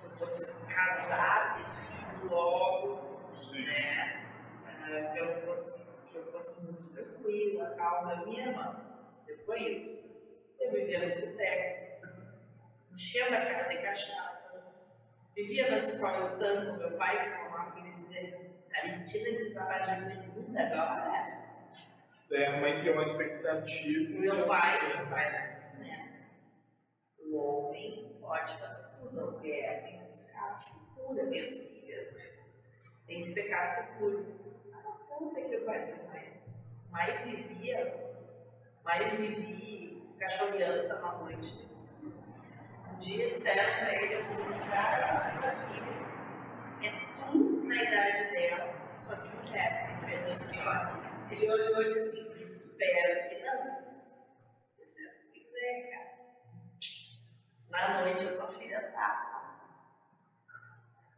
que 0.00 0.06
eu 0.06 0.10
fosse 0.18 0.46
casar, 0.66 1.58
ter 1.58 2.18
filho 2.18 2.30
logo, 2.30 3.36
Sim. 3.36 3.66
né? 3.66 4.26
Ah, 4.64 5.12
que 5.12 5.18
eu 5.18 5.42
fosse, 5.42 5.86
que 6.10 6.16
eu 6.16 6.32
fosse 6.32 6.64
muito 6.64 6.88
tranquila, 6.94 7.74
calma. 7.76 8.24
Minha 8.24 8.46
irmã, 8.48 9.14
sempre 9.18 9.44
foi 9.44 9.70
isso. 9.70 10.11
Eu 10.62 10.70
vivia 10.70 11.04
nos 11.04 11.14
botecos, 11.14 12.08
enchendo 12.92 13.36
a 13.36 13.40
cara 13.40 13.68
de 13.68 13.78
cachaça, 13.78 14.74
vivia 15.34 15.68
nas 15.68 15.92
escolas 15.92 16.30
de 16.30 16.36
samba, 16.36 16.76
meu 16.76 16.96
pai 16.96 17.30
falava 17.30 17.72
que 17.72 17.80
ele 17.80 17.92
dizia, 17.94 18.52
tá 18.70 18.82
vestindo 18.82 19.26
esse 19.26 19.52
sapatinho 19.52 20.08
de 20.08 20.28
bunda 20.30 20.60
agora? 20.60 21.42
É, 22.30 22.46
a 22.46 22.60
mãe 22.60 22.78
criou 22.80 22.94
uma 22.94 23.02
expectativa. 23.02 24.20
Meu 24.20 24.46
pai, 24.46 24.96
meu 24.96 25.06
pai 25.08 25.26
era 25.26 25.40
assim, 25.40 25.78
né? 25.78 26.30
O 27.18 27.36
homem 27.36 28.16
pode 28.20 28.56
fazer 28.58 28.88
tudo, 28.98 29.20
a 29.20 29.30
mulher 29.32 29.82
tem 29.82 29.98
que 29.98 30.04
ser 30.04 30.32
casta 30.32 30.70
e 30.76 30.94
pura, 30.94 31.24
minhas 31.24 31.50
filhas, 31.50 32.14
né? 32.14 32.30
Tem 33.06 33.22
que 33.22 33.28
ser 33.28 33.50
casta 33.50 33.82
e 33.82 33.98
pura. 33.98 34.24
Ah, 34.72 35.16
puta 35.18 35.40
que 35.42 35.54
eu 35.54 35.64
pariu, 35.64 35.96
mas 36.06 36.64
mais 36.88 37.20
vivia, 37.24 38.14
mais 38.84 39.12
vivi 39.12 39.91
cachorreando 40.22 40.86
pela 40.86 41.18
noite. 41.18 41.68
Um 42.04 42.96
dia 42.98 43.28
disseram 43.30 43.80
pra 43.80 44.02
ele 44.02 44.14
assim, 44.14 44.44
cara, 44.70 45.34
minha 45.34 45.52
filha, 45.52 46.88
é 46.88 47.26
tudo 47.26 47.64
na 47.64 47.74
idade 47.74 48.30
dela, 48.30 48.72
só 48.94 49.16
que 49.16 49.28
mulher, 49.36 49.98
tem 50.00 50.10
pessoas 50.10 50.44
que 50.44 50.58
olham. 50.58 51.02
Ele 51.28 51.50
olhou 51.50 51.82
e 51.82 51.88
disse 51.88 52.20
assim, 52.20 52.42
espero 52.42 53.28
que 53.28 53.42
não. 53.42 53.66
Eu 54.78 54.84
disse, 54.84 55.10
pois 55.32 55.54
é, 55.56 55.90
cara. 55.90 56.12
Na 57.70 58.00
noite 58.02 58.28
a 58.28 58.36
tua 58.36 58.48
filha 58.52 58.92
tá. 58.92 59.28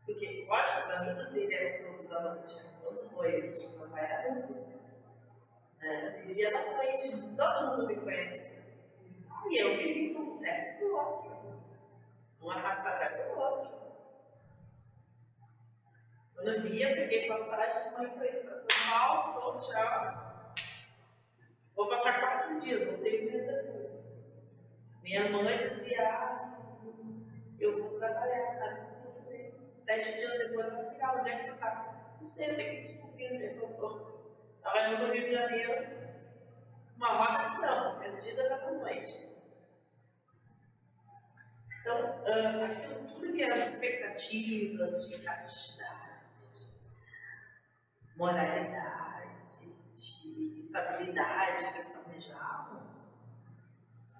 Porque, 0.07 0.47
lógico, 0.49 0.81
os 0.81 0.91
amigos 0.91 1.31
dele 1.31 1.55
eram 1.55 1.87
todos 1.89 2.09
da 2.09 2.21
noite, 2.21 2.55
todos 2.83 3.13
loiros, 3.13 3.79
meu 3.79 3.91
pai 3.91 4.05
era 4.05 4.33
músico. 4.33 4.73
Né? 5.81 6.23
Vivia 6.27 6.51
na 6.53 6.77
noite, 6.77 7.37
todo 7.37 7.67
mundo 7.71 7.87
me 7.87 7.97
conhecia. 7.97 8.54
E 9.51 9.59
eu 9.59 9.77
vivi 9.77 10.15
como 10.15 10.39
terra 10.41 10.79
pro 10.79 10.97
outro. 10.97 11.35
Um 12.41 12.51
arrastador 12.51 13.11
pro 13.11 13.39
outro. 13.39 13.75
Quando 16.35 16.49
eu 16.49 16.63
via, 16.63 16.95
peguei 16.95 17.29
passagem, 17.29 17.99
mãe, 17.99 18.11
tô 18.11 18.25
indo 18.25 18.45
pra 18.45 18.55
São 18.55 18.91
Paulo, 18.91 19.59
tchau. 19.59 20.55
Vou 21.75 21.89
passar 21.89 22.21
quatro 22.21 22.59
dias, 22.61 22.85
voltei 22.85 23.23
um 23.23 23.33
mês 23.33 23.47
depois. 23.47 24.07
Minha 25.03 25.31
mãe 25.31 25.59
dizia, 25.59 26.09
ah, 26.09 26.59
eu 27.59 27.99
trabalhar, 27.99 28.59
tá? 28.59 28.95
Sete 29.77 30.15
dias 30.15 30.39
depois 30.39 30.69
ela 30.69 30.91
fica, 30.91 31.21
onde 31.21 31.31
é 31.31 31.39
que 31.39 31.51
tu 31.51 31.59
tá? 31.59 32.17
Não 32.19 32.27
sei, 32.27 32.51
eu 32.51 32.57
tenho 32.57 32.77
que 32.77 32.83
descobrir 32.83 33.27
onde 33.33 33.45
é 33.45 33.49
que 33.49 33.59
eu. 33.59 34.33
Ela 34.65 34.89
indo 34.89 35.07
no 35.07 35.13
Rio 35.13 35.25
de 35.25 35.33
Janeiro, 35.33 35.87
uma 36.97 37.09
roda 37.09 37.45
de 37.45 37.57
samba, 37.57 37.99
perdida 37.99 38.49
da 38.49 38.71
noite. 38.71 39.34
Então, 41.85 42.25
ah, 42.25 42.65
aquilo 42.65 43.07
tudo 43.09 43.31
que 43.31 43.43
eram 43.43 43.57
as 43.57 43.75
expectativas 43.75 45.07
de 45.11 45.23
castidade, 45.23 46.19
de 48.01 48.17
moralidade, 48.17 49.29
de 49.95 50.57
estabilidade 50.57 51.71
que 51.71 51.79
eles 51.79 51.95
almejavam, 51.95 52.83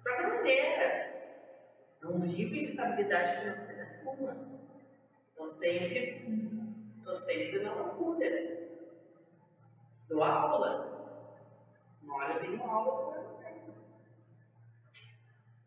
para 0.03 0.29
bandeira. 0.29 1.15
Não 2.03 2.21
vive 2.21 2.61
estabilidade 2.61 3.39
financeira 3.39 4.03
nenhuma. 4.03 4.61
Estou 5.29 5.47
sempre, 5.47 7.01
tô 7.03 7.15
sempre 7.15 7.63
na 7.63 7.73
loucura. 7.73 8.27
Dou 10.07 10.21
aula. 10.21 11.33
Uma 12.03 12.15
hora 12.15 12.33
eu 12.35 12.39
tenho 12.41 12.63
aula, 12.63 12.91
outra 12.91 13.21
eu 13.21 13.27
não 13.27 13.37
tenho. 13.37 13.73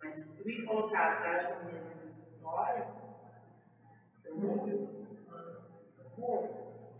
Mas 0.00 0.12
se 0.12 0.42
tu 0.42 0.48
me 0.48 0.64
colocar 0.64 1.14
atrás 1.14 1.48
da 1.48 1.64
mesa 1.64 1.94
no 1.94 2.02
escritório, 2.02 2.86
eu 4.24 4.36
morro. 4.36 5.06
Eu 5.98 6.10
morro. 6.16 6.98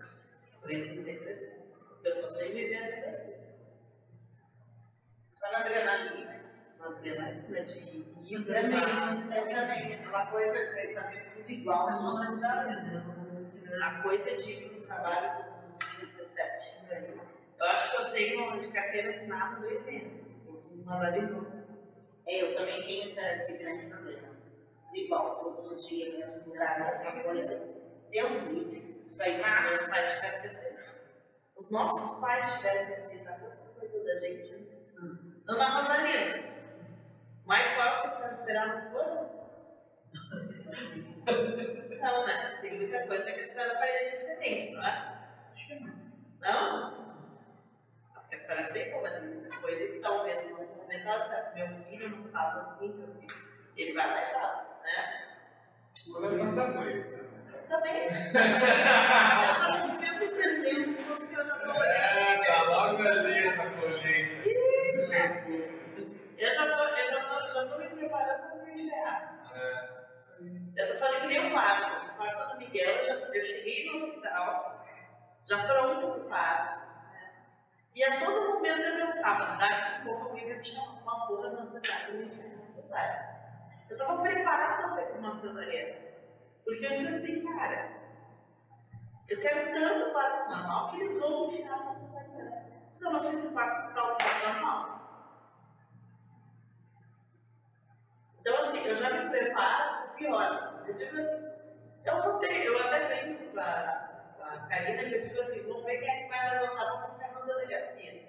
Eu 0.63 0.71
entro 0.71 1.01
em 1.01 1.03
depressão. 1.03 1.59
Eu 2.05 2.15
só 2.15 2.29
sei 2.31 2.53
viver 2.53 2.77
a 2.77 2.97
depressão. 2.97 3.39
Só 5.35 5.53
na 5.53 5.59
adrenalina. 5.59 6.39
Uma 6.79 6.89
adrenalina 6.89 7.65
de 7.65 7.79
ida, 8.23 8.55
também, 8.55 9.37
eu 9.37 9.49
também. 9.49 9.95
Aquela 9.95 10.27
coisa 10.27 10.75
de 10.75 10.95
fazer 10.95 11.31
tudo 11.35 11.51
igual, 11.51 11.87
mas 11.87 11.99
só 11.99 12.15
na 12.15 12.29
a 13.83 14.03
coisa 14.03 14.37
de 14.37 14.81
trabalho 14.87 15.45
todos 15.45 15.63
os 15.63 15.79
dias, 15.79 16.17
17 16.17 16.93
aí. 16.93 17.21
Eu 17.59 17.67
acho 17.67 17.91
que 17.91 18.03
eu 18.03 18.13
tenho 18.13 18.61
de 18.61 18.69
carteira 18.69 19.09
assinada 19.09 19.61
dois 19.61 19.85
meses. 19.85 20.35
Eu 20.47 20.55
preciso 20.55 20.87
mandar 20.87 21.11
de 21.11 21.21
novo. 21.23 21.58
É, 22.29 22.43
eu 22.43 22.55
também 22.57 22.87
tenho 22.87 23.05
esse, 23.05 23.21
esse 23.21 23.59
grande 23.59 23.87
problema. 23.87 24.29
Igual, 24.95 25.37
todos 25.43 25.65
os 25.67 25.89
dias, 25.89 26.15
mesmo 26.15 26.53
lugar, 26.53 26.79
mesma 26.85 27.23
coisa. 27.23 27.75
Deus 28.11 28.31
livre. 28.49 29.03
Isso 29.07 29.23
aí, 29.23 29.43
Ah, 29.43 29.63
meus 29.63 29.85
pais 29.87 30.15
tiveram 30.15 30.41
que 30.43 30.47
aceitar. 30.49 30.95
Os 31.57 31.71
nossos 31.71 32.21
pais 32.21 32.55
tiveram 32.57 32.87
que 32.87 32.93
aceitar 32.95 33.39
tanta 33.41 33.57
coisa 33.79 34.05
da 34.05 34.17
gente. 34.17 34.57
né? 34.57 34.79
Dona 35.45 35.77
Rosalina, 35.79 36.37
Mike 37.47 37.75
qual 37.77 38.01
que 38.01 38.07
a 38.07 38.09
senhora 38.09 38.33
esperava 38.33 38.81
que 38.83 38.91
fosse? 38.91 39.39
Não, 42.01 42.27
né? 42.27 42.59
Tem 42.61 42.77
muita 42.79 43.07
coisa 43.07 43.33
que 43.33 43.41
a 43.41 43.45
senhora 43.45 43.79
faria 43.79 44.11
diferente, 44.11 44.73
não 44.73 44.87
é? 44.87 45.35
Não? 46.41 46.91
Porque 46.95 47.08
a 48.39 48.41
senhora 48.41 48.63
aceitou, 48.63 49.03
mas 49.03 49.13
tem 49.15 49.23
muita 49.23 49.57
coisa 49.57 49.87
que 49.89 49.99
talvez 49.99 50.51
momento 50.89 51.09
ela 51.09 51.19
dissesse, 51.19 51.59
meu 51.59 51.69
filho 51.85 52.11
não 52.11 52.31
faz 52.31 52.57
assim, 52.57 52.95
meu 52.95 53.09
filho. 53.09 53.27
Ele 53.77 53.93
vai 53.93 54.07
lá 54.07 54.23
e 54.23 54.33
faz, 54.33 54.77
né? 54.85 55.25
Quando 56.13 56.39
passar 56.39 56.73
por 56.73 56.89
isso. 56.89 57.29
Também. 57.69 58.09
Eu 58.09 59.53
já 59.53 59.87
não 59.87 59.99
vi 59.99 60.25
os 60.25 60.37
exemplos 60.39 61.25
que 61.25 61.35
eu 61.35 61.47
já 61.47 61.55
estou 61.55 61.75
olhando. 61.75 61.85
É, 61.85 62.47
tá 62.47 62.63
logo 62.63 63.07
ali 63.07 63.57
na 63.57 63.71
colheita. 63.73 64.49
Eu 66.39 66.51
já 66.51 66.77
tô, 66.77 66.83
eu 66.85 67.07
já 67.11 67.21
tô, 67.25 67.47
já 67.47 67.67
tô 67.67 67.79
me 67.79 67.89
preparando 67.89 68.41
para 68.41 68.65
me 68.65 68.73
enviar. 68.73 69.51
É, 69.55 70.11
isso 70.11 70.33
aí. 70.41 70.73
Eu 70.77 70.93
tô 70.93 70.99
fazendo 70.99 71.21
que 71.21 71.27
nem 71.27 71.51
o 71.51 71.53
parto. 71.53 72.07
O 72.07 72.17
parto 72.17 72.53
do 72.55 72.59
Miguel, 72.59 72.91
eu, 72.91 73.05
já, 73.05 73.15
eu 73.15 73.45
cheguei 73.45 73.87
no 73.87 73.95
hospital, 73.97 74.87
já 75.45 75.67
pronto 75.67 76.01
para 76.01 76.21
o 76.21 76.29
parto. 76.31 76.88
E 77.95 78.05
a 78.05 78.21
todo 78.21 78.55
momento 78.55 78.81
eu 78.81 79.07
pensava, 79.07 79.57
daqui 79.57 79.73
a 79.73 80.05
pouco 80.05 80.29
alguém 80.29 80.47
vai 80.47 80.59
me 80.59 80.65
chamar 80.65 81.03
uma 81.03 81.27
porra 81.27 81.51
de 81.51 81.57
uma 81.57 81.67
cesárea, 81.67 82.15
eu 82.15 82.23
ia 82.23 82.57
uma 82.57 82.67
cesárea. 82.67 83.39
Eu 83.89 83.97
estava 83.97 84.23
preparada 84.23 84.95
para 84.95 85.19
uma 85.19 85.35
cesariana. 85.35 86.09
Porque 86.65 86.85
eu 86.85 86.97
disse 86.97 87.15
assim, 87.15 87.45
cara, 87.45 87.91
eu 89.29 89.41
quero 89.41 89.75
tanto 89.75 90.13
parto 90.13 90.51
normal 90.51 90.91
que 90.91 90.97
eles 90.97 91.19
vão 91.19 91.49
me 91.49 91.55
enfiar 91.55 91.85
na 91.85 91.91
cesariana. 91.91 92.67
Se 92.95 93.07
eu 93.07 93.13
não 93.13 93.31
fiz 93.31 93.45
o 93.45 93.53
parto 93.53 93.95
tal 93.95 94.17
parto 94.17 94.47
normal. 94.47 94.99
Então, 98.41 98.63
assim, 98.63 98.87
eu 98.87 98.97
já 98.97 99.11
me 99.11 99.31
preparo 99.31 100.03
para 100.03 100.07
o 100.07 100.15
pior. 100.15 100.53
Assim. 100.53 100.89
Eu 100.89 100.95
digo 100.95 101.19
assim, 101.19 101.49
eu 102.05 102.23
vou 102.23 102.39
ter, 102.39 102.67
eu 102.67 102.79
até 102.81 103.23
brinco 103.23 103.51
com 103.51 103.61
a, 104.49 104.67
Karina, 104.69 105.05
que 105.05 105.15
eu 105.15 105.29
digo 105.29 105.41
assim, 105.41 105.69
vamos 105.69 105.85
ver 105.85 105.99
quem 105.99 106.09
é 106.09 106.23
que 106.23 106.29
vai 106.29 106.51
levantar 106.61 106.85
para 106.87 107.01
buscar 107.03 107.33
na 107.33 107.41
delegacia. 107.41 108.29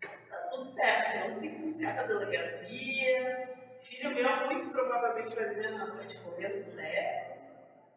Tá 0.00 0.36
tudo 0.50 0.64
certo, 0.64 1.30
não 1.30 1.40
tenho 1.40 1.54
que 1.54 1.62
buscar 1.62 1.94
na 1.94 2.02
delegacia. 2.02 3.56
Filho 3.82 4.10
meu, 4.14 4.46
muito 4.46 4.70
provavelmente 4.70 5.36
vai 5.36 5.54
vir 5.54 5.70
na 5.70 5.86
noite 5.86 6.18
correndo 6.20 6.64
com 6.64 6.70
mulher. 6.72 7.38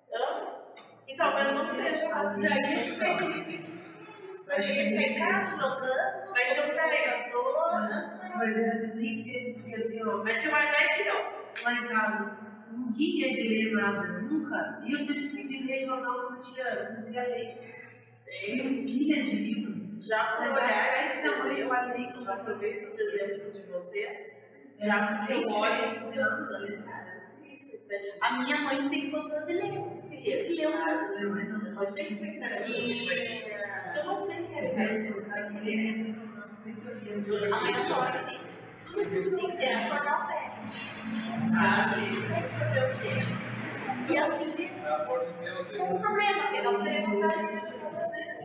Então, 0.08 0.64
e 1.08 1.16
talvez 1.16 1.48
não 1.52 1.66
seja. 1.66 2.08
Já 2.08 2.56
ia 2.56 2.64
ser 2.64 3.70
Vai 4.48 4.60
Ele 4.72 4.98
pecado 4.98 5.58
jogando, 5.58 6.30
Vai 6.32 6.46
ser 6.46 6.72
um 6.72 6.76
carregador. 6.76 7.82
Mas 8.22 8.36
vai 8.36 8.54
ver, 8.54 8.72
às 8.72 8.82
vezes 8.82 8.96
nem 8.96 9.12
cedo, 9.14 9.54
porque 9.56 9.76
assim, 9.76 10.08
ó, 10.08 10.24
Mas 10.24 10.38
você 10.38 10.50
vai 10.50 10.66
ver 10.68 10.88
que 10.96 11.04
não. 11.10 11.64
lá 11.64 11.74
em 11.74 11.88
casa, 11.88 12.38
ninguém 12.72 13.24
é 13.24 13.34
de 13.34 13.72
nada, 13.72 14.19
nunca. 14.30 14.82
E 14.86 14.94
eu 14.94 15.00
sempre 15.00 15.28
fui 15.30 15.48
de 15.48 15.64
ler 15.64 15.86
jornal 15.86 16.28
quando 16.28 16.38
eu 16.38 16.44
tinha, 16.44 16.86
comecei 16.88 17.20
a 17.20 17.24
ler. 17.24 17.80
Tenho 18.26 18.84
pilhas 18.86 19.26
de 19.26 19.36
livro. 19.36 19.80
Já 20.00 20.36
ser 21.14 21.30
uma 21.30 21.46
exemplos, 21.46 21.68
quadrinho, 21.68 22.26
já 22.26 22.38
por 22.38 22.58
ver 22.58 22.88
os 22.88 22.98
exemplos 23.00 23.54
de 23.54 23.72
vocês, 23.72 24.20
É, 24.80 24.88
já 24.88 25.18
porque 25.18 25.34
eu 25.34 25.50
olho 25.50 25.96
e 25.96 26.00
penso 26.00 26.50
que 26.50 27.52
expectativa. 27.52 28.18
A 28.22 28.40
minha 28.40 28.62
mãe 28.62 28.84
sempre 28.84 29.10
gostou 29.10 29.46
de 29.46 29.54
ler. 29.54 29.74
E 30.12 30.62
eu 30.62 30.72
não. 30.72 31.20
Meu, 31.20 31.30
mas 31.32 31.50
não. 31.50 31.76
Pode 31.76 31.96
ter 31.96 32.08
expectativa. 32.08 33.14
Eu 33.96 34.06
não 34.06 34.18
sei 34.18 34.44
o 34.44 34.48
que 34.48 34.56
é 34.56 34.94
isso, 34.94 35.18
eu 35.18 35.26
o 35.50 35.60
que 35.60 35.70
é. 35.70 36.30
a 37.54 37.60
minha 37.60 37.74
sorte, 37.74 38.40
tudo 38.94 39.38
tem 39.38 39.50
que 39.50 39.56
ser 39.56 39.90
jornal 39.90 40.28
velho. 40.28 40.52
Sabe? 41.50 41.96
Tem 42.28 42.44
que 42.44 42.60
fazer 42.60 42.84
o 42.84 43.00
quê? 43.00 43.49
E 44.10 44.18
assim, 44.18 44.52
tem 44.54 44.72
um 44.72 45.86
eles- 45.86 46.02
problema, 46.02 46.56
eu 46.56 46.64
não 46.72 46.84
tenho 46.84 47.06
vontade 47.06 47.46
de 47.48 47.54
vezes. 47.54 47.80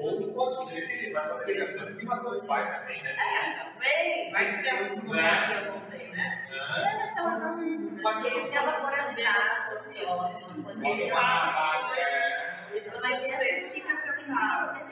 Ou 0.01 0.33
pode 0.33 0.67
ser 0.69 0.87
que 0.87 0.93
ele 0.93 1.13
vai 1.13 1.27
pra 1.29 1.37
delegacia 1.45 1.83
assim 1.83 2.05
matou 2.05 2.33
os 2.33 2.45
pais 2.45 2.81
também, 2.81 3.03
né? 3.03 3.11
É, 3.17 3.73
também, 3.73 4.33
vai 4.33 4.59
criar 4.59 4.75
um 4.75 4.79
personagem, 4.89 5.57
eu 5.65 5.73
não 5.73 5.81
sei, 5.81 6.09
né? 6.11 6.49
Ah, 6.61 6.81
É, 6.81 6.97
mas 6.99 7.17
ela 7.17 7.39
não. 7.39 8.03
Com 8.03 8.09
aquele 8.09 8.43
Se 8.43 8.57
ela 8.57 8.73
for 8.81 8.93
ajudar, 8.93 9.73
assim, 9.81 10.05
ó, 10.07 10.31
Ele 10.31 11.11
faz 11.11 11.55
essas 11.55 11.83
coisas. 11.83 12.75
Esse 12.75 12.91
Mas 13.01 13.19
sujeito 13.21 13.43
ele 13.43 13.71
fica 13.71 13.97
sentado. 13.97 14.89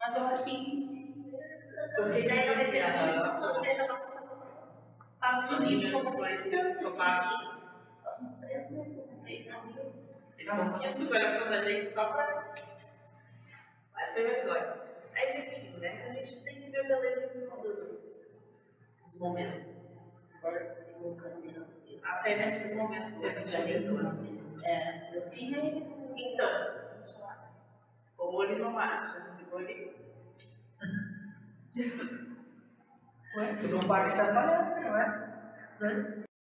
Mas 0.00 0.16
eu 0.16 0.26
acho 0.26 0.44
que 0.44 0.74
isso. 0.76 1.10
Porque 1.96 2.22
Daí 2.22 2.38
ela 2.38 2.54
vai 2.54 2.64
ter 2.64 2.70
que 2.72 2.78
ah, 2.80 3.36
quando 3.38 3.60
veja, 3.62 3.84
passou, 3.84 4.14
passou, 4.14 4.38
passou. 4.38 4.70
Se 6.42 6.54
eu 6.54 6.64
psicopata. 6.66 7.60
Passou 8.02 8.24
uns 8.26 8.36
três 8.40 8.70
meses, 8.70 9.06
eu 9.38 9.44
comprei 9.44 9.44
pra 9.44 9.62
mim. 9.64 9.76
Ele 10.38 10.50
conquista 10.50 11.02
o 11.02 11.06
coração 11.06 11.50
da 11.50 11.62
gente 11.62 11.86
só 11.86 12.12
pra. 12.12 12.54
Vai 13.92 14.06
ser 14.06 14.22
vergonha. 14.22 14.76
Mas 15.12 15.34
enfim, 15.34 15.78
né? 15.78 16.06
A 16.06 16.10
gente 16.10 16.44
tem 16.44 16.54
que 16.54 16.70
ver 16.70 16.88
beleza 16.88 17.30
em 17.36 17.46
todos 17.46 17.78
os, 17.78 18.26
os 19.04 19.20
momentos. 19.20 19.96
Até 22.02 22.36
nesses 22.36 22.76
momentos 22.76 23.14
que 23.14 23.26
a 23.26 23.30
gente 23.30 23.48
já. 23.48 24.68
É, 24.68 25.10
Deus 25.10 25.26
tem. 25.26 26.00
Então, 26.16 26.80
o 28.18 28.34
olho 28.34 28.58
no 28.58 28.70
mar, 28.70 29.10
já 29.12 29.18
desligou 29.20 29.58
ali? 29.58 29.96
Ué, 33.36 33.54
tu 33.54 33.68
não 33.68 33.80
pode 33.80 34.08
estar 34.08 34.34
palestra, 34.34 34.90
não 34.90 34.98
é? 34.98 35.30
Né? 35.80 36.24